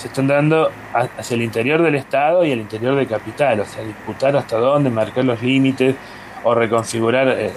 se 0.00 0.08
están 0.08 0.26
dando 0.26 0.72
hacia 0.94 1.34
el 1.34 1.42
interior 1.42 1.82
del 1.82 1.94
Estado 1.94 2.42
y 2.44 2.52
el 2.52 2.60
interior 2.60 2.96
del 2.96 3.06
capital, 3.06 3.60
o 3.60 3.66
sea, 3.66 3.84
disputar 3.84 4.34
hasta 4.34 4.56
dónde, 4.56 4.88
marcar 4.88 5.24
los 5.24 5.42
límites 5.42 5.94
o 6.42 6.54
reconfigurar 6.54 7.28
eh, 7.28 7.52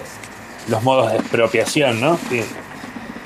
los 0.68 0.82
modos 0.82 1.12
de 1.12 1.18
expropiación 1.18 2.00
¿no? 2.00 2.18
que, 2.28 2.44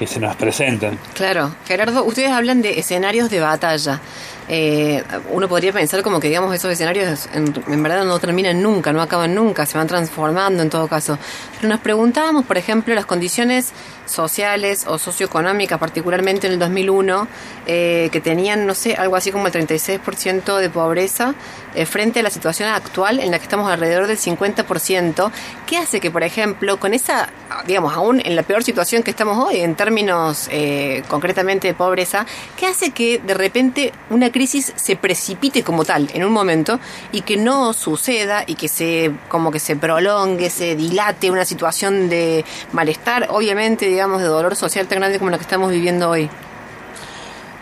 se 0.06 0.20
nos 0.20 0.36
presentan. 0.36 0.96
Claro, 1.14 1.56
Gerardo, 1.66 2.04
ustedes 2.04 2.30
hablan 2.30 2.62
de 2.62 2.78
escenarios 2.78 3.28
de 3.30 3.40
batalla. 3.40 4.00
Eh, 4.48 5.02
uno 5.30 5.48
podría 5.48 5.72
pensar 5.72 6.02
como 6.02 6.20
que, 6.20 6.28
digamos, 6.28 6.54
esos 6.54 6.70
escenarios 6.70 7.28
en, 7.34 7.52
en 7.66 7.82
verdad 7.82 8.04
no 8.04 8.20
terminan 8.20 8.62
nunca, 8.62 8.92
no 8.92 9.02
acaban 9.02 9.34
nunca, 9.34 9.66
se 9.66 9.76
van 9.76 9.88
transformando 9.88 10.62
en 10.62 10.70
todo 10.70 10.86
caso. 10.86 11.18
Pero 11.56 11.68
nos 11.68 11.80
preguntábamos, 11.80 12.46
por 12.46 12.56
ejemplo, 12.56 12.94
las 12.94 13.06
condiciones 13.06 13.72
sociales 14.08 14.84
o 14.86 14.98
socioeconómicas, 14.98 15.78
particularmente 15.78 16.46
en 16.46 16.54
el 16.54 16.58
2001, 16.58 17.28
eh, 17.66 18.08
que 18.10 18.20
tenían, 18.20 18.66
no 18.66 18.74
sé, 18.74 18.94
algo 18.94 19.16
así 19.16 19.30
como 19.30 19.46
el 19.46 19.52
36% 19.52 20.56
de 20.58 20.70
pobreza, 20.70 21.34
eh, 21.74 21.86
frente 21.86 22.20
a 22.20 22.22
la 22.22 22.30
situación 22.30 22.68
actual 22.68 23.20
en 23.20 23.30
la 23.30 23.38
que 23.38 23.44
estamos 23.44 23.70
alrededor 23.70 24.06
del 24.06 24.18
50%. 24.18 25.30
¿Qué 25.66 25.76
hace 25.76 26.00
que, 26.00 26.10
por 26.10 26.22
ejemplo, 26.22 26.80
con 26.80 26.94
esa, 26.94 27.28
digamos, 27.66 27.94
aún 27.94 28.20
en 28.24 28.36
la 28.36 28.42
peor 28.42 28.64
situación 28.64 29.02
que 29.02 29.10
estamos 29.10 29.38
hoy, 29.46 29.60
en 29.60 29.74
términos 29.74 30.48
eh, 30.50 31.02
concretamente 31.08 31.68
de 31.68 31.74
pobreza, 31.74 32.26
qué 32.56 32.66
hace 32.66 32.90
que 32.90 33.18
de 33.18 33.34
repente 33.34 33.92
una 34.10 34.32
crisis 34.32 34.72
se 34.76 34.96
precipite 34.96 35.62
como 35.62 35.84
tal 35.84 36.08
en 36.14 36.24
un 36.24 36.32
momento 36.32 36.80
y 37.12 37.20
que 37.22 37.36
no 37.36 37.72
suceda 37.72 38.44
y 38.46 38.54
que 38.54 38.68
se, 38.68 39.12
como 39.28 39.50
que 39.50 39.60
se 39.60 39.76
prolongue, 39.76 40.50
se 40.50 40.74
dilate 40.74 41.30
una 41.30 41.44
situación 41.44 42.08
de 42.08 42.44
malestar, 42.72 43.28
obviamente, 43.30 43.97
digamos, 43.98 44.20
de 44.22 44.28
dolor 44.28 44.54
social 44.54 44.86
tan 44.86 44.98
grande 45.00 45.18
como 45.18 45.30
la 45.32 45.38
que 45.38 45.42
estamos 45.42 45.70
viviendo 45.72 46.08
hoy? 46.08 46.30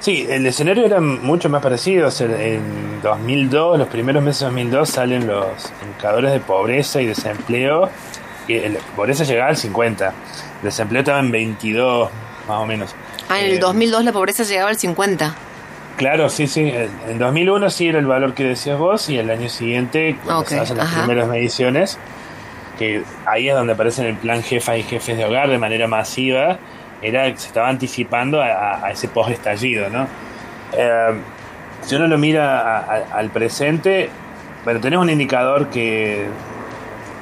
Sí, 0.01 0.27
el 0.29 0.47
escenario 0.47 0.85
era 0.85 1.01
mucho 1.01 1.49
más 1.49 1.63
parecido. 1.63 2.09
O 2.09 2.11
sea, 2.11 2.27
en 2.27 3.01
2002, 3.03 3.79
los 3.79 3.89
primeros 3.89 4.23
meses 4.23 4.41
de 4.41 4.47
2002, 4.47 4.89
salen 4.89 5.27
los 5.27 5.47
indicadores 5.83 6.33
de 6.33 6.41
pobreza 6.41 7.01
y 7.01 7.07
desempleo. 7.07 7.89
Y 8.47 8.59
la 8.69 8.79
pobreza 8.95 9.25
llegaba 9.25 9.49
al 9.49 9.57
50. 9.57 10.07
El 10.09 10.15
desempleo 10.63 11.01
estaba 11.01 11.19
en 11.21 11.31
22, 11.33 12.11
más 12.47 12.59
o 12.59 12.67
menos. 12.67 12.95
Ah, 13.29 13.41
en 13.41 13.47
el 13.47 13.53
Eh, 13.55 13.59
2002 13.59 14.05
la 14.05 14.13
pobreza 14.13 14.45
llegaba 14.45 14.69
al 14.71 14.77
50. 14.79 15.35
Claro, 15.97 16.29
sí, 16.29 16.47
sí. 16.47 16.61
En 16.61 16.91
en 17.09 17.19
2001 17.19 17.71
sí 17.71 17.89
era 17.89 17.99
el 17.99 18.07
valor 18.07 18.35
que 18.35 18.45
decías 18.45 18.79
vos 18.79 19.09
y 19.09 19.19
el 19.19 19.31
año 19.31 19.49
siguiente, 19.49 20.19
cuando 20.23 20.43
Ok, 20.43 20.49
se 20.49 20.61
hacen 20.61 20.77
las 20.77 20.87
ajá. 20.89 20.99
primeras 21.05 21.27
mediciones, 21.27 21.99
que 22.79 23.03
ahí 23.25 23.49
es 23.49 23.55
donde 23.55 23.73
aparece 23.73 24.03
en 24.03 24.09
el 24.09 24.17
plan 24.17 24.43
jefas 24.43 24.79
y 24.79 24.83
jefes 24.83 25.17
de 25.17 25.25
hogar 25.25 25.49
de 25.49 25.59
manera 25.59 25.87
masiva, 25.87 26.59
era 27.03 27.31
que 27.31 27.39
se 27.39 27.49
estaba 27.49 27.69
anticipando 27.69 28.41
a, 28.43 28.91
ese 28.91 29.09
post-estallido, 29.09 29.89
¿no? 29.91 30.07
Eh, 30.73 31.13
si 31.83 31.95
uno 31.95 32.07
lo 32.07 32.19
mira 32.19 32.79
a- 32.79 33.05
al 33.15 33.31
presente, 33.31 34.11
bueno, 34.65 34.81
tenés 34.81 34.99
un 34.99 35.11
indicador 35.11 35.69
que, 35.69 36.27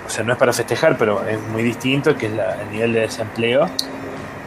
o 0.07 0.11
sea, 0.11 0.25
no 0.25 0.33
es 0.33 0.39
para 0.39 0.53
festejar, 0.53 0.97
pero 0.97 1.27
es 1.29 1.41
muy 1.41 1.63
distinto, 1.63 2.17
que 2.17 2.27
es 2.27 2.33
la- 2.33 2.63
el 2.63 2.71
nivel 2.73 2.93
de 2.93 3.01
desempleo, 3.01 3.69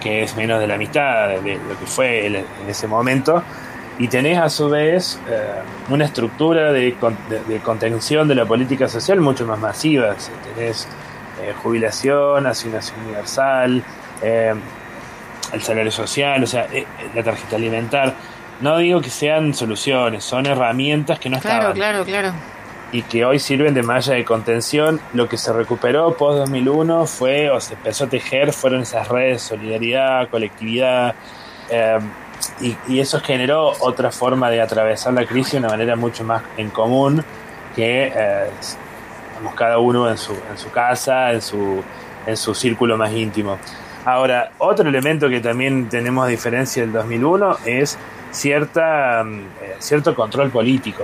que 0.02 0.24
es 0.24 0.36
menos 0.36 0.60
de 0.60 0.68
la 0.68 0.78
mitad 0.78 1.30
de 1.30 1.56
lo 1.56 1.80
que 1.80 1.86
fue 1.86 2.26
en 2.28 2.46
ese 2.68 2.88
momento. 2.88 3.44
Y 4.00 4.08
tenés 4.10 4.38
a 4.38 4.50
su 4.50 4.70
vez 4.70 5.20
eh, 5.28 5.42
una 5.90 6.06
estructura 6.06 6.72
de, 6.72 6.94
con- 6.96 7.18
de- 7.30 7.40
de 7.44 7.60
contención 7.60 8.28
de 8.28 8.36
la 8.36 8.46
política 8.46 8.88
social 8.88 9.20
mucho 9.20 9.46
más 9.46 9.58
masiva. 9.60 10.16
Tenés 10.56 10.88
eh, 11.42 11.54
jubilación, 11.64 12.46
asignación 12.46 13.00
universal, 13.06 13.84
eh, 14.22 14.54
el 15.54 15.62
salario 15.62 15.92
social, 15.92 16.44
o 16.44 16.48
sea, 16.48 16.68
eh, 16.72 16.86
la 17.16 17.24
tarjeta 17.24 17.56
alimentar. 17.56 18.14
No 18.62 18.78
digo 18.78 19.02
que 19.02 19.10
sean 19.10 19.54
soluciones, 19.54 20.24
son 20.24 20.46
herramientas 20.46 21.20
que 21.20 21.30
no 21.30 21.40
Claro, 21.40 21.58
estaban 21.58 21.76
claro, 21.76 22.06
claro. 22.06 22.34
y 22.92 23.02
que 23.04 23.24
hoy 23.26 23.40
sirven 23.40 23.74
de 23.74 23.82
malla 23.84 24.14
de 24.14 24.26
contención. 24.26 25.00
Lo 25.14 25.28
que 25.30 25.38
se 25.38 25.54
recuperó 25.54 26.16
post 26.18 26.40
2001 26.40 27.06
fue, 27.08 27.50
o 27.50 27.60
se 27.62 27.74
empezó 27.76 28.06
a 28.06 28.08
tejer, 28.10 28.54
fueron 28.54 28.82
esas 28.82 29.08
redes 29.08 29.34
de 29.44 29.58
solidaridad, 29.58 30.30
colectividad, 30.30 31.16
y, 32.62 32.76
y 32.88 33.00
eso 33.00 33.20
generó 33.20 33.74
otra 33.80 34.12
forma 34.12 34.50
de 34.50 34.62
atravesar 34.62 35.14
la 35.14 35.26
crisis 35.26 35.54
de 35.54 35.60
una 35.60 35.70
manera 35.70 35.96
mucho 35.96 36.24
más 36.24 36.42
en 36.58 36.70
común 36.70 37.24
que 37.76 38.12
eh, 38.16 38.46
digamos, 39.30 39.56
cada 39.56 39.78
uno 39.80 40.10
en 40.10 40.18
su, 40.18 40.34
en 40.34 40.58
su 40.58 40.72
casa, 40.72 41.32
en 41.32 41.42
su, 41.42 41.84
en 42.26 42.38
su 42.38 42.54
círculo 42.56 42.98
más 42.98 43.12
íntimo. 43.12 43.58
Ahora, 44.06 44.52
otro 44.60 44.88
elemento 44.88 45.30
que 45.30 45.40
también 45.42 45.90
tenemos 45.90 46.26
a 46.26 46.30
diferencia 46.30 46.82
del 46.82 46.92
2001 46.94 47.58
es 47.66 47.98
cierta, 48.32 49.24
mm, 49.24 49.40
eh, 49.62 49.76
cierto 49.80 50.16
control 50.16 50.50
político 50.50 51.04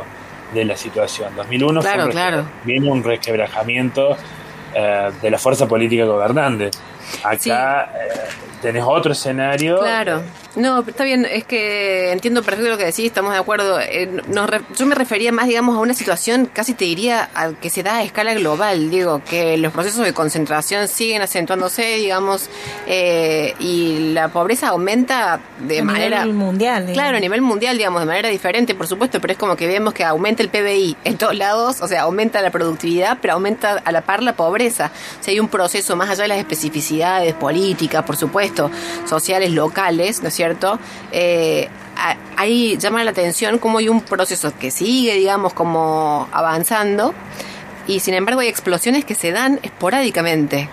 de 0.54 0.66
la 0.66 0.78
situación. 0.78 1.36
2001 1.36 1.82
fue 1.82 1.92
Claro, 1.92 2.08
resque- 2.08 2.12
claro. 2.12 2.44
viene 2.64 2.90
un 2.90 3.04
resquebrajamiento 3.04 4.16
eh, 4.76 5.12
de 5.22 5.30
la 5.32 5.38
fuerza 5.38 5.68
política 5.68 6.06
gobernante. 6.06 6.72
Acá 7.24 7.92
eh, 7.94 8.10
tenés 8.62 8.84
otro 8.86 9.12
escenario. 9.12 9.80
Claro. 9.80 10.22
No, 10.56 10.82
está 10.88 11.04
bien, 11.04 11.26
es 11.26 11.46
que 11.46 12.12
entiendo 12.12 12.44
perfecto 12.44 12.70
lo 12.70 12.78
que 12.78 12.86
decís, 12.86 13.06
estamos 13.06 13.34
de 13.34 13.40
acuerdo. 13.40 13.80
Eh, 13.80 14.22
nos 14.28 14.48
re- 14.48 14.62
yo 14.78 14.86
me 14.86 14.94
refería 14.94 15.32
más, 15.32 15.48
digamos, 15.48 15.76
a 15.76 15.80
una 15.80 15.96
situación, 15.96 16.48
casi 16.54 16.76
te 16.76 16.86
diría, 16.86 17.30
a 17.34 17.54
que 17.54 17.72
se 17.72 17.82
da 17.82 17.96
a 17.98 18.04
escala 18.04 18.36
global, 18.36 18.92
digo, 18.92 19.22
que 19.28 19.58
los 19.58 19.74
procesos 19.74 20.06
de 20.06 20.14
concentración 20.14 20.88
siguen 20.88 21.24
acentuándose, 21.24 21.96
digamos, 21.96 22.50
eh, 22.86 23.56
y 23.60 24.12
la 24.14 24.28
pobreza 24.28 24.68
aumenta 24.68 25.40
de 25.60 25.80
a 25.80 25.84
manera... 25.84 26.20
nivel 26.20 26.36
mundial. 26.38 26.82
digamos. 26.86 26.94
Claro, 26.94 27.18
a 27.18 27.20
nivel 27.20 27.42
mundial, 27.42 27.76
digamos, 27.78 28.02
de 28.02 28.06
manera 28.06 28.30
diferente, 28.30 28.76
por 28.76 28.86
supuesto, 28.86 29.20
pero 29.20 29.34
es 29.34 29.40
como 29.40 29.56
que 29.56 29.66
vemos 29.66 29.96
que 29.96 30.04
aumenta 30.04 30.44
el 30.44 30.50
PBI 30.50 30.98
en 31.04 31.18
todos 31.18 31.36
lados, 31.36 31.82
o 31.82 31.88
sea, 31.88 32.02
aumenta 32.04 32.42
la 32.44 32.52
productividad, 32.52 33.18
pero 33.20 33.34
aumenta 33.34 33.82
a 33.84 33.92
la 33.92 34.02
par 34.02 34.22
la 34.22 34.36
pobreza. 34.36 34.92
O 35.20 35.24
sea, 35.24 35.32
hay 35.32 35.40
un 35.40 35.48
proceso 35.48 35.96
más 35.96 36.12
allá 36.12 36.22
de 36.24 36.28
las 36.28 36.38
especificidades 36.38 37.34
políticas, 37.34 38.04
por 38.04 38.18
supuesto, 38.18 38.70
sociales, 39.10 39.50
locales, 39.52 40.22
¿no 40.22 40.28
es 40.28 40.34
cierto? 40.36 40.43
Eh, 41.12 41.68
a- 41.98 42.16
ahí 42.38 42.78
llama 42.78 43.04
la 43.04 43.12
atención 43.12 43.60
cómo 43.60 43.78
hay 43.78 43.90
un 43.90 44.02
proceso 44.02 44.52
que 44.58 44.72
sigue, 44.72 45.14
digamos, 45.16 45.54
como 45.54 46.28
avanzando, 46.32 47.14
y 47.88 48.00
sin 48.00 48.14
embargo 48.14 48.42
hay 48.42 48.48
explosiones 48.48 49.06
que 49.06 49.16
se 49.16 49.32
dan 49.32 49.60
esporádicamente. 49.64 50.70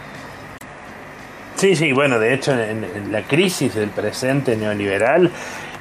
Sí, 1.57 1.77
sí, 1.77 1.93
bueno, 1.93 2.19
de 2.19 2.33
hecho 2.33 2.53
en, 2.53 2.85
en 2.85 3.13
la 3.13 3.23
crisis 3.23 3.75
del 3.75 3.91
presente 3.91 4.57
neoliberal 4.57 5.31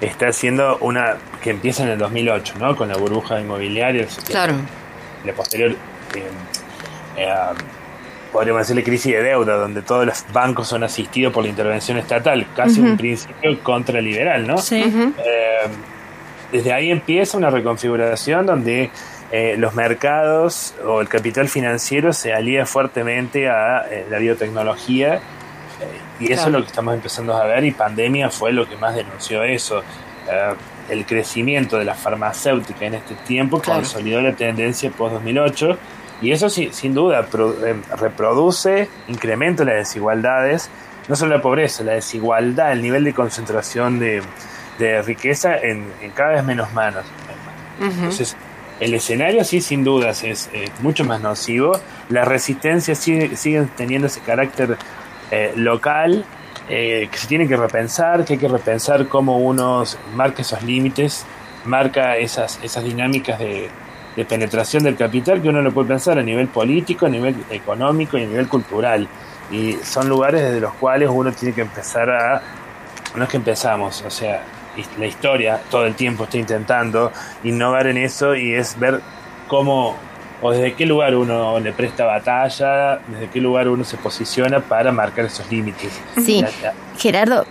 está 0.01 0.33
siendo 0.33 0.77
una 0.79 1.15
que 1.41 1.51
empieza 1.51 1.83
en 1.83 1.89
el 1.89 1.97
2008, 1.97 2.55
¿no? 2.59 2.75
Con 2.75 2.89
la 2.89 2.97
burbuja 2.97 3.39
inmobiliaria, 3.39 4.05
Claro. 4.27 4.55
la 5.23 5.31
posterior, 5.33 5.71
eh, 5.71 6.23
eh, 7.17 7.33
podríamos 8.31 8.61
decirle 8.61 8.83
crisis 8.83 9.13
de 9.13 9.23
deuda, 9.23 9.55
donde 9.55 9.81
todos 9.81 10.05
los 10.05 10.25
bancos 10.31 10.67
son 10.67 10.83
asistidos 10.83 11.33
por 11.33 11.43
la 11.43 11.49
intervención 11.49 11.97
estatal, 11.97 12.45
casi 12.55 12.79
un 12.79 12.95
principio 12.97 13.59
contraliberal, 13.63 14.45
¿no? 14.47 14.57
Sí. 14.57 14.81
Eh, 14.83 15.67
desde 16.51 16.73
ahí 16.73 16.91
empieza 16.91 17.37
una 17.37 17.49
reconfiguración 17.49 18.45
donde 18.45 18.89
eh, 19.31 19.55
los 19.57 19.75
mercados 19.75 20.73
o 20.85 21.01
el 21.01 21.07
capital 21.07 21.47
financiero 21.47 22.11
se 22.13 22.33
alía 22.33 22.65
fuertemente 22.65 23.47
a 23.49 23.85
eh, 23.89 24.05
la 24.09 24.17
biotecnología 24.17 25.15
eh, 25.15 25.19
y 26.19 26.25
eso 26.25 26.33
Claro. 26.43 26.47
es 26.47 26.53
lo 26.53 26.59
que 26.61 26.67
estamos 26.67 26.93
empezando 26.95 27.35
a 27.37 27.45
ver 27.45 27.63
y 27.65 27.71
pandemia 27.71 28.29
fue 28.31 28.51
lo 28.51 28.67
que 28.67 28.75
más 28.77 28.95
denunció 28.95 29.43
eso. 29.43 29.83
Eh, 30.27 30.53
el 30.89 31.05
crecimiento 31.05 31.77
de 31.77 31.85
la 31.85 31.93
farmacéutica 31.93 32.85
en 32.87 32.95
este 32.95 33.13
tiempo 33.27 33.59
Claro. 33.59 33.81
consolidó 33.81 34.19
la 34.21 34.33
tendencia 34.33 34.89
post-2008 34.89 35.77
y 36.21 36.31
eso 36.31 36.49
sí, 36.49 36.69
sin 36.71 36.93
duda 36.93 37.25
pro- 37.27 37.55
eh, 37.65 37.75
reproduce, 37.97 38.89
incrementa 39.07 39.63
las 39.63 39.75
desigualdades, 39.75 40.69
no 41.07 41.15
solo 41.15 41.35
la 41.37 41.41
pobreza, 41.41 41.83
la 41.83 41.93
desigualdad, 41.93 42.71
el 42.71 42.81
nivel 42.81 43.03
de 43.03 43.13
concentración 43.13 43.99
de, 43.99 44.21
de 44.77 45.01
riqueza 45.01 45.57
en, 45.57 45.85
en 46.01 46.11
cada 46.11 46.31
vez 46.33 46.43
menos 46.43 46.71
manos. 46.73 47.05
Entonces, 47.95 48.35
el 48.79 48.93
escenario 48.93 49.43
sí, 49.43 49.61
sin 49.61 49.83
dudas, 49.83 50.23
es 50.23 50.49
eh, 50.53 50.69
mucho 50.81 51.03
más 51.05 51.21
nocivo. 51.21 51.71
Las 52.09 52.27
resistencias 52.27 52.97
sigue- 52.97 53.35
siguen 53.35 53.69
teniendo 53.75 54.07
ese 54.07 54.19
carácter 54.21 54.77
eh, 55.31 55.53
local 55.55 56.25
eh, 56.69 57.07
que 57.11 57.17
se 57.17 57.27
tiene 57.27 57.47
que 57.47 57.57
repensar, 57.57 58.23
que 58.25 58.33
hay 58.33 58.39
que 58.39 58.47
repensar 58.47 59.07
cómo 59.07 59.37
uno 59.39 59.83
marca 60.13 60.41
esos 60.43 60.61
límites, 60.63 61.25
marca 61.65 62.15
esas, 62.17 62.59
esas 62.63 62.83
dinámicas 62.83 63.39
de, 63.39 63.69
de 64.15 64.25
penetración 64.25 64.83
del 64.83 64.95
capital 64.95 65.41
que 65.41 65.49
uno 65.49 65.61
lo 65.61 65.71
puede 65.71 65.89
pensar 65.89 66.17
a 66.19 66.23
nivel 66.23 66.47
político, 66.47 67.05
a 67.05 67.09
nivel 67.09 67.35
económico 67.49 68.17
y 68.17 68.23
a 68.23 68.27
nivel 68.27 68.47
cultural. 68.47 69.07
Y 69.51 69.73
son 69.83 70.09
lugares 70.09 70.41
desde 70.41 70.59
los 70.59 70.73
cuales 70.73 71.09
uno 71.11 71.31
tiene 71.31 71.55
que 71.55 71.61
empezar 71.61 72.09
a... 72.09 72.41
No 73.15 73.23
es 73.23 73.29
que 73.29 73.37
empezamos, 73.37 74.03
o 74.03 74.09
sea, 74.09 74.43
la 74.97 75.07
historia 75.07 75.59
todo 75.69 75.85
el 75.85 75.95
tiempo 75.95 76.25
está 76.25 76.37
intentando 76.37 77.11
innovar 77.43 77.87
en 77.87 77.97
eso 77.97 78.35
y 78.35 78.53
es 78.53 78.77
ver 78.77 79.01
cómo 79.47 79.97
o 80.41 80.51
desde 80.51 80.73
qué 80.73 80.85
lugar 80.85 81.15
uno 81.15 81.59
le 81.59 81.73
presta 81.73 82.05
batalla, 82.05 82.99
desde 83.07 83.29
qué 83.29 83.41
lugar 83.41 83.67
uno 83.67 83.83
se 83.83 83.97
posiciona 83.97 84.61
para 84.61 84.91
marcar 84.91 85.25
esos 85.25 85.49
límites. 85.51 85.99
Sí. 86.23 86.43
Gerardo, 86.97 87.45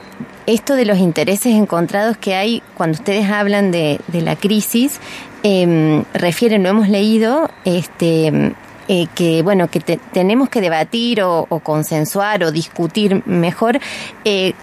esto 0.46 0.74
de 0.74 0.86
los 0.86 0.98
intereses 0.98 1.54
encontrados 1.54 2.16
que 2.16 2.34
hay 2.34 2.62
cuando 2.74 2.96
ustedes 2.98 3.30
hablan 3.30 3.70
de, 3.70 4.00
de 4.06 4.22
la 4.22 4.36
crisis, 4.36 5.00
eh, 5.42 6.04
refieren, 6.14 6.62
lo 6.62 6.68
hemos 6.70 6.88
leído, 6.88 7.50
este, 7.64 8.54
eh, 8.88 9.06
que 9.14 9.42
bueno, 9.42 9.68
que 9.68 9.80
te- 9.80 10.00
tenemos 10.12 10.48
que 10.48 10.60
debatir 10.60 11.22
o, 11.22 11.46
o 11.48 11.60
consensuar 11.60 12.42
o 12.44 12.50
discutir 12.52 13.22
mejor 13.26 13.78
eh, 14.24 14.54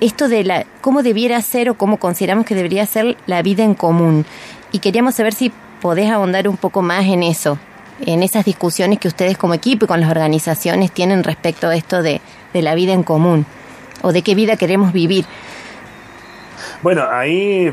esto 0.00 0.28
de 0.28 0.44
la 0.44 0.66
cómo 0.80 1.02
debiera 1.02 1.40
ser 1.42 1.70
o 1.70 1.74
cómo 1.74 1.96
consideramos 1.96 2.44
que 2.44 2.54
debería 2.54 2.84
ser 2.86 3.16
la 3.26 3.42
vida 3.42 3.62
en 3.64 3.74
común. 3.74 4.26
Y 4.72 4.78
queríamos 4.80 5.14
saber 5.14 5.32
si 5.32 5.52
podés 5.80 6.10
ahondar 6.10 6.48
un 6.48 6.56
poco 6.56 6.82
más 6.82 7.04
en 7.06 7.22
eso, 7.22 7.58
en 8.04 8.22
esas 8.22 8.44
discusiones 8.44 8.98
que 8.98 9.08
ustedes 9.08 9.38
como 9.38 9.54
equipo 9.54 9.84
y 9.84 9.88
con 9.88 10.00
las 10.00 10.10
organizaciones 10.10 10.90
tienen 10.92 11.22
respecto 11.24 11.68
a 11.68 11.74
esto 11.76 12.02
de, 12.02 12.20
de 12.52 12.62
la 12.62 12.74
vida 12.74 12.92
en 12.92 13.02
común 13.04 13.46
o 14.02 14.12
de 14.12 14.22
qué 14.22 14.34
vida 14.34 14.56
queremos 14.56 14.92
vivir. 14.92 15.24
Bueno, 16.82 17.04
ahí 17.10 17.72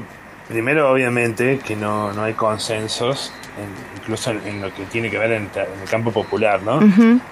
primero 0.50 0.92
obviamente 0.92 1.60
que 1.60 1.76
no, 1.76 2.12
no 2.14 2.24
hay 2.24 2.34
consensos, 2.34 3.32
en- 3.58 4.00
incluso 4.02 4.32
en, 4.32 4.46
en 4.48 4.62
lo 4.62 4.74
que 4.74 4.84
tiene 4.86 5.10
que 5.10 5.18
ver 5.18 5.32
en, 5.32 5.50
el 5.56 5.90
campo 5.90 6.12
popular, 6.12 6.62
¿no? 6.64 6.80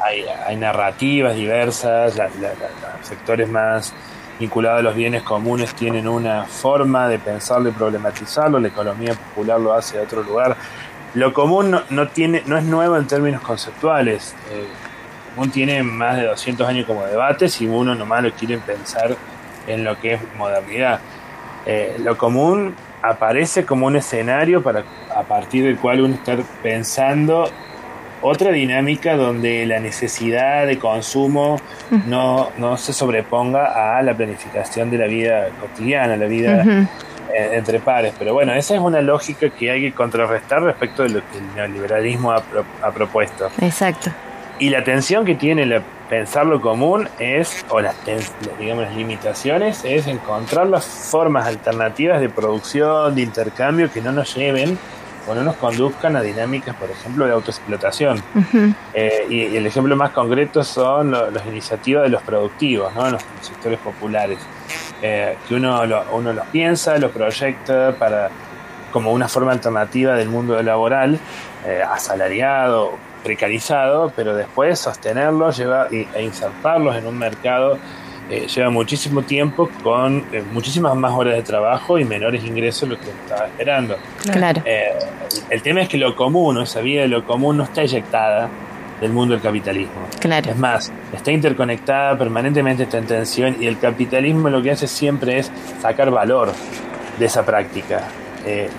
hay, 0.03 0.23
hay 0.45 0.55
narrativas 0.55 1.35
diversas, 1.35 2.15
la- 2.15 2.29
la- 2.39 2.53
la- 2.53 2.97
los 2.97 3.07
sectores 3.07 3.49
más 3.49 3.93
vinculados 4.39 4.79
a 4.79 4.83
los 4.83 4.95
bienes 4.95 5.23
comunes 5.23 5.73
tienen 5.73 6.07
una 6.07 6.45
forma 6.45 7.07
de 7.09 7.17
pensarlo 7.17 7.69
y 7.69 7.71
problematizarlo, 7.71 8.59
la 8.59 8.67
economía 8.67 9.13
popular 9.15 9.59
lo 9.59 9.73
hace 9.73 9.97
de 9.97 10.03
otro 10.03 10.21
lugar. 10.21 10.55
Lo 11.15 11.33
común 11.33 11.71
no, 11.71 11.81
no 11.89 12.07
tiene, 12.09 12.43
no 12.45 12.55
es 12.57 12.63
nuevo 12.63 12.97
en 12.97 13.07
términos 13.07 13.41
conceptuales. 13.41 14.35
eh, 14.51 14.67
lo 15.29 15.35
común 15.35 15.51
tiene 15.51 15.81
más 15.81 16.17
de 16.17 16.25
200 16.25 16.67
años 16.67 16.85
como 16.85 17.03
debate 17.05 17.49
si 17.49 17.65
uno 17.65 17.95
nomás 17.95 18.21
lo 18.23 18.31
quiere 18.31 18.57
pensar 18.59 19.15
en 19.67 19.83
lo 19.83 19.99
que 19.99 20.13
es 20.15 20.21
modernidad. 20.37 20.99
Eh, 21.65 21.95
lo 21.99 22.15
común 22.17 22.75
aparece 23.01 23.65
como 23.65 23.85
un 23.87 23.95
escenario 23.95 24.61
para 24.63 24.83
a 25.15 25.23
partir 25.23 25.63
del 25.63 25.77
cual 25.77 26.01
uno 26.01 26.15
estar 26.15 26.39
pensando 26.63 27.49
otra 28.21 28.51
dinámica 28.51 29.15
donde 29.15 29.65
la 29.67 29.79
necesidad 29.79 30.65
de 30.65 30.79
consumo 30.79 31.59
no, 32.07 32.49
no 32.57 32.75
se 32.77 32.91
sobreponga 32.93 33.97
a 33.97 34.01
la 34.01 34.15
planificación 34.15 34.89
de 34.89 34.97
la 34.97 35.05
vida 35.05 35.49
cotidiana, 35.61 36.17
la 36.17 36.25
vida 36.25 36.65
eh, 37.33 37.49
entre 37.53 37.79
pares. 37.79 38.13
Pero 38.17 38.33
bueno, 38.33 38.53
esa 38.53 38.73
es 38.73 38.79
una 38.81 39.01
lógica 39.01 39.49
que 39.51 39.69
hay 39.69 39.81
que 39.81 39.93
contrarrestar 39.93 40.63
respecto 40.63 41.03
de 41.03 41.09
lo 41.09 41.19
que 41.31 41.37
el 41.37 41.55
neoliberalismo 41.55 42.31
ha, 42.31 42.41
pro- 42.41 42.65
ha 42.81 42.89
propuesto. 42.91 43.49
Exacto. 43.61 44.09
Y 44.59 44.69
la 44.71 44.83
tensión 44.83 45.23
que 45.23 45.35
tiene 45.35 45.65
la- 45.67 45.83
pensar 46.09 46.45
lo 46.45 46.61
común 46.61 47.09
es, 47.19 47.65
o 47.69 47.81
las, 47.81 47.95
digamos, 48.59 48.83
las 48.85 48.95
limitaciones, 48.95 49.83
es 49.83 50.07
encontrar 50.07 50.67
las 50.67 50.85
formas 50.85 51.45
alternativas 51.47 52.21
de 52.21 52.29
producción, 52.29 53.13
de 53.15 53.21
intercambio 53.21 53.91
que 53.91 54.01
no 54.01 54.11
nos 54.11 54.33
lleven 54.35 54.77
o 55.29 55.35
no 55.35 55.43
nos 55.43 55.57
conduzcan 55.57 56.15
a 56.15 56.21
dinámicas, 56.21 56.73
por 56.77 56.89
ejemplo, 56.89 57.25
de 57.25 57.33
autoexplotación. 57.33 58.23
Eh, 58.93 59.25
y, 59.29 59.35
y 59.47 59.57
el 59.57 59.65
ejemplo 59.67 59.93
más 59.97 60.11
concreto 60.11 60.63
son 60.63 61.11
lo- 61.11 61.29
las 61.29 61.45
iniciativas 61.45 62.03
de 62.03 62.09
los 62.09 62.21
productivos, 62.23 62.95
¿no? 62.95 63.07
en 63.07 63.11
los 63.13 63.23
sectores 63.41 63.77
populares, 63.79 64.39
eh, 65.01 65.35
que 65.47 65.55
uno, 65.55 65.85
lo, 65.85 66.05
uno 66.13 66.31
los 66.31 66.45
piensa, 66.47 66.97
los 66.97 67.11
proyecta 67.11 67.91
para 67.99 68.29
como 68.93 69.11
una 69.11 69.27
forma 69.27 69.51
alternativa 69.51 70.13
del 70.15 70.29
mundo 70.29 70.63
laboral, 70.63 71.19
eh, 71.65 71.83
asalariado, 71.85 72.93
precarizado, 73.23 74.11
pero 74.15 74.35
después 74.35 74.79
sostenerlos 74.79 75.57
lleva, 75.57 75.87
e 75.91 76.23
insertarlos 76.23 76.95
en 76.95 77.07
un 77.07 77.17
mercado 77.17 77.77
eh, 78.29 78.45
lleva 78.53 78.69
muchísimo 78.69 79.21
tiempo 79.21 79.69
con 79.81 80.25
eh, 80.33 80.43
muchísimas 80.51 80.93
más 80.95 81.13
horas 81.13 81.35
de 81.35 81.43
trabajo 81.43 81.97
y 81.97 82.03
menores 82.03 82.43
ingresos 82.43 82.89
de 82.89 82.95
lo 82.95 83.01
que 83.01 83.09
estaba 83.09 83.45
esperando. 83.45 83.97
Claro. 84.29 84.61
Eh, 84.65 84.91
el 85.49 85.61
tema 85.61 85.81
es 85.81 85.87
que 85.87 85.97
lo 85.97 86.13
común, 86.13 86.61
esa 86.61 86.81
vida 86.81 87.03
de 87.03 87.07
lo 87.07 87.23
común, 87.23 87.57
no 87.57 87.63
está 87.63 87.83
eyectada 87.83 88.49
del 88.99 89.13
mundo 89.13 89.33
del 89.33 89.41
capitalismo. 89.41 90.07
Claro. 90.19 90.51
Es 90.51 90.57
más, 90.57 90.91
está 91.13 91.31
interconectada, 91.31 92.17
permanentemente 92.17 92.83
está 92.83 92.97
en 92.97 93.05
tensión 93.05 93.55
y 93.61 93.67
el 93.67 93.79
capitalismo 93.79 94.49
lo 94.49 94.61
que 94.61 94.71
hace 94.71 94.87
siempre 94.87 95.39
es 95.39 95.49
sacar 95.81 96.11
valor 96.11 96.51
de 97.17 97.25
esa 97.25 97.45
práctica. 97.45 98.09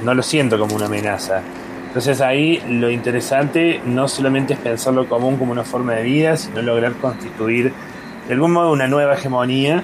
No 0.03 0.15
lo 0.15 0.23
siento 0.23 0.59
como 0.59 0.75
una 0.75 0.87
amenaza. 0.87 1.43
Entonces 1.89 2.21
ahí 2.21 2.63
lo 2.69 2.91
interesante 2.91 3.81
no 3.85 4.09
solamente 4.09 4.53
es 4.53 4.59
pensar 4.59 4.95
lo 4.95 5.09
común 5.09 5.39
como 5.39 5.53
una 5.53 5.65
forma 5.65 5.95
de 5.95 6.03
vida, 6.05 6.37
sino 6.37 6.63
lograr 6.63 6.93
constituir 6.93 7.73
de 8.29 8.35
algún 8.35 8.53
modo 8.53 8.73
una 8.73 8.87
nueva 8.87 9.15
hegemonía, 9.15 9.83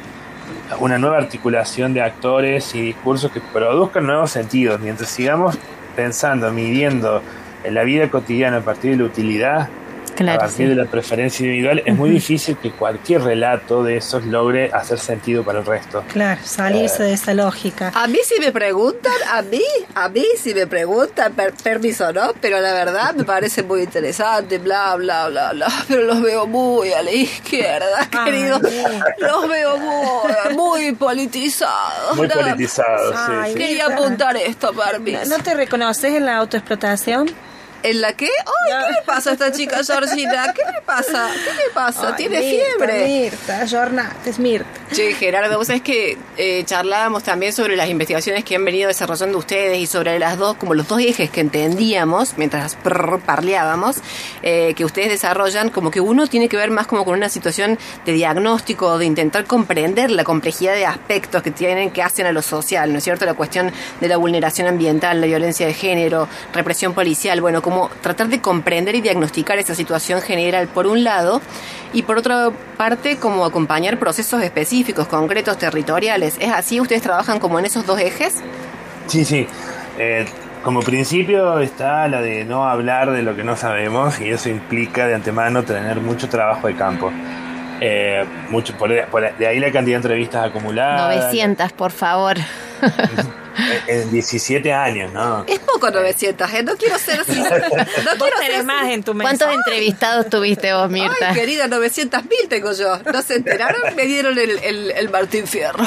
una 0.78 0.98
nueva 0.98 1.16
articulación 1.16 1.94
de 1.94 2.02
actores 2.02 2.74
y 2.74 2.82
discursos 2.82 3.32
que 3.32 3.40
produzcan 3.40 4.06
nuevos 4.06 4.30
sentidos. 4.30 4.80
Mientras 4.80 5.08
sigamos 5.08 5.58
pensando, 5.96 6.52
midiendo 6.52 7.22
en 7.64 7.72
la 7.74 7.84
vida 7.84 8.10
cotidiana 8.10 8.58
a 8.58 8.60
partir 8.60 8.90
de 8.92 8.96
la 8.98 9.04
utilidad, 9.04 9.68
a 10.14 10.16
Claro, 10.26 10.40
partir 10.40 10.56
sí. 10.56 10.64
de 10.66 10.74
la 10.76 10.84
preferencia 10.86 11.44
individual, 11.44 11.82
es 11.84 11.94
muy 11.96 12.10
difícil 12.10 12.56
que 12.56 12.70
cualquier 12.70 13.22
relato 13.22 13.82
de 13.82 13.96
esos 13.96 14.24
logre 14.24 14.70
hacer 14.72 14.98
sentido 14.98 15.42
para 15.44 15.58
el 15.60 15.66
resto. 15.66 16.04
Claro, 16.12 16.40
salirse 16.44 17.02
de 17.02 17.12
esa 17.12 17.34
lógica. 17.34 17.90
A 17.94 18.06
mí 18.06 18.18
si 18.24 18.38
me 18.40 18.52
preguntan, 18.52 19.12
a 19.32 19.42
mí, 19.42 19.62
a 19.94 20.08
mí 20.08 20.24
si 20.38 20.54
me 20.54 20.66
preguntan, 20.66 21.32
per- 21.32 21.54
permiso, 21.54 22.12
¿no? 22.12 22.32
Pero 22.40 22.60
la 22.60 22.72
verdad 22.72 23.14
me 23.14 23.24
parece 23.24 23.62
muy 23.62 23.82
interesante, 23.82 24.58
bla, 24.58 24.94
bla, 24.96 25.28
bla, 25.28 25.52
bla. 25.52 25.68
Pero 25.88 26.02
los 26.02 26.22
veo 26.22 26.46
muy 26.46 26.92
a 26.92 27.02
la 27.02 27.10
izquierda, 27.12 28.08
Ay, 28.12 28.24
querido. 28.24 28.60
Los 29.18 29.48
veo 29.48 29.76
muy, 29.78 30.54
muy 30.56 30.92
politizados. 30.92 32.16
Muy 32.16 32.28
Nada 32.28 32.40
más. 32.40 32.50
politizado, 32.52 33.12
sí, 33.12 33.32
sí. 33.52 33.54
Quería 33.54 33.86
apuntar 33.86 34.36
esto, 34.36 34.72
permiso. 34.72 35.20
¿No 35.28 35.42
te 35.42 35.54
reconoces 35.54 36.14
en 36.14 36.26
la 36.26 36.36
autoexplotación? 36.36 37.30
¿En 37.84 38.00
la 38.00 38.14
qué? 38.14 38.30
Ay, 38.46 38.72
¿qué 38.86 38.92
le 38.92 39.02
pasa 39.02 39.28
a 39.28 39.32
esta 39.34 39.52
chica 39.52 39.84
Georgina? 39.84 40.54
¿Qué 40.54 40.62
le 40.64 40.80
pasa? 40.86 41.28
¿Qué 41.34 41.50
le 41.50 41.70
pasa? 41.74 42.08
Ay, 42.08 42.14
Tiene 42.16 42.40
Mirta, 42.40 42.64
fiebre. 42.66 43.06
Mirta, 43.06 43.66
Jornat, 43.70 44.26
es 44.26 44.38
Mirta. 44.38 44.66
Che, 44.90 45.12
Gerardo, 45.12 45.58
vos 45.58 45.66
sabés 45.66 45.82
que 45.82 46.16
eh, 46.38 46.62
charlábamos 46.64 47.24
también 47.24 47.52
sobre 47.52 47.76
las 47.76 47.90
investigaciones 47.90 48.42
que 48.42 48.56
han 48.56 48.64
venido 48.64 48.88
desarrollando 48.88 49.36
ustedes 49.36 49.76
y 49.76 49.86
sobre 49.86 50.18
las 50.18 50.38
dos, 50.38 50.56
como 50.56 50.72
los 50.72 50.88
dos 50.88 50.98
ejes 51.00 51.28
que 51.28 51.42
entendíamos 51.42 52.38
mientras 52.38 52.76
parleábamos, 53.26 53.96
eh, 54.42 54.72
que 54.74 54.86
ustedes 54.86 55.10
desarrollan, 55.10 55.68
como 55.68 55.90
que 55.90 56.00
uno 56.00 56.26
tiene 56.26 56.48
que 56.48 56.56
ver 56.56 56.70
más 56.70 56.86
como 56.86 57.04
con 57.04 57.12
una 57.18 57.28
situación 57.28 57.78
de 58.06 58.12
diagnóstico, 58.12 58.96
de 58.96 59.04
intentar 59.04 59.44
comprender 59.44 60.10
la 60.10 60.24
complejidad 60.24 60.74
de 60.74 60.86
aspectos 60.86 61.42
que 61.42 61.50
tienen, 61.50 61.90
que 61.90 62.00
hacen 62.00 62.24
a 62.24 62.32
lo 62.32 62.40
social, 62.40 62.90
¿no 62.92 62.96
es 62.96 63.04
cierto? 63.04 63.26
La 63.26 63.34
cuestión 63.34 63.70
de 64.00 64.08
la 64.08 64.16
vulneración 64.16 64.68
ambiental, 64.68 65.20
la 65.20 65.26
violencia 65.26 65.66
de 65.66 65.74
género, 65.74 66.28
represión 66.54 66.94
policial, 66.94 67.42
bueno, 67.42 67.60
como 67.60 67.73
tratar 68.00 68.28
de 68.28 68.40
comprender 68.40 68.94
y 68.94 69.00
diagnosticar 69.00 69.58
esa 69.58 69.74
situación 69.74 70.20
general 70.22 70.68
por 70.68 70.86
un 70.86 71.04
lado, 71.04 71.40
y 71.92 72.02
por 72.02 72.18
otra 72.18 72.50
parte, 72.76 73.16
como 73.18 73.44
acompañar 73.44 73.98
procesos 73.98 74.42
específicos, 74.42 75.06
concretos, 75.06 75.58
territoriales. 75.58 76.36
¿Es 76.40 76.50
así? 76.52 76.80
¿Ustedes 76.80 77.02
trabajan 77.02 77.38
como 77.38 77.58
en 77.58 77.66
esos 77.66 77.86
dos 77.86 78.00
ejes? 78.00 78.36
Sí, 79.06 79.24
sí. 79.24 79.46
Eh, 79.98 80.24
como 80.64 80.80
principio 80.80 81.60
está 81.60 82.08
la 82.08 82.20
de 82.22 82.44
no 82.44 82.66
hablar 82.68 83.10
de 83.12 83.22
lo 83.22 83.36
que 83.36 83.44
no 83.44 83.54
sabemos 83.56 84.18
y 84.20 84.30
eso 84.30 84.48
implica 84.48 85.06
de 85.06 85.14
antemano 85.14 85.62
tener 85.62 86.00
mucho 86.00 86.28
trabajo 86.28 86.66
de 86.66 86.74
campo. 86.74 87.12
Eh, 87.80 88.24
mucho, 88.50 88.72
por, 88.76 88.90
por- 89.08 89.36
de 89.36 89.46
ahí 89.46 89.58
la 89.60 89.70
cantidad 89.70 89.98
de 89.98 90.06
entrevistas 90.06 90.46
acumuladas. 90.46 91.14
900, 91.16 91.72
por 91.72 91.90
favor. 91.92 92.36
En, 93.86 94.00
en 94.02 94.10
17 94.10 94.72
años, 94.72 95.12
¿no? 95.12 95.44
Es 95.46 95.58
poco 95.60 95.90
900, 95.90 96.52
¿eh? 96.52 96.62
No 96.62 96.76
quiero 96.76 96.98
ser... 96.98 97.24
sin- 97.24 97.42
No 97.44 97.48
quiero 97.48 98.36
ser... 98.38 98.64
más 98.64 98.88
en 98.90 99.02
tu 99.02 99.14
mesa. 99.14 99.28
¿Cuántos 99.30 99.52
entrevistados 99.54 100.28
tuviste 100.28 100.72
vos, 100.74 100.90
Mirta? 100.90 101.30
Ay, 101.30 101.34
querida, 101.34 101.68
900 101.68 102.22
mil 102.24 102.48
tengo 102.48 102.72
yo. 102.72 102.98
¿No 103.12 103.22
se 103.22 103.36
enteraron? 103.36 103.94
Me 103.96 104.04
dieron 104.06 104.38
el, 104.38 104.58
el, 104.58 104.90
el 104.90 105.08
Martín 105.10 105.46
Fierro. 105.46 105.84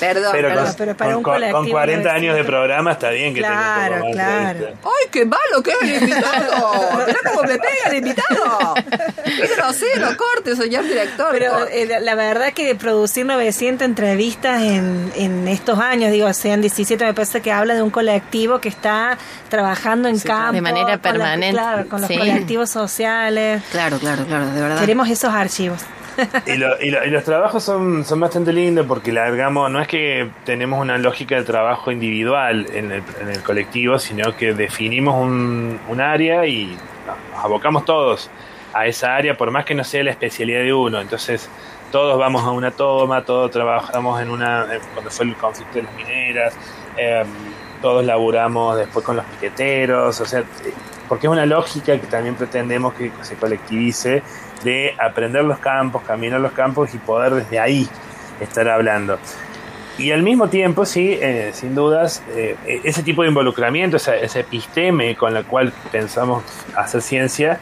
Perdón, 0.00 0.30
Pero 0.32 0.48
perdón. 0.48 0.64
con, 0.66 0.74
pero 0.76 0.96
para 0.96 1.10
con- 1.10 1.18
un 1.18 1.22
con- 1.24 1.32
con 1.32 1.40
colectivo 1.42 1.70
40 1.72 2.02
no 2.02 2.08
es 2.10 2.14
años 2.22 2.36
de 2.36 2.44
programa 2.44 2.92
está 2.92 3.10
bien 3.10 3.34
que 3.34 3.40
Claro, 3.40 3.94
tenga 3.94 3.96
un 3.96 4.00
poco 4.00 4.04
más 4.04 4.08
de 4.08 4.12
claro. 4.12 4.48
entrevistas. 4.50 4.92
¡Ay, 5.00 5.08
qué 5.10 5.24
malo 5.24 5.62
que 5.64 5.70
es 5.70 5.82
el 5.82 6.02
invitado! 6.02 6.90
Mirá 7.06 7.18
cómo 7.24 7.42
me 7.42 7.58
pega 7.58 7.88
el 7.90 7.96
invitado. 7.96 8.74
¡Qué 9.24 9.46
grosero! 9.56 10.16
Corte, 10.16 10.56
señor 10.56 10.84
director. 10.84 11.28
Pero 11.32 11.66
eh, 11.68 11.86
la- 11.86 12.00
la 12.00 12.14
verdad 12.14 12.52
que 12.52 12.74
producir 12.76 13.26
900 13.26 13.84
entrevistas 13.84 14.62
en, 14.62 15.12
en 15.16 15.48
estos 15.48 15.78
años, 15.80 15.97
digo, 16.10 16.32
sean 16.32 16.60
17, 16.60 17.04
me 17.04 17.14
parece 17.14 17.40
que 17.42 17.50
habla 17.50 17.74
de 17.74 17.82
un 17.82 17.90
colectivo 17.90 18.60
que 18.60 18.68
está 18.68 19.18
trabajando 19.48 20.08
en 20.08 20.18
campo. 20.20 20.52
de 20.52 20.60
manera 20.60 20.84
con 20.84 20.92
la- 20.92 20.98
permanente, 21.02 21.52
claro, 21.58 21.88
con 21.88 22.00
los 22.00 22.08
sí. 22.08 22.16
colectivos 22.16 22.70
sociales. 22.70 23.62
Claro, 23.72 23.98
claro, 23.98 24.24
claro, 24.24 24.46
de 24.50 24.60
verdad. 24.60 24.80
Queremos 24.80 25.08
esos 25.10 25.32
archivos. 25.34 25.80
Y, 26.46 26.56
lo- 26.56 26.80
y 26.80 26.90
lo- 26.90 27.04
y 27.04 27.10
los 27.10 27.22
trabajos 27.22 27.62
son, 27.62 28.04
son 28.04 28.18
bastante 28.18 28.52
lindos 28.52 28.86
porque 28.86 29.12
largamos, 29.12 29.70
no 29.70 29.80
es 29.80 29.86
que 29.86 30.28
tenemos 30.44 30.80
una 30.80 30.98
lógica 30.98 31.36
de 31.36 31.44
trabajo 31.44 31.92
individual 31.92 32.66
en 32.74 32.90
el, 32.90 33.02
en 33.20 33.28
el 33.28 33.42
colectivo, 33.42 33.98
sino 34.00 34.36
que 34.36 34.52
definimos 34.52 35.14
un, 35.14 35.78
un 35.88 36.00
área 36.00 36.44
y 36.46 36.76
nos 37.34 37.44
abocamos 37.44 37.84
todos 37.84 38.30
a 38.74 38.86
esa 38.86 39.14
área, 39.14 39.36
por 39.36 39.50
más 39.52 39.64
que 39.64 39.74
no 39.76 39.84
sea 39.84 40.02
la 40.02 40.10
especialidad 40.10 40.60
de 40.60 40.72
uno. 40.72 41.00
Entonces, 41.00 41.48
todos 41.90 42.18
vamos 42.18 42.44
a 42.44 42.50
una 42.50 42.70
toma, 42.70 43.24
todos 43.24 43.50
trabajamos 43.50 44.20
en 44.20 44.30
una, 44.30 44.66
cuando 44.92 45.10
fue 45.10 45.26
el 45.26 45.36
conflicto 45.36 45.74
de 45.78 45.82
las 45.82 45.94
mineras, 45.94 46.54
eh, 46.96 47.24
todos 47.80 48.04
laburamos 48.04 48.76
después 48.76 49.04
con 49.04 49.16
los 49.16 49.24
piqueteros, 49.26 50.20
o 50.20 50.24
sea, 50.24 50.44
porque 51.08 51.26
es 51.26 51.32
una 51.32 51.46
lógica 51.46 51.98
que 51.98 52.06
también 52.06 52.34
pretendemos 52.34 52.94
que 52.94 53.10
se 53.22 53.36
colectivice 53.36 54.22
de 54.64 54.94
aprender 54.98 55.44
los 55.44 55.58
campos, 55.58 56.02
caminar 56.02 56.40
los 56.40 56.52
campos 56.52 56.94
y 56.94 56.98
poder 56.98 57.34
desde 57.34 57.58
ahí 57.58 57.88
estar 58.40 58.68
hablando. 58.68 59.18
Y 59.96 60.12
al 60.12 60.22
mismo 60.22 60.48
tiempo, 60.48 60.84
sí, 60.84 61.18
eh, 61.20 61.50
sin 61.52 61.74
dudas, 61.74 62.22
eh, 62.30 62.56
ese 62.84 63.02
tipo 63.02 63.22
de 63.22 63.28
involucramiento, 63.28 63.96
ese 63.96 64.40
episteme 64.40 65.16
con 65.16 65.36
el 65.36 65.44
cual 65.44 65.72
pensamos 65.90 66.44
hacer 66.76 67.02
ciencia, 67.02 67.58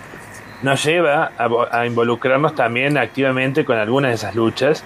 nos 0.62 0.84
lleva 0.84 1.32
a, 1.36 1.48
vo- 1.48 1.68
a 1.70 1.86
involucrarnos 1.86 2.54
también 2.54 2.96
activamente 2.98 3.64
con 3.64 3.76
algunas 3.78 4.11
de 4.11 4.14
esas 4.14 4.34
luchas. 4.34 4.84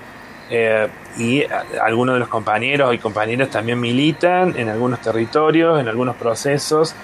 eh, 0.50 0.88
y 1.18 1.44
algunos 1.80 2.14
de 2.14 2.18
los 2.20 2.28
compañeros 2.28 2.92
y 2.94 2.98
compañeras 2.98 3.50
también 3.50 3.78
militan 3.80 4.54
en 4.56 4.68
algunos 4.68 5.00
territorios, 5.00 5.80
en 5.80 5.88
algunos 5.88 6.16
procesos. 6.16 6.94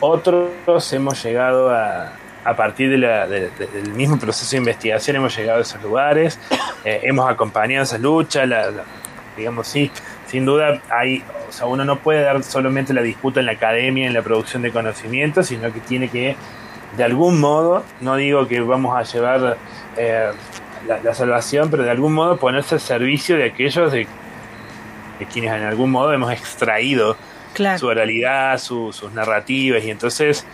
Otros 0.00 0.92
hemos 0.92 1.22
llegado 1.22 1.70
a, 1.70 2.12
a 2.44 2.56
partir 2.56 2.90
del 2.90 3.92
mismo 3.94 4.18
proceso 4.18 4.50
de 4.52 4.58
investigación, 4.58 5.16
hemos 5.16 5.36
llegado 5.36 5.58
a 5.58 5.62
esos 5.62 5.82
lugares, 5.82 6.38
eh, 6.84 7.00
hemos 7.04 7.28
acompañado 7.30 7.84
la- 8.46 8.70
la- 8.70 8.84
digamos, 9.36 9.66
sí, 9.66 9.90
sin 10.26 10.44
duda 10.44 10.80
hay, 10.90 11.22
o 11.48 11.52
sea, 11.52 11.66
uno 11.66 11.84
no 11.84 11.96
puede 11.96 12.22
dar 12.22 12.42
solamente 12.42 12.92
la 12.94 13.02
disputa 13.02 13.40
en 13.40 13.46
la 13.46 13.52
academia, 13.52 14.06
en 14.06 14.14
la 14.14 14.22
producción 14.22 14.62
de 14.62 14.70
conocimiento, 14.70 15.42
sino 15.42 15.72
que 15.72 15.80
tiene 15.80 16.08
que, 16.08 16.36
de 16.96 17.04
algún 17.04 17.40
modo, 17.40 17.84
no 18.00 18.16
digo 18.16 18.46
que 18.46 18.60
vamos 18.60 18.96
a 18.96 19.02
llevar 19.02 19.56
eh, 19.96 20.30
la, 20.86 21.00
la 21.02 21.14
salvación, 21.14 21.70
pero 21.70 21.82
de 21.82 21.90
algún 21.90 22.12
modo 22.12 22.36
ponerse 22.36 22.74
al 22.76 22.80
servicio 22.80 23.36
de 23.36 23.44
aquellos 23.44 23.90
de, 23.92 24.06
de 25.18 25.26
quienes 25.26 25.52
en 25.52 25.62
algún 25.64 25.90
modo 25.90 26.12
hemos 26.12 26.32
extraído 26.32 27.16
Claro. 27.54 27.78
su 27.78 27.86
oralidad, 27.86 28.58
su- 28.58 28.92
sus 28.92 29.12
narrativas, 29.12 29.84
y 29.84 29.90
entonces 29.90 30.44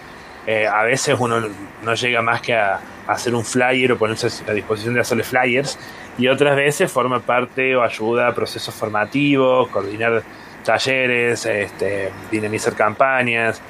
eh, 0.47 0.67
a 0.67 0.83
veces 0.83 1.17
uno 1.19 1.41
no 1.83 1.95
llega 1.95 2.21
más 2.21 2.43
que 2.43 2.55
a, 2.55 2.75
a 3.07 3.13
hacer 3.13 3.35
un 3.35 3.45
flyer 3.45 3.93
o 3.93 3.97
ponerse 3.99 4.29
a 4.47 4.53
disposición 4.53 4.95
de 4.95 5.01
hacerle 5.01 5.25
flyers 5.25 5.79
y 6.19 6.29
otras 6.29 6.55
veces 6.57 6.93
forma 6.93 7.21
parte 7.21 7.75
o 7.75 7.83
ayuda 7.83 8.29
a 8.29 8.35
procesos 8.35 8.75
formativos, 8.75 9.69
coordinar 9.69 10.23
talleres, 10.65 11.47
este, 11.47 12.11
dinamizar 12.31 12.75
campañas. 12.75 13.61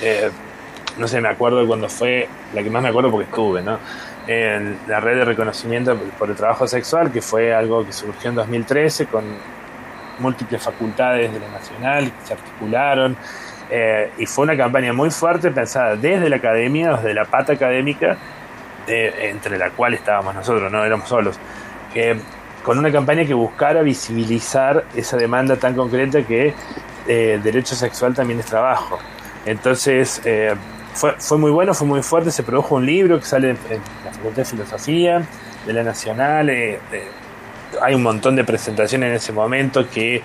eh, 0.00 0.30
no 0.98 1.08
sé, 1.08 1.20
me 1.20 1.28
acuerdo 1.28 1.66
cuando 1.66 1.88
fue, 1.88 2.28
la 2.54 2.62
que 2.62 2.70
más 2.70 2.82
me 2.82 2.88
acuerdo 2.88 3.10
porque 3.10 3.24
estuve, 3.28 3.62
¿no? 3.62 3.78
En 4.26 4.78
la 4.86 5.00
red 5.00 5.16
de 5.18 5.24
reconocimiento 5.24 5.96
por 6.18 6.28
el 6.30 6.36
trabajo 6.36 6.66
sexual, 6.66 7.10
que 7.10 7.22
fue 7.22 7.54
algo 7.54 7.84
que 7.86 7.92
surgió 7.92 8.30
en 8.30 8.36
2013 8.36 9.06
con 9.06 9.24
múltiples 10.18 10.60
facultades 10.62 11.32
de 11.32 11.40
la 11.40 11.48
Nacional 11.48 12.04
que 12.12 12.26
se 12.26 12.32
articularon. 12.34 13.16
eh, 13.70 14.10
y 14.16 14.24
fue 14.24 14.44
una 14.44 14.56
campaña 14.56 14.94
muy 14.94 15.10
fuerte 15.10 15.50
pensada 15.50 15.94
desde 15.94 16.30
la 16.30 16.36
academia, 16.36 16.92
desde 16.94 17.12
la 17.12 17.26
pata 17.26 17.52
académica, 17.52 18.16
de- 18.86 19.28
entre 19.28 19.58
la 19.58 19.68
cual 19.70 19.92
estábamos 19.92 20.34
nosotros, 20.34 20.72
no 20.72 20.82
éramos 20.86 21.06
solos, 21.06 21.38
que 21.92 22.16
con 22.64 22.78
una 22.78 22.90
campaña 22.90 23.26
que 23.26 23.34
buscara 23.34 23.82
visibilizar 23.82 24.84
esa 24.96 25.18
demanda 25.18 25.56
tan 25.56 25.74
concreta 25.74 26.22
que 26.22 26.54
eh, 27.06 27.38
derecho 27.42 27.74
sexual 27.74 28.14
también 28.14 28.40
es 28.40 28.46
trabajo. 28.46 28.98
Entonces, 29.44 30.20
eh, 30.24 30.54
fue, 30.98 31.14
fue 31.18 31.38
muy 31.38 31.52
bueno, 31.52 31.72
fue 31.74 31.86
muy 31.86 32.02
fuerte, 32.02 32.32
se 32.32 32.42
produjo 32.42 32.74
un 32.74 32.84
libro 32.84 33.20
que 33.20 33.24
sale 33.24 33.50
en, 33.50 33.56
la 34.04 34.12
Facultad 34.12 34.36
de 34.38 34.44
Filosofía 34.44 35.22
de 35.64 35.72
la 35.72 35.84
Nacional, 35.84 36.50
eh, 36.50 36.80
eh, 36.92 37.08
hay 37.80 37.94
un 37.94 38.02
montón 38.02 38.34
de 38.34 38.42
presentaciones 38.42 39.08
en 39.08 39.14
ese 39.14 39.32
momento 39.32 39.88
que 39.88 40.22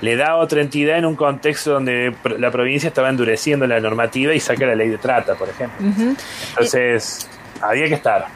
le 0.00 0.16
da 0.16 0.36
otra 0.36 0.60
entidad 0.60 0.98
en 0.98 1.06
un 1.06 1.16
contexto 1.16 1.72
donde 1.72 2.14
la 2.38 2.50
provincia 2.52 2.88
estaba 2.88 3.08
endureciendo 3.08 3.66
la 3.66 3.80
normativa 3.80 4.32
y 4.32 4.38
saca 4.38 4.66
la 4.66 4.74
ley 4.74 4.88
de 4.88 4.98
trata, 4.98 5.34
por 5.34 5.48
ejemplo. 5.48 5.86
Entonces, 6.50 7.28
había 7.60 7.88
que 7.88 7.94
estar. 7.94 8.26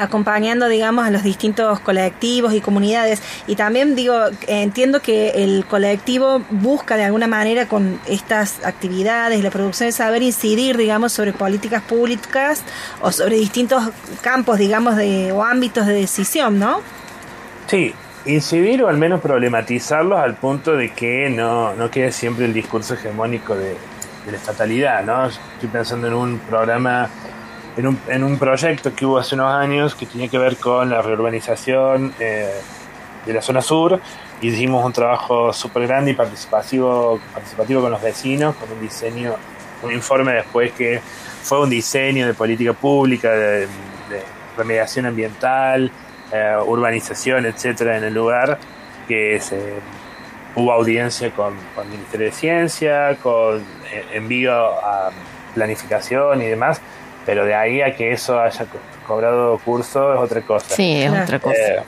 Acompañando, 0.00 0.68
digamos, 0.68 1.06
a 1.06 1.10
los 1.10 1.22
distintos 1.22 1.78
colectivos 1.80 2.54
y 2.54 2.60
comunidades. 2.60 3.22
Y 3.46 3.54
también 3.54 3.94
digo, 3.94 4.16
entiendo 4.46 5.00
que 5.00 5.30
el 5.44 5.64
colectivo 5.66 6.42
busca 6.50 6.96
de 6.96 7.04
alguna 7.04 7.26
manera 7.26 7.66
con 7.66 8.00
estas 8.08 8.64
actividades, 8.64 9.42
la 9.44 9.50
producción 9.50 9.88
de 9.88 9.92
saber, 9.92 10.22
incidir, 10.22 10.76
digamos, 10.76 11.12
sobre 11.12 11.32
políticas 11.32 11.82
públicas 11.82 12.62
o 13.00 13.12
sobre 13.12 13.36
distintos 13.36 13.90
campos, 14.22 14.58
digamos, 14.58 14.96
de, 14.96 15.32
o 15.32 15.44
ámbitos 15.44 15.86
de 15.86 15.92
decisión, 15.94 16.58
¿no? 16.58 16.80
Sí, 17.66 17.94
incidir 18.24 18.82
o 18.82 18.88
al 18.88 18.96
menos 18.96 19.20
problematizarlos 19.20 20.18
al 20.18 20.34
punto 20.36 20.76
de 20.76 20.92
que 20.92 21.30
no, 21.30 21.74
no 21.74 21.90
quede 21.90 22.10
siempre 22.10 22.46
el 22.46 22.54
discurso 22.54 22.94
hegemónico 22.94 23.54
de, 23.54 23.76
de 24.24 24.32
la 24.32 24.36
estatalidad, 24.36 25.04
¿no? 25.04 25.26
Estoy 25.26 25.68
pensando 25.70 26.06
en 26.06 26.14
un 26.14 26.38
programa, 26.38 27.08
en 27.76 27.86
un, 27.86 28.00
en 28.08 28.24
un 28.24 28.38
proyecto 28.38 28.94
que 28.94 29.06
hubo 29.06 29.18
hace 29.18 29.34
unos 29.34 29.52
años 29.52 29.94
que 29.94 30.06
tenía 30.06 30.28
que 30.28 30.38
ver 30.38 30.56
con 30.56 30.90
la 30.90 31.02
reurbanización 31.02 32.14
eh, 32.18 32.52
de 33.26 33.32
la 33.32 33.42
zona 33.42 33.62
sur 33.62 34.00
hicimos 34.40 34.84
un 34.84 34.92
trabajo 34.92 35.52
súper 35.52 35.86
grande 35.86 36.12
y 36.12 36.14
participativo, 36.14 37.20
participativo 37.32 37.82
con 37.82 37.90
los 37.90 38.02
vecinos, 38.02 38.56
con 38.56 38.70
un 38.72 38.80
diseño, 38.80 39.34
un 39.82 39.92
informe 39.92 40.32
después 40.32 40.72
que 40.72 41.00
fue 41.42 41.60
un 41.60 41.70
diseño 41.70 42.26
de 42.26 42.34
política 42.34 42.72
pública, 42.72 43.30
de, 43.30 43.60
de 43.60 44.22
remediación 44.56 45.06
ambiental, 45.06 45.90
eh, 46.32 46.56
urbanización, 46.64 47.46
etcétera, 47.46 47.96
en 47.96 48.04
el 48.04 48.14
lugar, 48.14 48.58
que 49.08 49.40
se, 49.40 49.74
hubo 50.54 50.72
audiencia 50.72 51.30
con, 51.32 51.54
con 51.74 51.86
el 51.86 51.92
Ministerio 51.92 52.26
de 52.26 52.32
Ciencia, 52.32 53.16
con 53.22 53.58
eh, 53.58 54.04
envío 54.12 54.52
a 54.54 55.10
planificación 55.54 56.40
y 56.42 56.46
demás, 56.46 56.80
pero 57.26 57.44
de 57.44 57.54
ahí 57.54 57.82
a 57.82 57.94
que 57.94 58.12
eso 58.12 58.40
haya 58.40 58.64
co- 58.66 58.78
cobrado 59.06 59.58
curso 59.58 60.14
es 60.14 60.20
otra 60.20 60.40
cosa. 60.42 60.74
Sí, 60.74 61.02
es 61.02 61.10
otra 61.12 61.38
cosa. 61.38 61.56
Eh, 61.56 61.82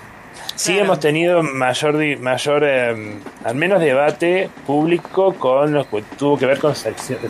sí 0.55 0.73
Claro. 0.73 0.85
hemos 0.87 1.01
tenido 1.01 1.43
mayor, 1.43 1.97
di- 1.99 2.17
mayor 2.17 2.63
eh, 2.65 3.19
al 3.45 3.55
menos 3.55 3.81
debate 3.81 4.51
público 4.67 5.35
con 5.35 5.73
lo 5.73 5.89
que 5.89 6.03
tuvo 6.19 6.39
que 6.39 6.47
ver 6.47 6.59
con 6.59 6.71
el 6.73 6.77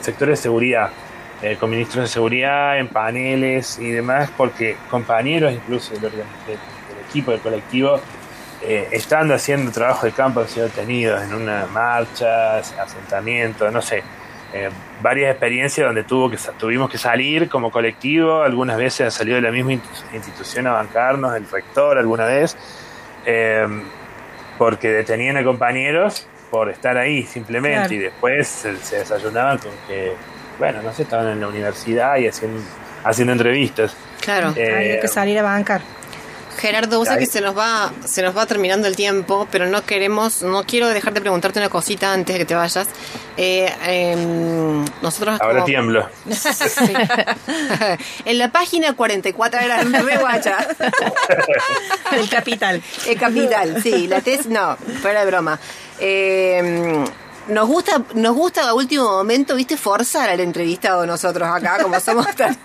sector 0.02 0.28
de 0.28 0.36
seguridad, 0.36 0.90
eh, 1.42 1.56
con 1.58 1.70
ministros 1.70 2.04
de 2.04 2.08
seguridad 2.08 2.78
en 2.78 2.88
paneles 2.88 3.78
y 3.78 3.90
demás, 3.90 4.30
porque 4.36 4.76
compañeros 4.90 5.52
incluso 5.52 5.92
del, 5.94 6.04
organ- 6.04 6.46
del- 6.46 6.56
del 6.56 7.04
equipo, 7.08 7.30
del 7.32 7.40
colectivo, 7.40 8.00
eh, 8.64 8.88
estando 8.92 9.34
haciendo 9.34 9.72
trabajo 9.72 10.06
de 10.06 10.12
campo 10.12 10.40
han 10.40 10.48
sido 10.48 10.66
detenidos 10.66 11.20
en 11.22 11.34
una 11.34 11.66
marcha, 11.66 12.58
asentamiento, 12.58 13.70
no 13.72 13.82
sé. 13.82 14.02
Eh, 14.54 14.68
varias 15.00 15.30
experiencias 15.30 15.86
donde 15.86 16.04
tuvo 16.04 16.30
que, 16.30 16.36
tuvimos 16.58 16.90
que 16.90 16.98
salir 16.98 17.48
como 17.48 17.70
colectivo, 17.70 18.42
algunas 18.42 18.76
veces 18.76 19.06
ha 19.06 19.10
salido 19.10 19.36
de 19.36 19.42
la 19.42 19.50
misma 19.50 19.72
inst- 19.72 20.14
institución 20.14 20.66
a 20.66 20.72
bancarnos, 20.72 21.34
el 21.36 21.48
rector 21.48 21.96
alguna 21.98 22.26
vez, 22.26 22.56
eh, 23.24 23.66
porque 24.58 24.88
detenían 24.90 25.36
a 25.38 25.44
compañeros 25.44 26.26
por 26.50 26.68
estar 26.68 26.96
ahí 26.98 27.22
simplemente 27.22 27.78
Claro. 27.78 27.94
y 27.94 27.98
después 27.98 28.46
se, 28.48 28.76
se 28.76 28.98
desayunaban 28.98 29.58
con 29.58 29.70
que, 29.88 30.12
bueno, 30.58 30.82
no 30.82 30.92
sé, 30.92 31.02
estaban 31.04 31.28
en 31.28 31.40
la 31.40 31.48
universidad 31.48 32.16
y 32.18 32.28
haciendo, 32.28 32.60
haciendo 33.04 33.32
entrevistas. 33.32 33.96
Claro. 34.20 34.52
Eh, 34.54 34.74
Hay 34.94 35.00
que 35.00 35.08
salir 35.08 35.38
a 35.38 35.42
bancar. 35.42 35.80
Gerardo, 36.58 36.98
vos 36.98 37.08
sabés 37.08 37.28
que 37.28 37.32
se 37.32 37.40
nos 37.40 37.56
va, 37.56 37.92
se 38.04 38.22
nos 38.22 38.36
va 38.36 38.46
terminando 38.46 38.86
el 38.86 38.94
tiempo, 38.96 39.48
pero 39.50 39.66
no 39.66 39.84
queremos, 39.84 40.42
no 40.42 40.62
quiero 40.64 40.88
dejar 40.88 41.12
de 41.12 41.20
preguntarte 41.20 41.58
una 41.58 41.68
cosita 41.68 42.12
antes 42.12 42.34
de 42.34 42.38
que 42.40 42.44
te 42.44 42.54
vayas. 42.54 42.86
Eh, 43.36 43.72
em, 43.86 44.84
nosotros 45.00 45.40
Ahora 45.40 45.54
como- 45.54 45.64
tiemblo. 45.64 46.08
Sí. 46.30 46.48
en 48.24 48.38
la 48.38 48.52
página 48.52 48.94
44 48.94 49.60
era 49.60 49.82
re 49.82 50.16
guacha. 50.18 50.58
El 52.12 52.28
capital. 52.28 52.82
El 53.06 53.18
capital, 53.18 53.82
sí, 53.82 54.06
la 54.06 54.20
tesis, 54.20 54.46
no, 54.46 54.76
fuera 55.00 55.20
de 55.20 55.26
broma. 55.26 55.58
Eh, 55.98 57.04
nos 57.48 57.66
gusta, 57.68 58.02
nos 58.14 58.34
gusta 58.34 58.68
a 58.68 58.74
último 58.74 59.04
momento, 59.04 59.54
viste, 59.54 59.76
forzar 59.76 60.30
al 60.30 60.40
entrevistado 60.40 61.04
nosotros 61.06 61.48
acá, 61.48 61.78
como 61.82 61.98
somos 62.00 62.26
tan, 62.36 62.56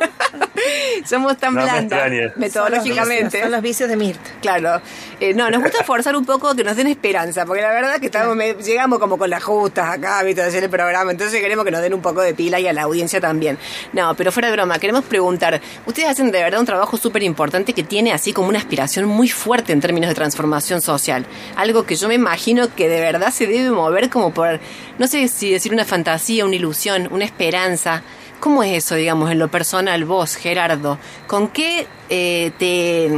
somos 1.05 1.37
tan 1.37 1.53
No 1.53 1.61
me 1.61 1.65
blandas 1.65 1.83
extrañes. 1.99 2.37
metodológicamente. 2.37 3.41
Son 3.41 3.51
los 3.51 3.61
vicios 3.61 3.89
de 3.89 3.95
Mirta. 3.95 4.29
Claro. 4.41 4.81
Eh, 5.19 5.33
no, 5.33 5.49
nos 5.49 5.61
gusta 5.63 5.83
forzar 5.83 6.15
un 6.15 6.25
poco 6.25 6.53
que 6.55 6.63
nos 6.63 6.75
den 6.75 6.87
esperanza, 6.87 7.45
porque 7.45 7.61
la 7.61 7.69
verdad 7.71 7.99
que 7.99 8.07
estamos, 8.07 8.35
me- 8.35 8.53
llegamos 8.55 8.99
como 8.99 9.17
con 9.17 9.29
las 9.29 9.43
justas 9.43 9.89
acá, 9.97 10.21
viste, 10.23 10.41
hacer 10.41 10.63
el 10.63 10.69
programa, 10.69 11.11
entonces 11.11 11.39
queremos 11.41 11.65
que 11.65 11.71
nos 11.71 11.81
den 11.81 11.93
un 11.93 12.01
poco 12.01 12.21
de 12.21 12.33
pila 12.33 12.59
y 12.59 12.67
a 12.67 12.73
la 12.73 12.83
audiencia 12.83 13.19
también. 13.19 13.57
No, 13.93 14.15
pero 14.15 14.31
fuera 14.31 14.49
de 14.49 14.53
broma, 14.55 14.77
queremos 14.79 15.03
preguntar, 15.05 15.59
ustedes 15.85 16.09
hacen 16.09 16.31
de 16.31 16.43
verdad 16.43 16.59
un 16.59 16.65
trabajo 16.65 16.97
súper 16.97 17.23
importante 17.23 17.73
que 17.73 17.83
tiene 17.83 18.11
así 18.13 18.33
como 18.33 18.49
una 18.49 18.59
aspiración 18.59 19.05
muy 19.05 19.29
fuerte 19.29 19.73
en 19.73 19.81
términos 19.81 20.09
de 20.09 20.15
transformación 20.15 20.81
social. 20.81 21.25
Algo 21.55 21.83
que 21.85 21.95
yo 21.95 22.07
me 22.07 22.15
imagino 22.15 22.73
que 22.75 22.87
de 22.89 22.99
verdad 23.01 23.31
se 23.31 23.47
debe 23.47 23.71
mover 23.71 24.09
como 24.09 24.33
por, 24.33 24.59
no 24.97 25.07
sé 25.07 25.27
si 25.27 25.51
decir 25.51 25.73
una 25.73 25.85
fantasía, 25.85 26.45
una 26.45 26.55
ilusión, 26.55 27.07
una 27.11 27.25
esperanza. 27.25 28.03
¿Cómo 28.39 28.61
es 28.63 28.77
eso, 28.85 28.95
digamos, 28.95 29.31
en 29.31 29.39
lo 29.39 29.47
personal, 29.47 30.05
vos, 30.05 30.35
Gerardo? 30.35 30.99
¿Con 31.27 31.47
qué 31.49 31.87
eh, 32.09 32.51
te... 32.59 33.09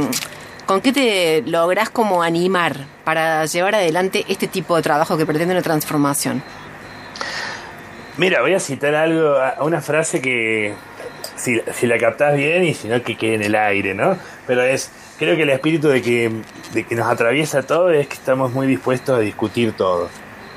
¿Con 0.66 0.80
qué 0.80 0.92
te 0.92 1.42
lográs 1.46 1.90
como 1.90 2.22
animar 2.22 2.76
para 3.04 3.44
llevar 3.46 3.74
adelante 3.74 4.24
este 4.28 4.46
tipo 4.46 4.76
de 4.76 4.82
trabajo 4.82 5.16
que 5.18 5.26
pretende 5.26 5.52
una 5.52 5.62
transformación? 5.62 6.42
Mira, 8.16 8.40
voy 8.40 8.54
a 8.54 8.60
citar 8.60 8.94
algo, 8.94 9.34
a- 9.36 9.56
una 9.64 9.80
frase 9.80 10.20
que 10.20 10.74
si, 11.36 11.60
la 11.86 11.98
captás 11.98 12.36
bien 12.36 12.64
y 12.64 12.74
si 12.74 12.86
no 12.88 13.02
que 13.02 13.16
quede 13.16 13.34
en 13.34 13.42
el 13.42 13.54
aire, 13.54 13.94
¿no? 13.94 14.16
Pero 14.46 14.62
es, 14.62 14.90
creo 15.18 15.36
que 15.36 15.42
el 15.42 15.50
espíritu 15.50 15.88
de 15.88 16.02
que, 16.02 16.30
de 16.72 16.84
que 16.84 16.94
nos 16.94 17.08
atraviesa 17.08 17.62
todo 17.62 17.90
es 17.90 18.06
que 18.06 18.14
estamos 18.14 18.52
muy 18.52 18.66
dispuestos 18.66 19.16
a 19.18 19.20
discutir 19.20 19.72
todo. 19.72 20.08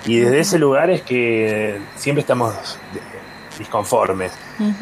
Y 0.06 0.18
desde 0.18 0.39
ese 0.39 0.60
lugar 0.60 0.89
es 0.89 1.01
que 1.01 1.80
siempre 1.95 2.22
estamos 2.22 2.54
disconformes. 3.58 4.32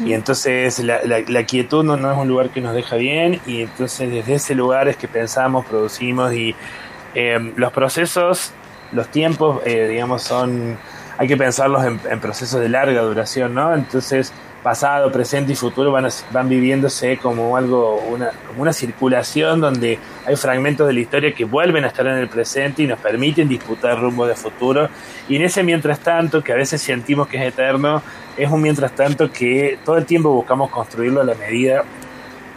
Y 0.04 0.12
entonces 0.14 0.78
la, 0.80 1.00
la- 1.04 1.20
la 1.26 1.44
quietud 1.44 1.84
no, 1.84 1.96
no 1.96 2.10
es 2.12 2.18
un 2.18 2.28
lugar 2.28 2.50
que 2.50 2.60
nos 2.60 2.74
deja 2.74 2.96
bien 2.96 3.40
y 3.46 3.62
entonces 3.62 4.10
desde 4.10 4.34
ese 4.34 4.54
lugar 4.54 4.88
es 4.88 4.96
que 4.96 5.08
pensamos, 5.08 5.64
producimos 5.66 6.32
y 6.32 6.54
eh, 7.14 7.52
los 7.56 7.72
procesos, 7.72 8.52
los 8.92 9.08
tiempos, 9.08 9.60
eh, 9.64 9.88
digamos, 9.88 10.22
son, 10.22 10.78
hay 11.18 11.28
que 11.28 11.36
pensarlos 11.36 11.84
en, 11.84 12.00
en 12.10 12.20
procesos 12.20 12.60
de 12.60 12.68
larga 12.68 13.02
duración, 13.02 13.54
¿no? 13.54 13.74
Entonces 13.74 14.32
pasado, 14.62 15.10
presente 15.10 15.52
y 15.52 15.56
futuro 15.56 15.90
van, 15.90 16.06
a- 16.06 16.10
van 16.30 16.48
viviéndose 16.48 17.16
como 17.18 17.56
algo, 17.56 17.96
una, 18.08 18.30
una 18.56 18.72
circulación 18.72 19.60
donde 19.60 19.98
hay 20.24 20.36
fragmentos 20.36 20.86
de 20.86 20.92
la 20.92 21.00
historia 21.00 21.34
que 21.34 21.44
vuelven 21.44 21.84
a 21.84 21.88
estar 21.88 22.06
en 22.06 22.16
el 22.18 22.28
presente 22.28 22.82
y 22.82 22.86
nos 22.86 22.98
permiten 23.00 23.48
disputar 23.48 24.00
rumbo 24.00 24.26
de 24.26 24.34
futuro. 24.36 24.88
Y 25.28 25.36
en 25.36 25.42
ese 25.42 25.62
mientras 25.62 25.98
tanto, 25.98 26.42
que 26.42 26.52
a 26.52 26.56
veces 26.56 26.80
sentimos 26.80 27.26
que 27.26 27.38
es 27.38 27.42
eterno, 27.42 28.02
es 28.36 28.48
un 28.50 28.62
mientras 28.62 28.92
tanto 28.94 29.30
que 29.32 29.78
todo 29.84 29.98
el 29.98 30.06
tiempo 30.06 30.30
buscamos 30.30 30.70
construirlo 30.70 31.20
a 31.20 31.24
la 31.24 31.34
medida 31.34 31.82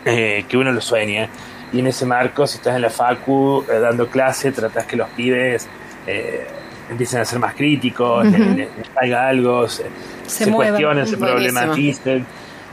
eh, 0.05 0.45
que 0.47 0.57
uno 0.57 0.71
lo 0.71 0.81
sueña. 0.81 1.27
Y 1.73 1.79
en 1.79 1.87
ese 1.87 2.05
marco, 2.05 2.45
si 2.45 2.57
estás 2.57 2.75
en 2.75 2.83
la 2.83 2.89
facu 2.91 3.65
eh, 3.69 3.79
dando 3.79 4.07
clase, 4.07 4.51
tratás 4.51 4.85
que 4.85 4.95
los 4.95 5.09
pibes 5.09 5.67
eh, 6.05 6.45
empiecen 6.89 7.21
a 7.21 7.25
ser 7.25 7.39
más 7.39 7.53
críticos, 7.55 8.25
le- 8.25 8.37
le- 8.39 8.55
les 8.55 8.69
salga 8.93 9.27
algo, 9.29 9.67
se, 9.67 9.85
Se 10.27 10.51
cuestionen, 10.51 11.05
se 11.07 11.17
problematicen. 11.17 12.25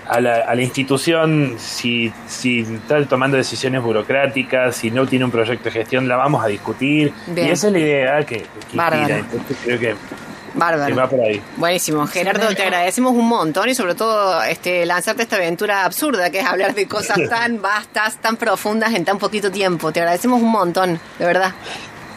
a 0.08 0.20
la, 0.20 0.36
a 0.40 0.54
la 0.54 0.62
institución, 0.62 1.54
si, 1.58 2.12
si 2.26 2.60
está 2.60 3.04
tomando 3.06 3.36
decisiones 3.36 3.80
burocráticas, 3.82 4.74
si 4.76 4.90
no 4.90 5.06
tiene 5.06 5.24
un 5.24 5.30
proyecto 5.30 5.64
de 5.64 5.70
gestión, 5.70 6.08
la 6.08 6.16
vamos 6.16 6.44
a 6.44 6.48
discutir. 6.48 7.12
Bien. 7.28 7.46
Y 7.48 7.50
esa 7.50 7.68
es 7.68 7.72
la 7.72 7.78
idea 7.78 8.26
que, 8.26 8.38
que 8.70 8.76
Bárbaro. 8.76 9.04
gira. 9.06 9.18
Entonces 9.18 9.56
creo 9.64 9.78
que, 9.78 9.94
Bárbaro. 10.54 10.86
que 10.94 11.00
va 11.00 11.08
por 11.08 11.20
ahí. 11.20 11.40
Buenísimo, 11.56 12.06
Gerardo, 12.08 12.48
te 12.54 12.62
agradecemos 12.62 13.12
un 13.12 13.26
montón 13.28 13.68
y 13.70 13.74
sobre 13.74 13.94
todo 13.94 14.42
este, 14.42 14.84
lanzarte 14.84 15.22
esta 15.22 15.36
aventura 15.36 15.84
absurda 15.84 16.28
que 16.30 16.40
es 16.40 16.46
hablar 16.46 16.74
de 16.74 16.86
cosas 16.86 17.16
tan 17.30 17.62
vastas, 17.62 18.16
tan 18.16 18.36
profundas 18.36 18.92
en 18.94 19.04
tan 19.04 19.18
poquito 19.18 19.50
tiempo. 19.50 19.92
Te 19.92 20.00
agradecemos 20.00 20.42
un 20.42 20.50
montón, 20.50 21.00
de 21.18 21.24
verdad. 21.24 21.52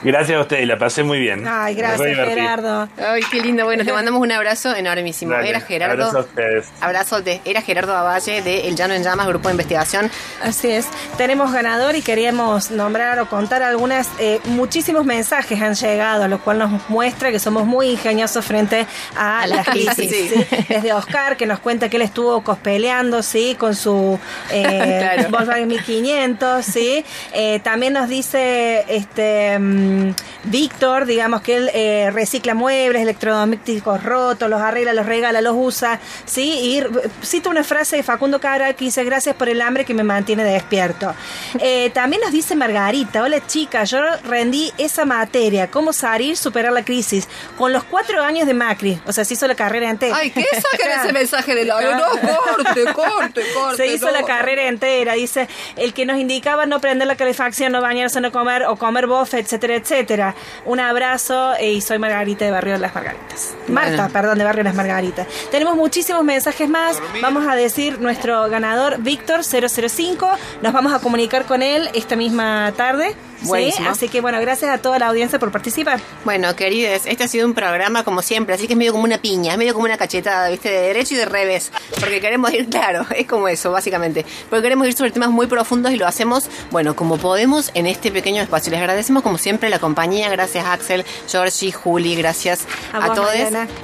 Gracias 0.06 0.38
a 0.38 0.42
ustedes, 0.42 0.68
la 0.68 0.78
pasé 0.78 1.04
muy 1.04 1.20
bien. 1.20 1.46
Ay, 1.48 1.74
gracias. 1.76 2.16
Gerardo. 2.16 2.88
Ay, 2.98 3.22
qué 3.32 3.42
lindo. 3.42 3.66
Bueno, 3.66 3.84
te 3.84 3.92
mandamos 3.92 4.22
un 4.22 4.32
abrazo 4.32 4.76
enormísimo. 4.76 5.32
Dale, 5.34 5.50
Era 5.50 5.60
Gerardo. 5.62 5.94
abrazo 6.04 6.18
a 6.20 6.22
ustedes. 6.22 6.68
Abrazo 6.80 7.22
de, 7.22 7.42
era 7.44 7.62
Gerardo 7.62 7.96
Avalle 7.96 8.42
de 8.44 8.68
El 8.68 8.76
Llano 8.76 8.94
en 8.94 9.04
Llamas, 9.04 9.28
Grupo 9.28 9.48
de 9.48 9.54
Investigación. 9.54 10.12
Así 10.44 10.70
es. 10.70 10.88
Tenemos 11.18 11.52
ganador 11.52 11.96
y 11.96 12.02
queríamos 12.04 12.70
nombrar 12.72 13.20
o 13.20 13.26
contar 13.28 13.64
algunas. 13.64 14.08
eh, 14.20 14.40
muchísimos 14.46 15.06
mensajes 15.06 15.60
han 15.62 15.74
llegado, 15.74 16.28
lo 16.28 16.40
cual 16.40 16.60
nos 16.60 16.90
muestra 16.90 17.32
que 17.32 17.40
somos 17.40 17.66
muy 17.66 17.90
ingeniosos 17.90 18.46
frente 18.46 18.86
a, 19.18 19.42
A 19.42 19.48
las 19.48 19.68
crisis. 19.68 19.96
crisis. 19.96 20.32
¿sí? 20.50 20.66
Desde 20.70 20.94
Oscar, 20.94 21.36
que 21.36 21.48
nos 21.48 21.60
cuenta 21.60 21.90
que 21.90 21.96
él 21.98 22.04
estuvo 22.04 22.44
cospeleando, 22.44 23.24
¿sí? 23.24 23.56
Con 23.58 23.76
su 23.76 24.20
eh, 24.52 25.00
Claro. 25.16 25.30
Volkswagen 25.32 25.68
1500, 25.68 26.64
¿sí? 26.64 27.04
Eh, 27.34 27.60
también 27.64 27.94
nos 27.94 28.08
dice 28.08 28.86
este 28.88 29.58
mm, 29.96 30.16
Víctor, 30.46 31.06
digamos 31.06 31.42
que 31.42 31.56
él 31.58 31.72
eh, 31.74 32.10
recicla 32.12 32.54
muebles, 32.54 33.02
electrodomésticos 33.02 34.04
rotos, 34.04 34.50
los 34.50 34.62
arregla, 34.62 34.94
los 34.94 35.06
regala, 35.06 35.42
los 35.42 35.56
usa, 35.58 36.00
¿sí? 36.26 36.44
Y 36.62 36.84
cita 37.26 37.50
una 37.50 37.64
frase 37.64 37.98
de 37.98 38.04
Facundo 38.04 38.40
Cabral 38.40 38.76
que 38.76 38.86
dice, 38.86 39.04
gracias 39.04 39.36
por 39.36 39.50
el 39.50 39.62
hambre 39.62 39.86
que 39.86 39.94
me 39.94 40.04
mantiene 40.04 40.44
despierto. 40.44 41.14
Eh, 41.68 41.90
también 41.92 42.22
nos 42.22 42.32
dice 42.32 42.56
Margarita, 42.56 43.24
hola 43.24 43.46
chica, 43.48 43.86
yo 43.86 43.98
rendí 44.26 44.72
esa 44.78 45.06
materia, 45.06 45.72
cómo 45.72 45.94
salir, 45.94 46.38
superar 46.38 46.72
la 46.74 46.84
crisis, 46.84 47.28
con 47.58 47.72
los 47.72 47.84
cuatro 47.84 48.22
años 48.22 48.46
de 48.46 48.54
Macri, 48.54 49.00
o 49.06 49.14
sea, 49.14 49.26
se 49.26 49.34
hizo 49.34 49.48
la 49.48 49.56
carrera 49.56 49.90
entera. 49.90 50.16
Ay, 50.16 50.32
¿qué 50.32 50.44
saquen 50.44 50.92
ese 51.02 51.14
mensaje 51.14 51.56
de 51.56 51.66
la... 51.66 51.82
No, 51.82 52.04
corte, 52.10 52.84
corte, 52.94 53.42
corte. 53.54 53.78
Se 53.78 53.88
hizo 53.88 54.08
no. 54.08 54.12
la 54.12 54.24
carrera 54.24 54.68
entera, 54.68 55.14
dice, 55.14 55.48
el 55.76 55.94
que 55.94 56.06
nos 56.06 56.18
indicaba 56.18 56.66
no 56.66 56.80
prender 56.82 57.08
la 57.08 57.16
calefacción, 57.16 57.72
no 57.72 57.82
bañarse, 57.82 58.22
no 58.22 58.32
comer 58.32 58.66
o 58.66 58.76
comer 58.76 59.08
bofe, 59.08 59.40
etcétera, 59.40 59.75
etcétera. 59.76 60.36
Un 60.66 60.80
abrazo 60.80 61.54
y 61.62 61.82
soy 61.82 62.00
Margarita 62.00 62.46
de 62.46 62.52
Barrio 62.52 62.74
de 62.74 62.80
las 62.80 62.96
Margaritas. 62.96 63.54
Marta, 63.68 63.96
Bueno. 63.96 64.10
perdón, 64.14 64.38
de 64.38 64.44
Barrio 64.44 64.64
de 64.64 64.70
las 64.70 64.76
Margaritas. 64.76 65.28
Tenemos 65.52 65.76
muchísimos 65.76 66.24
mensajes 66.24 66.68
más. 66.70 66.98
Vamos 67.22 67.48
a 67.48 67.56
decir 67.56 68.00
nuestro 68.00 68.50
ganador, 68.50 68.98
Víctor 69.00 69.42
005. 69.44 70.30
Nos 70.62 70.74
vamos 70.74 70.94
a 70.94 71.00
comunicar 71.00 71.46
con 71.46 71.62
él 71.62 71.90
esta 71.94 72.16
misma 72.16 72.74
tarde. 72.76 73.16
¿sí? 73.44 73.74
Así 73.88 74.10
que 74.10 74.22
bueno, 74.22 74.40
gracias 74.42 74.72
a 74.72 74.78
toda 74.82 74.98
la 74.98 75.08
audiencia 75.08 75.38
por 75.38 75.52
participar. 75.52 76.00
Bueno, 76.24 76.56
queridos, 76.56 77.04
este 77.06 77.26
ha 77.26 77.28
sido 77.28 77.46
un 77.46 77.54
programa 77.54 78.04
como 78.04 78.22
siempre, 78.22 78.56
así 78.56 78.66
que 78.66 78.74
es 78.74 78.78
medio 78.78 78.92
como 78.94 79.04
una 79.04 79.18
piña, 79.20 79.52
es 79.52 79.58
medio 79.58 79.74
como 79.74 79.86
una 79.86 79.98
cachetada, 79.98 80.50
¿viste? 80.50 80.70
De 80.70 80.82
derecho 80.82 81.14
y 81.14 81.18
de 81.18 81.26
revés. 81.26 81.72
Porque 82.00 82.20
queremos 82.22 82.52
ir, 82.54 82.68
claro, 82.70 83.06
es 83.16 83.28
como 83.28 83.48
eso, 83.48 83.72
básicamente. 83.72 84.26
Porque 84.50 84.64
queremos 84.64 84.88
ir 84.88 84.94
sobre 84.94 85.12
temas 85.12 85.30
muy 85.30 85.48
profundos 85.48 85.92
y 85.92 85.98
lo 85.98 86.08
hacemos, 86.08 86.50
bueno, 86.72 86.96
como 86.96 87.18
podemos 87.18 87.72
en 87.76 87.86
este 87.86 88.10
pequeño 88.12 88.42
espacio. 88.42 88.72
Les 88.72 88.80
agradecemos, 88.80 89.22
como 89.22 89.38
siempre, 89.38 89.65
siempre 89.66 89.70
la 89.70 89.80
compañía. 89.80 90.30
Gracias, 90.30 90.66
Axel, 90.66 91.06
Georgie, 91.28 91.72
Juli, 91.72 92.16
gracias 92.16 92.66
a, 92.94 93.06
a 93.06 93.14
todos. 93.14 93.34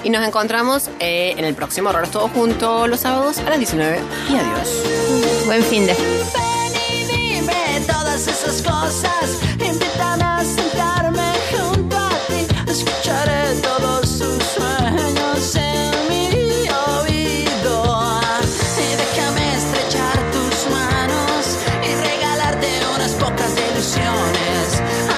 Y 0.03 0.09
nos 0.09 0.25
encontramos 0.25 0.89
eh, 0.99 1.33
en 1.37 1.45
el 1.45 1.55
próximo 1.55 1.89
Horror 1.89 2.07
Todo 2.07 2.27
Junto 2.29 2.87
los 2.87 2.99
sábados 2.99 3.39
a 3.39 3.49
las 3.49 3.57
19. 3.57 3.99
Y 4.29 4.35
adiós. 4.35 5.45
Buen 5.45 5.63
fin 5.63 5.85
de. 5.85 5.93
Ven 5.93 6.73
y 6.89 7.05
dime 7.05 7.85
todas 7.87 8.27
esas 8.27 8.61
cosas. 8.61 9.39
Invitan 9.53 10.21
a 10.21 10.43
sentarme 10.43 11.33
junto 11.51 11.97
a 11.97 12.09
ti. 12.27 12.45
Escucharé 12.71 13.55
todos. 13.61 14.10